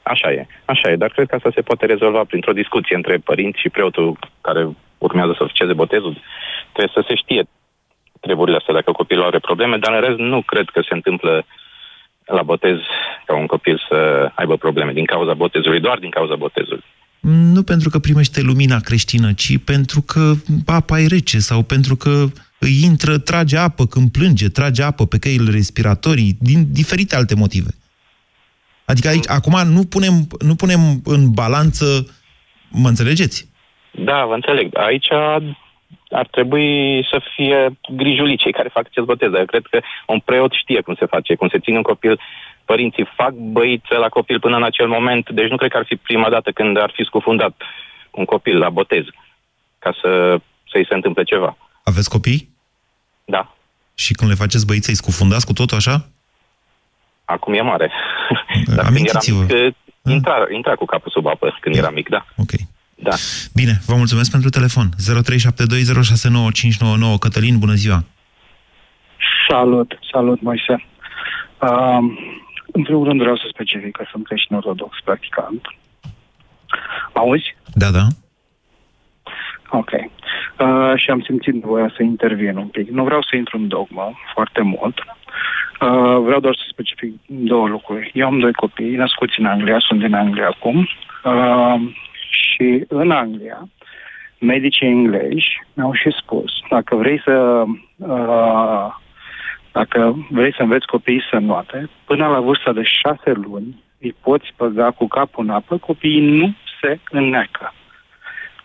Așa 0.03 0.31
e, 0.31 0.47
așa 0.65 0.91
e, 0.91 0.95
dar 0.95 1.09
cred 1.09 1.27
că 1.27 1.35
asta 1.35 1.51
se 1.55 1.61
poate 1.61 1.85
rezolva 1.85 2.23
printr-o 2.23 2.59
discuție 2.61 2.95
între 2.95 3.17
părinți 3.17 3.59
și 3.59 3.69
preotul 3.69 4.19
care 4.41 4.61
urmează 4.97 5.33
să 5.37 5.43
oficieze 5.43 5.73
botezul. 5.73 6.21
Trebuie 6.73 7.03
să 7.03 7.05
se 7.07 7.15
știe 7.15 7.43
treburile 8.19 8.57
astea 8.57 8.73
dacă 8.73 8.91
copilul 8.91 9.23
are 9.25 9.39
probleme, 9.39 9.77
dar 9.77 9.93
în 9.93 10.01
rest 10.07 10.17
nu 10.17 10.41
cred 10.41 10.69
că 10.69 10.81
se 10.81 10.93
întâmplă 10.93 11.45
la 12.25 12.43
botez 12.43 12.77
ca 13.25 13.35
un 13.35 13.45
copil 13.45 13.85
să 13.89 14.29
aibă 14.35 14.57
probleme 14.57 14.93
din 14.93 15.05
cauza 15.05 15.33
botezului, 15.33 15.79
doar 15.79 15.97
din 15.99 16.09
cauza 16.09 16.35
botezului. 16.35 16.83
Nu 17.53 17.63
pentru 17.63 17.89
că 17.89 17.99
primește 17.99 18.41
lumina 18.41 18.79
creștină, 18.79 19.33
ci 19.33 19.57
pentru 19.65 20.01
că 20.01 20.33
apa 20.65 20.99
e 20.99 21.07
rece 21.07 21.39
sau 21.39 21.63
pentru 21.63 21.95
că 21.95 22.25
îi 22.59 22.83
intră, 22.83 23.17
trage 23.17 23.57
apă 23.57 23.85
când 23.85 24.11
plânge, 24.11 24.49
trage 24.49 24.83
apă 24.83 25.05
pe 25.05 25.19
căile 25.19 25.51
respiratorii, 25.51 26.37
din 26.39 26.65
diferite 26.71 27.15
alte 27.15 27.35
motive. 27.35 27.69
Adică 28.85 29.07
aici, 29.07 29.29
acum 29.29 29.67
nu 29.73 29.83
punem, 29.83 30.13
nu 30.39 30.55
punem 30.55 30.79
în 31.03 31.31
balanță, 31.31 31.85
mă 32.71 32.87
înțelegeți? 32.87 33.49
Da, 33.91 34.25
vă 34.25 34.33
înțeleg. 34.33 34.77
Aici 34.77 35.07
ar 36.09 36.27
trebui 36.27 37.07
să 37.11 37.21
fie 37.35 37.77
grijuliți 37.89 38.43
cei 38.43 38.51
care 38.51 38.69
fac 38.73 38.85
acest 38.85 39.05
botez. 39.05 39.33
Eu 39.33 39.45
cred 39.45 39.65
că 39.69 39.79
un 40.07 40.19
preot 40.19 40.51
știe 40.51 40.81
cum 40.81 40.95
se 40.95 41.05
face, 41.05 41.35
cum 41.35 41.47
se 41.49 41.59
ține 41.59 41.77
un 41.77 41.83
copil. 41.83 42.19
Părinții 42.65 43.09
fac 43.15 43.31
băiță 43.31 43.95
la 43.97 44.09
copil 44.09 44.39
până 44.39 44.55
în 44.55 44.63
acel 44.63 44.87
moment, 44.87 45.29
deci 45.29 45.49
nu 45.49 45.57
cred 45.57 45.71
că 45.71 45.77
ar 45.77 45.85
fi 45.85 45.95
prima 45.95 46.29
dată 46.29 46.51
când 46.51 46.77
ar 46.77 46.91
fi 46.95 47.03
scufundat 47.03 47.61
un 48.11 48.25
copil 48.25 48.57
la 48.57 48.69
botez 48.69 49.03
ca 49.79 49.93
să, 50.01 50.39
să-i 50.71 50.85
se 50.89 50.93
întâmple 50.93 51.23
ceva. 51.23 51.57
Aveți 51.83 52.09
copii? 52.09 52.49
Da. 53.25 53.55
Și 53.95 54.13
când 54.13 54.29
le 54.29 54.35
faceți 54.35 54.65
băiță, 54.65 54.89
îi 54.89 54.95
scufundați 54.95 55.45
cu 55.45 55.53
totul 55.53 55.77
așa? 55.77 56.05
Acum 57.25 57.53
e 57.53 57.61
mare. 57.61 57.91
Dar 58.75 58.85
Amintiți-vă. 58.85 59.45
Când 59.45 59.51
era 59.51 59.65
mic, 60.03 60.15
intra, 60.15 60.45
intra 60.51 60.75
cu 60.75 60.85
capul 60.85 61.11
sub 61.11 61.25
apă 61.25 61.57
când 61.59 61.75
da. 61.75 61.81
era 61.81 61.89
mic, 61.89 62.09
da. 62.09 62.25
Ok. 62.37 62.51
Da. 62.99 63.15
Bine, 63.53 63.79
vă 63.85 63.95
mulțumesc 63.95 64.31
pentru 64.31 64.49
telefon. 64.49 64.89
0372069599. 64.89 64.93
Cătălin, 67.19 67.59
bună 67.59 67.73
ziua! 67.73 68.03
Salut, 69.49 69.99
salut, 70.11 70.41
Moise. 70.41 70.85
Uh, 71.61 71.97
în 72.71 72.83
primul 72.83 73.07
rând 73.07 73.19
vreau 73.19 73.37
să 73.37 73.43
specific 73.49 73.95
că 73.95 74.05
sunt 74.11 74.25
creștin 74.25 74.55
ortodox 74.55 74.97
practicant. 75.03 75.61
Auzi? 77.13 77.55
Da, 77.73 77.91
da. 77.91 78.07
Ok. 79.69 79.91
Uh, 79.91 80.93
și 80.95 81.09
am 81.09 81.21
simțit 81.21 81.53
nevoia 81.53 81.93
să 81.95 82.03
intervin 82.03 82.57
un 82.57 82.67
pic. 82.67 82.89
Nu 82.89 83.03
vreau 83.03 83.21
să 83.21 83.35
intru 83.35 83.57
în 83.57 83.67
dogmă 83.67 84.13
foarte 84.33 84.61
mult. 84.61 84.99
Uh, 85.81 86.17
vreau 86.23 86.39
doar 86.39 86.55
să 86.55 86.63
specific 86.67 87.13
două 87.25 87.67
lucruri. 87.67 88.11
Eu 88.13 88.25
am 88.25 88.39
doi 88.39 88.53
copii 88.53 88.95
născuți 88.95 89.39
în 89.39 89.45
Anglia, 89.45 89.79
sunt 89.79 89.99
din 89.99 90.13
Anglia 90.13 90.47
acum. 90.47 90.87
Uh, 91.23 91.81
și 92.29 92.85
în 92.87 93.11
Anglia, 93.11 93.69
medicii 94.39 94.87
englezi 94.87 95.45
mi-au 95.73 95.93
și 95.93 96.15
spus, 96.21 96.51
dacă 96.69 96.95
vrei 96.95 97.21
să 97.25 97.63
uh, 97.95 98.95
dacă 99.71 100.25
vrei 100.29 100.53
să 100.53 100.61
înveți 100.61 100.85
copiii 100.85 101.27
să 101.31 101.37
noate, 101.37 101.89
până 102.05 102.27
la 102.27 102.39
vârsta 102.39 102.71
de 102.73 102.83
șase 102.83 103.31
luni 103.31 103.83
îi 103.99 104.15
poți 104.21 104.53
băga 104.57 104.91
cu 104.91 105.07
capul 105.07 105.43
în 105.43 105.49
apă, 105.49 105.77
copiii 105.77 106.37
nu 106.39 106.55
se 106.81 106.99
înneacă. 107.09 107.73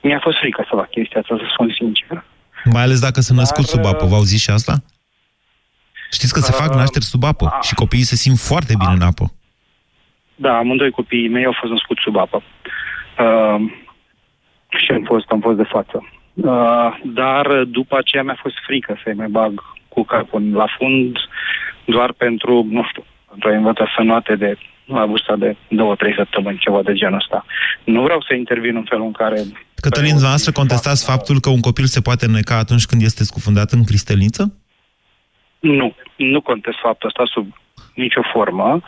Mi-a 0.02 0.20
fost 0.22 0.38
frică 0.38 0.64
să 0.68 0.76
fac 0.76 0.90
chestia 0.90 1.20
asta, 1.20 1.36
să 1.38 1.48
spun 1.52 1.74
sincer. 1.78 2.24
Mai 2.64 2.82
ales 2.82 3.00
dacă 3.00 3.20
sunt 3.20 3.38
născut 3.38 3.64
sub 3.64 3.84
apă. 3.84 4.06
V-au 4.06 4.22
zis 4.22 4.40
și 4.42 4.50
asta? 4.50 4.74
Știți 6.12 6.32
că 6.32 6.40
se 6.40 6.52
fac 6.52 6.74
nașteri 6.74 7.04
sub 7.04 7.24
apă 7.24 7.44
uh, 7.44 7.64
și 7.66 7.74
copiii 7.74 8.10
se 8.12 8.16
simt 8.16 8.38
foarte 8.38 8.72
bine 8.78 8.92
în 8.92 9.02
apă. 9.10 9.32
Da, 10.34 10.56
amândoi 10.56 10.90
copiii 10.90 11.28
mei 11.28 11.44
au 11.44 11.56
fost 11.60 11.72
născuți 11.72 12.02
sub 12.02 12.16
apă. 12.16 12.42
Uh, 13.22 13.72
și 14.68 14.90
am 14.92 15.02
fost, 15.02 15.30
am 15.30 15.40
fost 15.40 15.56
de 15.56 15.68
față. 15.74 16.08
Uh, 16.34 17.00
dar 17.04 17.64
după 17.64 17.96
aceea 17.98 18.22
mi-a 18.22 18.38
fost 18.42 18.54
frică 18.66 19.00
să-i 19.02 19.14
mai 19.14 19.28
bag 19.28 19.62
cu 19.88 20.02
capul 20.02 20.52
la 20.52 20.66
fund 20.78 21.16
doar 21.84 22.12
pentru, 22.12 22.66
nu 22.70 22.82
știu, 22.88 23.04
pentru 23.28 23.48
a 23.48 23.52
învăța 23.52 23.86
să 23.96 24.02
noate 24.02 24.36
de 24.36 24.56
la 24.84 25.06
vârsta 25.06 25.36
de 25.36 25.56
două, 25.68 25.94
trei 25.94 26.14
săptămâni, 26.14 26.58
ceva 26.58 26.82
de 26.82 26.92
genul 26.92 27.16
ăsta. 27.16 27.44
Nu 27.84 28.02
vreau 28.02 28.20
să 28.28 28.34
intervin 28.34 28.76
în 28.76 28.84
felul 28.88 29.04
în 29.04 29.12
care... 29.12 29.36
Cătălin, 29.74 30.10
dumneavoastră 30.10 30.52
contestați 30.52 31.04
faptul 31.04 31.40
că 31.40 31.50
un 31.50 31.60
copil 31.60 31.84
se 31.84 32.00
poate 32.00 32.26
neca 32.26 32.56
atunci 32.56 32.86
când 32.86 33.02
este 33.02 33.24
scufundat 33.24 33.70
în 33.70 33.84
cristelniță? 33.84 34.54
Nu, 35.60 35.94
nu 36.16 36.40
contest 36.40 36.78
faptul 36.82 37.08
ăsta 37.08 37.32
sub 37.32 37.46
nicio 37.94 38.22
formă. 38.32 38.80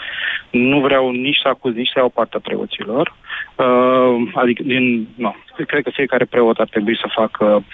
Nu 0.50 0.80
vreau 0.80 1.10
nici 1.10 1.40
să 1.42 1.48
acuz, 1.48 1.74
nici 1.74 1.90
să 1.92 1.98
iau 1.98 2.08
partea 2.08 2.40
preoților. 2.40 3.14
Uh, 3.56 4.32
adică, 4.34 4.62
din, 4.62 5.08
nu, 5.14 5.34
cred 5.66 5.82
că 5.82 5.90
fiecare 5.94 6.24
preot 6.24 6.58
ar 6.58 6.68
trebui 6.68 6.96
să 6.96 7.12
facă, 7.14 7.64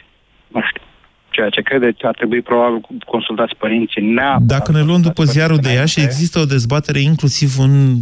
nu 0.48 0.60
știu, 0.68 0.82
ceea 1.30 1.48
ce 1.48 1.60
credeți, 1.60 2.04
ar 2.04 2.14
trebui 2.14 2.42
probabil 2.42 2.80
consultați 3.06 3.56
părinții 3.56 4.02
neapărat. 4.02 4.42
Dacă 4.42 4.72
ne 4.72 4.82
luăm 4.82 5.00
după 5.00 5.24
ziarul 5.24 5.56
de 5.56 5.72
ea 5.72 5.84
și 5.84 6.00
există 6.00 6.38
o 6.38 6.44
dezbatere 6.44 7.00
inclusiv 7.00 7.58
în 7.58 7.98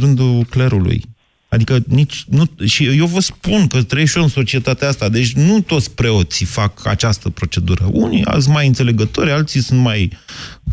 rândul 0.00 0.44
clerului. 0.50 1.00
Adică 1.48 1.78
nici, 1.88 2.24
nu, 2.28 2.42
și 2.66 2.98
eu 2.98 3.06
vă 3.06 3.20
spun 3.20 3.66
că 3.66 3.82
trăiesc 3.82 4.10
și 4.10 4.16
eu 4.18 4.22
în 4.22 4.28
societatea 4.28 4.88
asta, 4.88 5.08
deci 5.08 5.32
nu 5.32 5.60
toți 5.60 5.94
preoții 5.94 6.46
fac 6.46 6.72
această 6.86 7.30
procedură. 7.30 7.84
Unii 7.92 8.24
sunt 8.38 8.54
mai 8.54 8.66
înțelegători, 8.66 9.30
alții 9.30 9.60
sunt 9.60 9.80
mai 9.80 10.10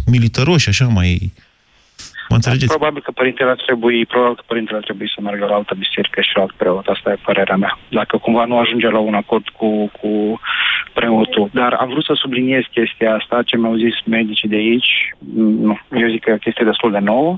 militaroși, 0.05 0.69
așa, 0.69 0.87
mai 0.87 1.31
Mă 2.29 2.35
înțelegeți? 2.35 2.77
Probabil 2.77 3.01
că 3.01 3.11
părintele 3.11 3.49
ar 3.49 3.61
trebui, 3.65 4.05
probabil 4.05 4.35
că 4.35 4.43
părintele 4.47 4.77
ar 4.77 4.83
trebui 4.83 5.11
să 5.15 5.21
meargă 5.21 5.45
la 5.45 5.55
altă 5.55 5.75
biserică 5.77 6.21
și 6.21 6.35
la 6.35 6.41
alt 6.41 6.51
preot. 6.51 6.87
Asta 6.87 7.11
e 7.11 7.25
părerea 7.29 7.55
mea. 7.55 7.77
Dacă 7.89 8.17
cumva 8.17 8.45
nu 8.45 8.57
ajunge 8.57 8.89
la 8.89 8.99
un 8.99 9.13
acord 9.13 9.49
cu, 9.49 9.91
cu 10.01 10.39
preotul. 10.93 11.49
Dar 11.53 11.73
am 11.73 11.89
vrut 11.89 12.03
să 12.03 12.13
subliniez 12.15 12.63
chestia 12.71 13.15
asta, 13.15 13.43
ce 13.43 13.57
mi-au 13.57 13.75
zis 13.75 13.95
medicii 14.05 14.49
de 14.49 14.55
aici. 14.55 15.15
Nu, 15.67 15.79
eu 15.91 16.09
zic 16.09 16.23
că 16.23 16.29
e 16.29 16.33
o 16.33 16.45
chestie 16.45 16.65
destul 16.65 16.91
de 16.91 16.99
nouă. 16.99 17.37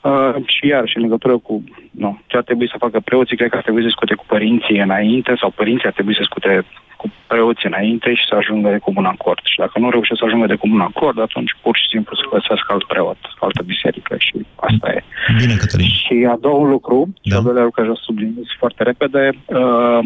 Uh, 0.00 0.34
și 0.46 0.66
iarăși, 0.66 0.96
în 0.96 1.02
legătură 1.02 1.38
cu 1.38 1.64
nu, 1.90 2.20
ce 2.26 2.36
ar 2.36 2.42
trebui 2.42 2.68
să 2.68 2.76
facă 2.78 3.00
preoții, 3.00 3.36
cred 3.36 3.50
că 3.50 3.56
ar 3.56 3.62
trebui 3.62 3.80
să 3.80 3.86
discute 3.86 4.14
cu 4.14 4.24
părinții 4.26 4.78
înainte 4.78 5.36
sau 5.40 5.50
părinții 5.50 5.86
ar 5.86 5.92
trebui 5.92 6.14
să 6.14 6.20
discute 6.20 6.64
cu 7.04 7.12
preoții 7.26 7.70
înainte 7.72 8.14
și 8.14 8.28
să 8.28 8.34
ajungă 8.34 8.68
de 8.70 8.84
comun 8.86 9.04
acord. 9.04 9.42
Și 9.52 9.58
dacă 9.64 9.78
nu 9.78 9.90
reușesc 9.90 10.18
să 10.20 10.26
ajungă 10.26 10.46
de 10.46 10.62
comun 10.62 10.80
acord, 10.80 11.18
atunci 11.20 11.52
pur 11.62 11.76
și 11.76 11.90
simplu 11.92 12.16
să 12.16 12.32
găsească 12.32 12.68
alt 12.72 12.84
preot, 12.84 13.20
altă 13.40 13.62
biserică 13.62 14.14
și 14.18 14.34
asta 14.56 14.88
e. 14.96 15.04
Bine, 15.40 15.54
Cătălin. 15.54 15.86
Și 15.86 16.16
a 16.32 16.36
doua 16.46 16.68
lucru, 16.68 16.98
da. 17.06 17.30
și 17.30 17.36
a 17.36 17.44
doilea 17.46 17.64
lucru 17.64 17.80
care 17.80 17.94
să 17.94 18.00
subliniez 18.04 18.48
foarte 18.58 18.82
repede, 18.82 19.24
uh, 19.44 19.98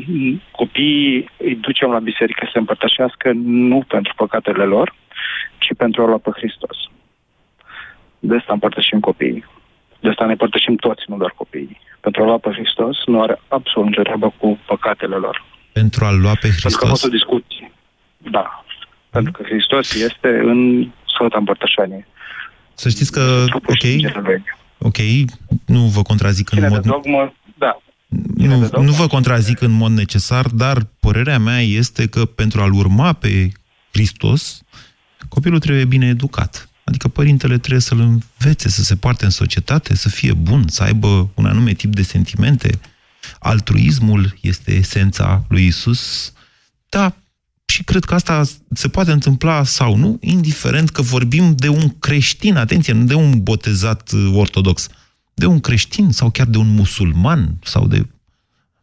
copiii 0.50 1.30
îi 1.36 1.54
ducem 1.54 1.90
la 1.90 2.06
biserică 2.10 2.40
să 2.44 2.50
se 2.52 2.58
împărtășească 2.58 3.30
nu 3.68 3.78
pentru 3.94 4.12
păcatele 4.16 4.64
lor, 4.64 4.94
ci 5.58 5.70
pentru 5.76 6.02
a 6.02 6.06
lua 6.06 6.18
pe 6.18 6.30
Hristos. 6.38 6.76
De 8.18 8.34
asta 8.36 8.52
împărtășim 8.52 9.00
copiii. 9.00 9.44
De 10.00 10.08
asta 10.08 10.24
ne 10.24 10.30
împărtășim 10.30 10.76
toți, 10.76 11.04
nu 11.06 11.16
doar 11.16 11.32
copiii. 11.36 11.80
Pentru 12.00 12.22
a 12.22 12.24
lua 12.24 12.38
pe 12.38 12.50
Hristos 12.50 12.96
nu 13.06 13.22
are 13.22 13.40
absolut 13.48 13.88
nicio 13.88 14.02
treabă 14.02 14.32
cu 14.38 14.58
păcatele 14.66 15.16
lor. 15.16 15.44
Pentru 15.72 16.04
a 16.04 16.10
lua 16.10 16.34
pe 16.34 16.48
Hristos? 16.48 16.62
Pentru 16.62 16.78
că 16.78 16.86
a 16.86 16.88
fost 16.88 17.04
o 17.04 17.08
discuție. 17.08 17.72
Da. 18.30 18.64
Pentru 19.10 19.32
că 19.32 19.42
Hristos 19.42 19.94
este 19.94 20.28
în 20.28 20.90
Sfânta 21.14 21.38
Împărtășanie. 21.38 22.06
Să 22.74 22.88
știți 22.88 23.12
că, 23.12 23.44
ok, 23.54 24.12
ok, 24.78 24.96
nu 25.66 25.80
vă 25.80 26.02
contrazic 26.02 26.48
Cine 26.48 26.66
în 26.66 26.72
mod... 26.72 26.82
de 26.82 26.88
dogmă, 26.88 27.34
da. 27.58 27.80
Nu, 28.34 28.68
nu 28.82 28.92
vă 28.92 29.06
contrazic 29.06 29.60
în 29.60 29.70
mod 29.70 29.90
necesar, 29.90 30.46
dar 30.46 30.86
părerea 31.00 31.38
mea 31.38 31.60
este 31.60 32.08
că 32.08 32.24
pentru 32.24 32.60
a-L 32.60 32.72
urma 32.72 33.12
pe 33.12 33.48
Hristos, 33.92 34.62
copilul 35.28 35.58
trebuie 35.58 35.84
bine 35.84 36.06
educat. 36.06 36.68
Adică 36.84 37.08
părintele 37.08 37.58
trebuie 37.58 37.80
să-l 37.80 38.00
învețe 38.00 38.68
să 38.68 38.82
se 38.82 38.96
poarte 38.96 39.24
în 39.24 39.30
societate, 39.30 39.94
să 39.94 40.08
fie 40.08 40.32
bun, 40.32 40.68
să 40.68 40.82
aibă 40.82 41.30
un 41.34 41.46
anume 41.46 41.72
tip 41.72 41.94
de 41.94 42.02
sentimente. 42.02 42.70
Altruismul 43.38 44.34
este 44.40 44.74
esența 44.74 45.44
lui 45.48 45.66
Isus. 45.66 46.32
Da, 46.88 47.14
și 47.66 47.84
cred 47.84 48.04
că 48.04 48.14
asta 48.14 48.42
se 48.72 48.88
poate 48.88 49.10
întâmpla 49.10 49.62
sau 49.62 49.96
nu, 49.96 50.18
indiferent 50.20 50.90
că 50.90 51.02
vorbim 51.02 51.54
de 51.56 51.68
un 51.68 51.98
creștin, 51.98 52.56
atenție, 52.56 52.92
nu 52.92 53.04
de 53.04 53.14
un 53.14 53.42
botezat 53.42 54.10
uh, 54.14 54.32
ortodox, 54.34 54.88
de 55.34 55.46
un 55.46 55.60
creștin 55.60 56.10
sau 56.10 56.30
chiar 56.30 56.46
de 56.46 56.58
un 56.58 56.74
musulman 56.74 57.48
sau 57.62 57.86
de... 57.86 57.98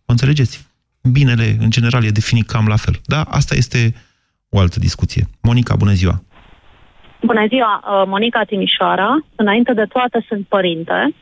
Mă 0.05 0.13
înțelegeți? 0.13 0.67
Binele, 1.11 1.57
în 1.59 1.69
general, 1.69 2.03
e 2.03 2.09
definit 2.09 2.47
cam 2.47 2.67
la 2.67 2.75
fel. 2.75 2.99
Da, 3.05 3.21
asta 3.21 3.55
este 3.55 3.95
o 4.49 4.59
altă 4.59 4.79
discuție. 4.79 5.27
Monica, 5.41 5.75
bună 5.75 5.93
ziua! 5.93 6.23
Bună 7.21 7.45
ziua, 7.47 7.73
uh, 7.83 8.07
Monica 8.07 8.43
Timișoara. 8.43 9.25
Înainte 9.35 9.73
de 9.73 9.85
toate 9.85 10.25
sunt 10.27 10.47
părinte. 10.47 11.15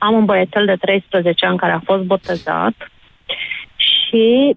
Am 0.00 0.14
un 0.14 0.24
băiețel 0.24 0.64
de 0.66 0.76
13 0.76 1.46
ani 1.46 1.58
care 1.58 1.72
a 1.72 1.80
fost 1.84 2.02
botezat 2.02 2.74
și 3.76 4.56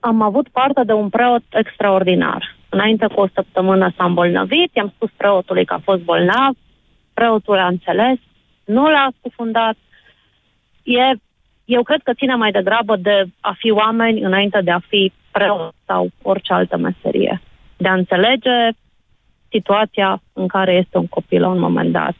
am 0.00 0.22
avut 0.22 0.48
parte 0.48 0.84
de 0.84 0.92
un 0.92 1.08
preot 1.08 1.42
extraordinar. 1.52 2.56
Înainte 2.68 3.06
cu 3.06 3.20
o 3.20 3.28
săptămână 3.34 3.92
s-a 3.96 4.04
îmbolnăvit, 4.04 4.70
i-am 4.72 4.92
spus 4.94 5.10
preotului 5.16 5.64
că 5.64 5.74
a 5.74 5.82
fost 5.84 6.02
bolnav, 6.02 6.56
preotul 7.14 7.58
a 7.58 7.66
înțeles, 7.66 8.18
nu 8.64 8.90
l-a 8.90 9.08
scufundat. 9.18 9.76
E, 10.82 11.12
eu 11.64 11.82
cred 11.82 12.00
că 12.02 12.12
ține 12.14 12.34
mai 12.34 12.50
degrabă 12.50 12.96
de 12.96 13.24
a 13.40 13.54
fi 13.58 13.70
oameni 13.70 14.20
înainte 14.20 14.60
de 14.60 14.70
a 14.70 14.78
fi 14.88 15.12
preot 15.30 15.74
sau 15.86 16.10
orice 16.22 16.52
altă 16.52 16.76
meserie. 16.76 17.40
De 17.76 17.88
a 17.88 17.94
înțelege 17.94 18.68
situația 19.50 20.22
în 20.32 20.46
care 20.46 20.72
este 20.72 20.98
un 20.98 21.06
copil 21.06 21.40
la 21.40 21.48
un 21.48 21.58
moment 21.58 21.92
dat. 21.92 22.14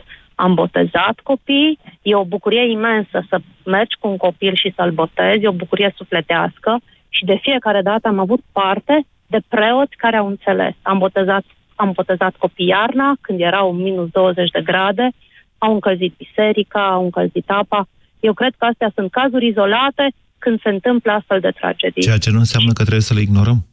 Am 0.46 0.54
botezat 0.54 1.16
copii, 1.22 1.78
e 2.02 2.14
o 2.14 2.24
bucurie 2.24 2.70
imensă 2.70 3.24
să 3.28 3.40
mergi 3.64 3.96
cu 4.00 4.08
un 4.08 4.16
copil 4.16 4.54
și 4.54 4.72
să-l 4.76 4.90
botezi, 4.90 5.44
e 5.44 5.48
o 5.48 5.62
bucurie 5.62 5.92
sufletească 5.96 6.80
și 7.08 7.24
de 7.24 7.38
fiecare 7.42 7.82
dată 7.82 8.08
am 8.08 8.18
avut 8.18 8.40
parte 8.52 9.06
de 9.26 9.40
preoți 9.48 9.96
care 9.96 10.16
au 10.16 10.26
înțeles. 10.26 10.74
Am 10.82 10.98
botezat, 10.98 11.44
am 11.74 11.90
botezat 11.94 12.34
copii 12.36 12.66
iarna, 12.66 13.12
când 13.20 13.40
erau 13.40 13.72
minus 13.72 14.08
20 14.08 14.50
de 14.50 14.60
grade, 14.60 15.10
au 15.58 15.72
încălzit 15.72 16.14
biserica, 16.16 16.88
au 16.92 17.04
încălzit 17.04 17.50
apa. 17.50 17.88
Eu 18.20 18.32
cred 18.32 18.54
că 18.58 18.64
astea 18.64 18.90
sunt 18.94 19.10
cazuri 19.10 19.46
izolate 19.46 20.06
când 20.38 20.60
se 20.60 20.68
întâmplă 20.68 21.12
astfel 21.12 21.40
de 21.40 21.50
tragedii. 21.50 22.02
Ceea 22.02 22.18
ce 22.18 22.30
nu 22.30 22.38
înseamnă 22.38 22.72
că 22.72 22.82
trebuie 22.82 23.10
să 23.10 23.14
le 23.14 23.20
ignorăm 23.20 23.69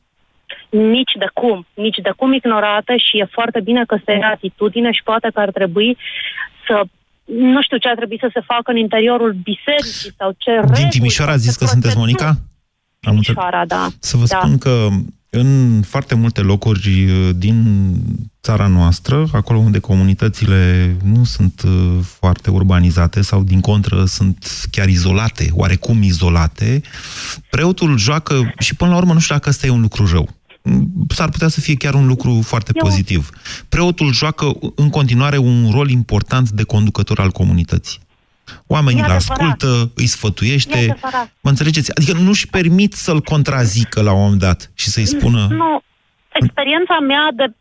nici 0.70 1.14
de 1.20 1.30
cum, 1.34 1.66
nici 1.74 2.00
de 2.04 2.14
cum 2.18 2.34
ignorată 2.34 2.94
și 2.96 3.18
e 3.18 3.28
foarte 3.32 3.60
bine 3.60 3.84
că 3.86 3.98
se 4.06 4.12
ia 4.12 4.30
atitudine 4.30 4.92
și 4.92 5.04
poate 5.04 5.30
că 5.34 5.40
ar 5.40 5.52
trebui 5.52 5.98
să 6.68 6.84
nu 7.26 7.62
știu 7.62 7.78
ce 7.78 7.88
ar 7.88 7.96
trebui 7.96 8.18
să 8.20 8.30
se 8.34 8.42
facă 8.46 8.72
în 8.72 8.78
interiorul 8.78 9.34
bisericii 9.34 10.14
sau 10.18 10.36
ce 10.38 10.52
Din 10.74 10.90
Timișoara 10.90 11.32
a 11.32 11.38
zis 11.38 11.56
că 11.56 11.66
sunteți 11.66 11.98
Monica? 11.98 12.28
Am 13.02 13.20
Timișoara, 13.20 13.66
da. 13.66 13.88
Să 14.00 14.18
vă 14.18 14.26
da. 14.28 14.38
spun 14.38 14.58
că 14.58 14.88
în 15.30 15.82
foarte 15.82 16.16
multe 16.16 16.42
locuri 16.42 17.06
uh, 17.06 17.30
din 17.36 17.64
țara 18.42 18.68
noastră, 18.68 19.28
acolo 19.32 19.60
unde 19.60 19.80
comunitățile 19.80 20.96
nu 21.04 21.24
sunt 21.24 21.62
uh, 21.66 21.98
foarte 22.02 22.50
urbanizate 22.50 23.22
sau 23.22 23.44
din 23.44 23.60
contră 23.60 24.06
sunt 24.06 24.68
chiar 24.72 24.88
izolate, 24.88 25.50
oarecum 25.52 26.02
izolate, 26.02 26.82
preotul 27.50 27.98
joacă 27.98 28.54
și 28.60 28.76
până 28.76 28.92
la 28.92 28.98
urmă 28.98 29.14
nu 29.14 29.20
știu 29.20 29.36
dacă 29.36 29.50
ăsta 29.50 29.68
e 29.68 29.70
un 29.70 29.82
lucru 29.82 30.10
rău 30.12 30.30
s-ar 31.10 31.30
putea 31.30 31.48
să 31.48 31.60
fie 31.60 31.76
chiar 31.76 31.94
un 31.94 32.08
lucru 32.08 32.40
foarte 32.44 32.72
Eu- 32.76 32.82
pozitiv. 32.84 33.30
Preotul 33.70 34.12
joacă 34.14 34.52
în 34.76 34.90
continuare 34.90 35.38
un 35.38 35.70
rol 35.72 35.90
important 35.90 36.50
de 36.50 36.64
conducător 36.64 37.20
al 37.20 37.30
comunității. 37.30 38.00
Oamenii 38.68 39.02
E 39.02 39.04
îl 39.06 39.12
adevărat. 39.12 39.40
ascultă, 39.40 39.92
îi 39.96 40.04
E 40.04 40.08
sfătuiește. 40.08 40.78
adevărat. 40.78 41.32
Mă 41.42 41.50
înțelegeți? 41.50 41.92
Adică 41.98 42.18
nu-și 42.18 42.48
permit 42.48 42.94
să-l 42.94 43.22
contrazică 43.22 44.02
la 44.02 44.14
un 44.14 44.22
moment 44.22 44.40
dat 44.40 44.72
și 44.76 44.90
să-i 44.90 45.06
spună... 45.06 45.48
Nu. 45.50 45.82
Experiența 46.42 46.98
mea 47.08 47.28
de, 47.36 47.54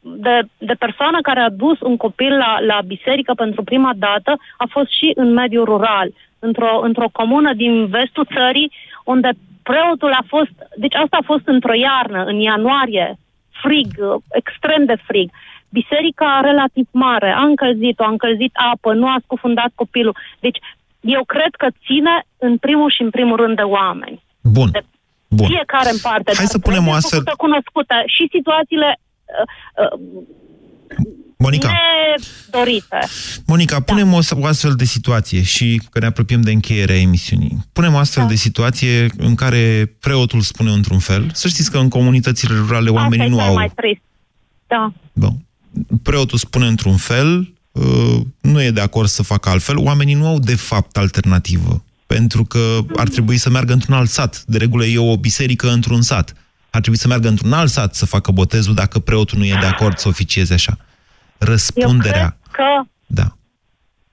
de, 0.00 0.48
de 0.58 0.72
persoană 0.78 1.18
care 1.22 1.40
a 1.40 1.50
dus 1.50 1.80
un 1.80 1.96
copil 1.96 2.32
la, 2.36 2.60
la 2.60 2.80
biserică 2.86 3.32
pentru 3.34 3.62
prima 3.62 3.92
dată 3.96 4.30
a 4.56 4.66
fost 4.70 4.90
și 4.98 5.12
în 5.14 5.32
mediul 5.32 5.64
rural, 5.64 6.12
într-o, 6.38 6.80
într-o 6.82 7.08
comună 7.12 7.54
din 7.54 7.86
vestul 7.86 8.26
țării, 8.36 8.72
unde 9.04 9.30
preotul 9.62 10.12
a 10.12 10.24
fost, 10.26 10.54
deci 10.76 10.94
asta 10.94 11.16
a 11.20 11.28
fost 11.30 11.46
într-o 11.46 11.74
iarnă, 11.74 12.24
în 12.24 12.36
ianuarie, 12.40 13.18
frig, 13.62 13.88
extrem 14.30 14.84
de 14.84 14.96
frig. 15.06 15.30
Biserica 15.68 16.40
relativ 16.42 16.86
mare, 16.90 17.30
a 17.30 17.42
încălzit-o, 17.42 18.04
a 18.04 18.10
încălzit 18.10 18.52
apă, 18.72 18.92
nu 18.92 19.06
a 19.06 19.16
scufundat 19.24 19.70
copilul. 19.74 20.16
Deci 20.40 20.58
eu 21.00 21.24
cred 21.24 21.52
că 21.62 21.66
ține 21.86 22.24
în 22.38 22.56
primul 22.56 22.90
și 22.90 23.02
în 23.02 23.10
primul 23.10 23.36
rând 23.36 23.56
de 23.56 23.62
oameni. 23.62 24.22
Bun. 24.42 24.68
De 24.72 24.82
Bun. 25.28 25.46
fiecare 25.46 25.90
în 25.90 26.00
parte. 26.02 26.30
Hai 26.40 26.44
dar 26.44 26.54
să 26.56 26.58
punem 26.58 26.84
trebuie 26.84 26.94
o 26.94 26.96
astfel- 26.96 27.18
făcută 27.18 27.36
cunoscută 27.44 27.96
și 28.14 28.24
situațiile 28.36 28.90
uh, 28.98 29.46
uh, 29.82 30.22
Monica, 31.42 31.72
nedorite. 32.52 32.98
Monica, 33.46 33.80
punem 33.80 34.12
o, 34.12 34.18
o 34.30 34.46
astfel 34.46 34.74
de 34.74 34.84
situație 34.84 35.42
și 35.42 35.80
că 35.90 35.98
ne 35.98 36.06
apropiem 36.06 36.40
de 36.40 36.50
încheierea 36.50 36.96
emisiunii. 36.96 37.66
Punem 37.72 37.94
o 37.94 37.96
astfel 37.96 38.22
Da. 38.22 38.28
de 38.28 38.34
situație 38.34 39.06
în 39.16 39.34
care 39.34 39.94
preotul 40.00 40.40
spune 40.40 40.70
într-un 40.70 40.98
fel. 40.98 41.30
Să 41.32 41.48
știți 41.48 41.70
că 41.70 41.78
în 41.78 41.88
comunitățile 41.88 42.54
rurale 42.54 42.90
oamenii 42.90 43.24
Asta 43.24 43.34
nu 43.34 43.40
e 43.40 43.42
cel 43.42 43.48
au... 43.48 43.54
mai 43.54 43.72
trist. 43.74 44.00
Da. 44.66 44.92
Bun. 45.12 45.44
Preotul 46.02 46.38
spune 46.38 46.66
într-un 46.66 46.96
fel, 46.96 47.52
uh, 47.72 48.20
nu 48.40 48.62
e 48.62 48.70
de 48.70 48.80
acord 48.80 49.08
să 49.08 49.22
facă 49.22 49.48
altfel, 49.48 49.76
oamenii 49.78 50.14
nu 50.14 50.26
au 50.26 50.38
de 50.38 50.54
fapt 50.54 50.96
alternativă. 50.96 51.84
Pentru 52.06 52.44
că 52.44 52.78
ar 52.96 53.08
trebui 53.08 53.36
să 53.36 53.50
meargă 53.50 53.72
într-un 53.72 53.94
alt 53.94 54.10
sat. 54.10 54.42
De 54.46 54.58
regulă 54.58 54.84
e 54.84 54.98
o 54.98 55.16
biserică 55.16 55.70
într-un 55.70 56.02
sat. 56.02 56.32
Ar 56.70 56.80
trebui 56.80 56.98
să 56.98 57.08
meargă 57.08 57.28
într-un 57.28 57.52
alt 57.52 57.70
sat 57.70 57.94
să 57.94 58.06
facă 58.06 58.30
botezul 58.30 58.74
dacă 58.74 58.98
preotul 58.98 59.38
nu 59.38 59.44
e 59.44 59.56
de 59.60 59.66
acord 59.66 59.98
să 59.98 60.08
oficieze 60.08 60.54
așa. 60.54 60.76
Răspunderea. 61.44 62.28
Eu 62.28 62.28
cred 62.52 62.66
că, 62.66 62.70
Da. 63.06 63.28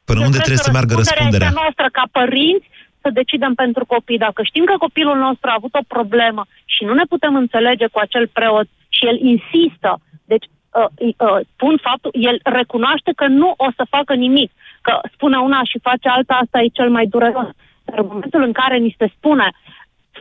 Până 0.06 0.20
eu 0.20 0.26
unde 0.26 0.40
cred 0.40 0.48
trebuie 0.48 0.64
că 0.64 0.70
să 0.70 0.78
meargă 0.78 0.94
răspunderea? 0.96 1.48
este 1.48 1.60
noastră 1.62 1.88
ca 1.92 2.04
părinți 2.12 2.68
să 3.02 3.10
decidem 3.20 3.54
pentru 3.54 3.86
copii. 3.86 4.18
Dacă 4.28 4.44
știm 4.44 4.64
că 4.64 4.76
copilul 4.78 5.18
nostru 5.18 5.50
a 5.50 5.58
avut 5.58 5.74
o 5.82 5.90
problemă 5.96 6.44
și 6.66 6.84
nu 6.84 6.94
ne 6.94 7.04
putem 7.14 7.36
înțelege 7.36 7.88
cu 7.88 8.00
acel 8.00 8.28
preot 8.28 8.68
și 8.90 9.06
el 9.06 9.18
insistă, 9.34 9.92
deci 10.26 10.46
uh, 10.80 10.90
uh, 11.18 11.40
spun 11.54 11.80
faptul, 11.88 12.12
el 12.14 12.40
recunoaște 12.44 13.12
că 13.16 13.28
nu 13.28 13.54
o 13.58 13.70
să 13.76 13.84
facă 13.90 14.14
nimic, 14.14 14.52
că 14.82 15.00
spune 15.14 15.38
una 15.38 15.62
și 15.64 15.80
face 15.82 16.08
alta, 16.10 16.34
asta 16.34 16.62
e 16.62 16.78
cel 16.80 16.90
mai 16.90 17.06
dureros. 17.06 17.50
Dar 17.84 18.00
în 18.00 18.06
momentul 18.12 18.44
în 18.44 18.52
care 18.52 18.78
ni 18.78 18.96
se 18.98 19.08
spune 19.16 19.48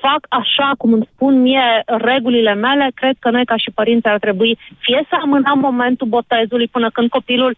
fac 0.00 0.20
așa 0.40 0.68
cum 0.78 0.92
îmi 0.92 1.08
spun 1.14 1.40
mie 1.40 1.68
regulile 1.84 2.54
mele, 2.54 2.90
cred 2.94 3.16
că 3.18 3.30
noi 3.30 3.44
ca 3.44 3.56
și 3.56 3.70
părinți 3.78 4.06
ar 4.06 4.18
trebui 4.18 4.58
fie 4.78 5.00
să 5.08 5.14
amânăm 5.22 5.58
momentul 5.58 6.06
botezului 6.06 6.68
până 6.68 6.90
când 6.90 7.08
copilul 7.08 7.56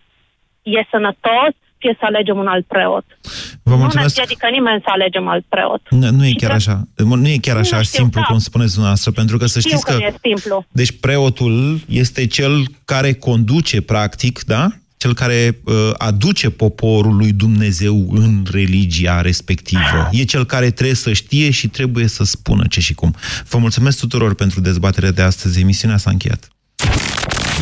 e 0.62 0.80
sănătos, 0.91 1.53
fie 1.78 1.97
să 1.99 2.05
alegem 2.07 2.36
un 2.38 2.47
alt 2.47 2.66
preot. 2.66 3.05
Vă 3.62 3.70
Nu 3.70 3.76
ne 3.76 3.80
mulțumesc. 3.82 4.09
împiedică 4.18 4.47
nimeni 4.57 4.80
să 4.84 4.91
alegem 4.93 5.28
alt 5.28 5.45
preot. 5.49 5.82
Nu, 5.91 6.11
nu 6.11 6.26
e 6.26 6.32
chiar 6.36 6.51
așa. 6.51 6.82
Nu 6.97 7.28
e 7.28 7.36
chiar 7.41 7.57
așa 7.57 7.76
Nu 7.76 7.82
știu, 7.82 7.99
simplu 7.99 8.20
da. 8.20 8.26
cum 8.26 8.38
spuneți 8.38 8.70
dumneavoastră, 8.72 9.11
pentru 9.11 9.36
că 9.38 9.47
să 9.47 9.59
Știu 9.59 9.70
știți 9.70 9.84
că, 9.84 9.93
că... 9.93 9.99
nu 9.99 10.05
e 10.05 10.14
simplu. 10.22 10.64
Deci 10.72 11.01
preotul 11.01 11.80
este 11.88 12.26
cel 12.26 12.53
care 12.84 13.12
conduce, 13.12 13.82
practic, 13.82 14.45
da? 14.45 14.66
Cel 15.01 15.15
care 15.15 15.61
uh, 15.65 15.91
aduce 15.99 16.51
poporul 16.51 17.17
lui 17.17 17.33
Dumnezeu 17.33 18.07
în 18.11 18.47
religia 18.51 19.21
respectivă. 19.21 20.09
E 20.11 20.25
cel 20.25 20.47
care 20.47 20.71
trebuie 20.71 20.97
să 20.97 21.13
știe 21.13 21.51
și 21.51 21.69
trebuie 21.69 22.07
să 22.07 22.25
spună 22.25 22.65
ce 22.69 22.81
și 22.81 22.95
cum. 22.95 23.15
Vă 23.49 23.59
mulțumesc 23.59 23.99
tuturor 23.99 24.35
pentru 24.35 24.61
dezbaterea 24.61 25.11
de 25.11 25.23
astăzi. 25.23 25.61
Emisiunea 25.61 25.97
s-a 25.97 26.11
încheiat. 26.11 26.49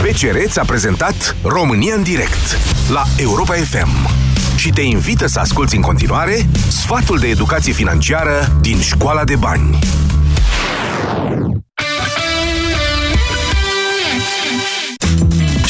BCR 0.02 0.36
ți-a 0.46 0.64
prezentat 0.64 1.36
România 1.42 1.94
în 1.94 2.02
direct 2.02 2.58
la 2.90 3.04
Europa 3.16 3.54
FM 3.54 4.08
și 4.56 4.70
te 4.70 4.80
invită 4.80 5.26
să 5.26 5.38
asculti 5.38 5.76
în 5.76 5.82
continuare 5.82 6.48
sfatul 6.68 7.18
de 7.18 7.26
educație 7.26 7.72
financiară 7.72 8.58
din 8.60 8.80
Școala 8.80 9.24
de 9.24 9.36
Bani. 9.36 9.78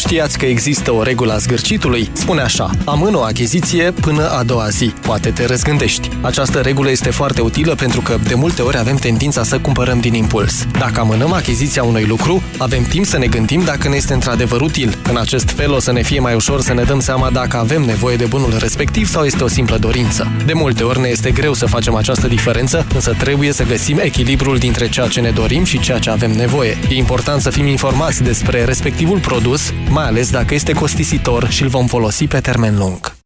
Știați 0.08 0.38
că 0.38 0.46
există 0.46 0.92
o 0.92 1.02
regulă 1.02 1.32
a 1.32 1.36
zgârcitului? 1.36 2.10
Spune 2.12 2.40
așa, 2.40 2.70
amână 2.84 3.16
o 3.16 3.22
achiziție 3.22 3.90
până 3.90 4.28
a 4.30 4.42
doua 4.42 4.68
zi. 4.68 4.92
Poate 5.02 5.30
te 5.30 5.46
răzgândești. 5.46 6.08
Această 6.20 6.60
regulă 6.60 6.90
este 6.90 7.10
foarte 7.10 7.40
utilă 7.40 7.74
pentru 7.74 8.00
că 8.00 8.18
de 8.28 8.34
multe 8.34 8.62
ori 8.62 8.78
avem 8.78 8.96
tendința 8.96 9.42
să 9.42 9.58
cumpărăm 9.58 10.00
din 10.00 10.14
impuls. 10.14 10.66
Dacă 10.78 11.00
amânăm 11.00 11.32
achiziția 11.32 11.82
unui 11.82 12.04
lucru, 12.04 12.42
avem 12.58 12.82
timp 12.82 13.06
să 13.06 13.18
ne 13.18 13.26
gândim 13.26 13.64
dacă 13.64 13.88
ne 13.88 13.96
este 13.96 14.12
într-adevăr 14.12 14.60
util. 14.60 14.98
În 15.08 15.16
acest 15.16 15.50
fel 15.50 15.72
o 15.72 15.78
să 15.78 15.92
ne 15.92 16.02
fie 16.02 16.20
mai 16.20 16.34
ușor 16.34 16.60
să 16.60 16.72
ne 16.72 16.82
dăm 16.82 17.00
seama 17.00 17.30
dacă 17.30 17.56
avem 17.56 17.82
nevoie 17.82 18.16
de 18.16 18.26
bunul 18.26 18.56
respectiv 18.58 19.08
sau 19.08 19.24
este 19.24 19.44
o 19.44 19.48
simplă 19.48 19.76
dorință. 19.76 20.32
De 20.46 20.52
multe 20.52 20.82
ori 20.82 21.00
ne 21.00 21.08
este 21.08 21.30
greu 21.30 21.54
să 21.54 21.66
facem 21.66 21.94
această 21.94 22.26
diferență, 22.26 22.86
însă 22.94 23.14
trebuie 23.18 23.52
să 23.52 23.64
găsim 23.64 23.98
echilibrul 23.98 24.58
dintre 24.58 24.88
ceea 24.88 25.06
ce 25.06 25.20
ne 25.20 25.30
dorim 25.30 25.64
și 25.64 25.80
ceea 25.80 25.98
ce 25.98 26.10
avem 26.10 26.30
nevoie. 26.30 26.78
E 26.88 26.94
important 26.94 27.40
să 27.40 27.50
fim 27.50 27.66
informați 27.66 28.22
despre 28.22 28.64
respectivul 28.64 29.18
produs, 29.18 29.72
mai 29.98 30.06
ales 30.06 30.30
dacă 30.30 30.54
este 30.54 30.72
costisitor 30.72 31.48
și 31.48 31.62
îl 31.62 31.68
vom 31.68 31.86
folosi 31.86 32.26
pe 32.26 32.40
termen 32.40 32.78
lung. 32.78 33.17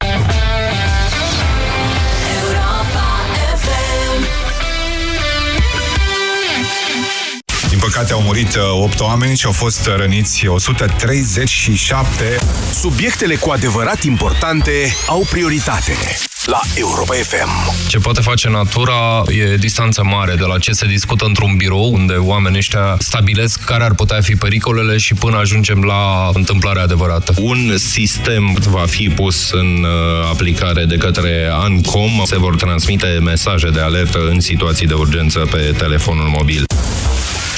Păcate 7.93 8.13
au 8.13 8.23
murit 8.23 8.59
8 8.73 9.01
oameni 9.01 9.37
și 9.37 9.47
au 9.47 9.53
fost 9.53 9.91
răniți 9.97 10.47
137. 10.47 12.39
Subiectele 12.73 13.35
cu 13.35 13.51
adevărat 13.51 14.03
importante 14.03 14.97
au 15.07 15.27
prioritate 15.31 15.97
la 16.45 16.61
Europa 16.75 17.15
FM. 17.15 17.49
Ce 17.89 17.99
poate 17.99 18.21
face 18.21 18.49
natura 18.49 19.23
e 19.27 19.57
distanță 19.57 20.03
mare 20.05 20.35
de 20.35 20.45
la 20.45 20.59
ce 20.59 20.73
se 20.73 20.87
discută 20.87 21.25
într-un 21.25 21.57
birou, 21.57 21.93
unde 21.93 22.13
oamenii 22.13 22.59
ăștia 22.59 22.97
stabilesc 22.99 23.65
care 23.65 23.85
ar 23.85 23.95
putea 23.95 24.21
fi 24.21 24.35
pericolele 24.35 24.97
și 24.99 25.15
până 25.15 25.37
ajungem 25.37 25.83
la 25.83 26.31
întâmplarea 26.33 26.83
adevărată. 26.83 27.35
Un 27.41 27.75
sistem 27.77 28.57
va 28.69 28.85
fi 28.87 29.09
pus 29.09 29.51
în 29.51 29.85
uh, 29.85 30.29
aplicare 30.31 30.85
de 30.85 30.97
către 30.97 31.51
ANCOM. 31.53 32.23
Se 32.25 32.39
vor 32.39 32.57
transmite 32.57 33.19
mesaje 33.23 33.69
de 33.71 33.81
alertă 33.81 34.19
în 34.31 34.41
situații 34.41 34.87
de 34.87 34.95
urgență 34.95 35.39
pe 35.39 35.75
telefonul 35.79 36.29
mobil. 36.29 36.65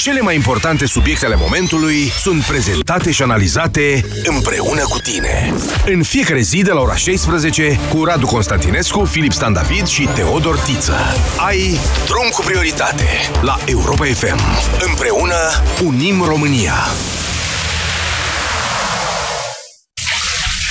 Cele 0.05 0.21
mai 0.21 0.35
importante 0.35 0.85
subiecte 0.85 1.25
ale 1.25 1.35
momentului 1.35 2.11
sunt 2.21 2.43
prezentate 2.43 3.11
și 3.11 3.21
analizate 3.21 4.05
împreună 4.23 4.81
cu 4.81 4.99
tine. 4.99 5.53
În 5.85 6.03
fiecare 6.03 6.39
zi 6.39 6.61
de 6.61 6.71
la 6.71 6.79
ora 6.79 6.95
16 6.95 7.79
cu 7.89 8.03
Radu 8.03 8.25
Constantinescu, 8.25 9.05
Filip 9.05 9.31
Stan 9.31 9.53
David 9.53 9.87
și 9.87 10.09
Teodor 10.15 10.57
Tiță. 10.57 10.95
Ai 11.37 11.79
drum 12.05 12.29
cu 12.31 12.41
prioritate 12.41 13.07
la 13.41 13.57
Europa 13.65 14.05
FM. 14.05 14.39
Împreună 14.87 15.35
unim 15.83 16.23
România. 16.23 16.73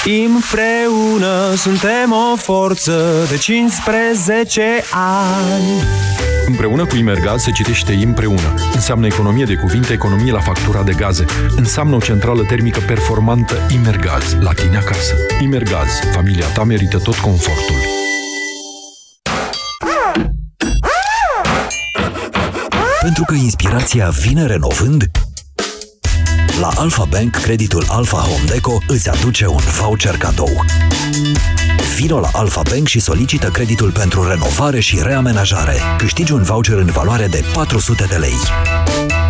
Împreună 0.05 1.55
suntem 1.57 2.13
o 2.13 2.37
forță 2.37 3.27
de 3.31 3.37
15 3.37 4.85
ani. 4.91 6.34
Împreună 6.47 6.87
cu 6.87 6.97
Imergaz 6.97 7.43
se 7.43 7.51
citește 7.51 7.93
împreună. 7.93 8.55
Înseamnă 8.75 9.07
economie 9.07 9.45
de 9.45 9.55
cuvinte, 9.55 9.93
economie 9.93 10.33
la 10.33 10.41
factura 10.41 10.83
de 10.83 10.93
gaze. 10.93 11.25
Înseamnă 11.57 11.95
o 11.95 11.99
centrală 11.99 12.43
termică 12.43 12.81
performantă 12.87 13.55
Imergaz, 13.75 14.37
la 14.41 14.53
tine 14.53 14.77
acasă. 14.77 15.15
Imergaz, 15.43 15.89
familia 16.13 16.47
ta 16.47 16.65
merită 16.65 16.99
tot 16.99 17.15
confortul. 17.15 17.77
Pentru 23.01 23.25
că 23.27 23.35
inspirația 23.35 24.09
vine 24.09 24.47
renovând, 24.47 25.11
la 26.61 26.71
Alpha 26.77 27.05
Bank, 27.05 27.37
creditul 27.37 27.85
Alpha 27.89 28.19
Home 28.19 28.45
Deco 28.47 28.79
îți 28.87 29.11
aduce 29.11 29.47
un 29.47 29.61
voucher 29.81 30.17
cadou. 30.17 30.65
Vino 31.97 32.21
la 32.21 32.29
Alpha 32.33 32.63
Bank 32.71 32.87
și 32.87 33.01
solicită 33.01 33.49
creditul 33.49 33.91
pentru 33.91 34.29
renovare 34.29 34.81
și 34.81 34.99
reamenajare. 35.03 35.77
Câștigi 35.99 36.33
un 36.33 36.43
voucher 36.43 36.77
în 36.77 36.91
valoare 36.91 37.27
de 37.27 37.45
400 37.53 38.07
de 38.09 38.17
lei. 38.17 38.39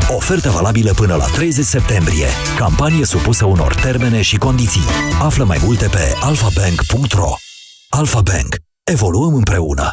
Ofertă 0.09 0.51
valabilă 0.51 0.93
până 0.93 1.15
la 1.15 1.25
30 1.25 1.65
septembrie. 1.65 2.27
Campanie 2.57 3.05
supusă 3.05 3.45
unor 3.45 3.75
termene 3.75 4.23
și 4.23 4.37
condiții. 4.37 4.85
Află 5.23 5.45
mai 5.45 5.59
multe 5.65 5.87
pe 5.87 6.15
alphabank.ro 6.21 7.35
Alpha 7.89 8.21
Bank. 8.21 8.57
Evoluăm 8.85 9.35
împreună. 9.35 9.91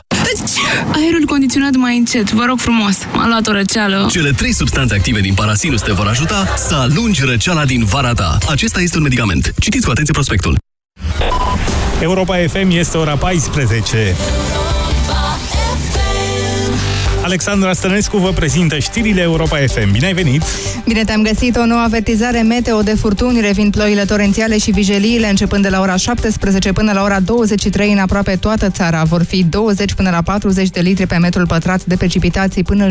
Aerul 0.93 1.26
condiționat 1.26 1.76
mai 1.76 1.97
încet, 1.97 2.32
vă 2.32 2.45
rog 2.45 2.60
frumos. 2.60 2.97
M-a 3.14 3.28
luat 3.28 3.47
o 3.47 3.52
răceală. 3.52 4.08
Cele 4.10 4.32
trei 4.32 4.54
substanțe 4.54 4.95
active 4.95 5.20
din 5.20 5.34
parasinus 5.34 5.82
te 5.82 5.91
vor 5.91 6.08
ajuta 6.08 6.54
să 6.58 6.76
alungi 6.76 7.24
răceala 7.24 7.66
din 7.66 7.86
vara 7.86 8.14
ta. 8.14 8.38
Acesta 8.49 8.82
este 8.82 8.97
un 8.97 9.04
medicament. 9.04 9.54
Citiți 9.60 9.86
cu 9.86 9.91
atenție 9.91 10.14
prospectul. 10.14 10.58
Europa 12.02 12.36
FM 12.47 12.70
este 12.70 12.97
ora 12.97 13.16
14. 13.16 14.16
Alexandra 17.24 17.74
Stănescu 17.74 18.18
vă 18.18 18.30
prezintă 18.30 18.80
știrile 18.80 19.22
Europa 19.22 19.58
FM. 19.58 19.91
Bine 19.91 20.06
ai 20.06 20.14
venit! 20.14 20.41
Bine 20.86 21.04
te-am 21.04 21.22
găsit! 21.22 21.56
O 21.56 21.66
nouă 21.66 21.82
avertizare 21.82 22.41
meteo 22.41 22.82
de 22.82 22.95
furtuni 22.95 23.41
revin 23.41 23.70
ploile 23.70 24.06
torențiale 24.06 24.58
și 24.58 24.72
vijeliile 24.72 25.30
începând 25.30 25.64
de 25.64 25.70
la 25.70 25.80
ora 25.80 25.95
17 25.95 26.72
până 26.72 26.91
la 26.91 27.04
ora 27.04 27.20
23 27.20 27.91
în 27.91 27.97
aproape 27.97 28.36
toată 28.36 28.70
țara. 28.70 29.04
Vor 29.04 29.24
fi 29.24 29.43
20 29.43 29.93
până 29.93 30.10
la 30.10 30.22
40 30.22 30.70
de 30.70 30.80
litri 30.80 31.08
pe 31.08 31.18
metrul 31.18 31.47
pătrat 31.47 31.84
de 31.84 31.95
precipitații 31.95 32.64
până 32.64 32.80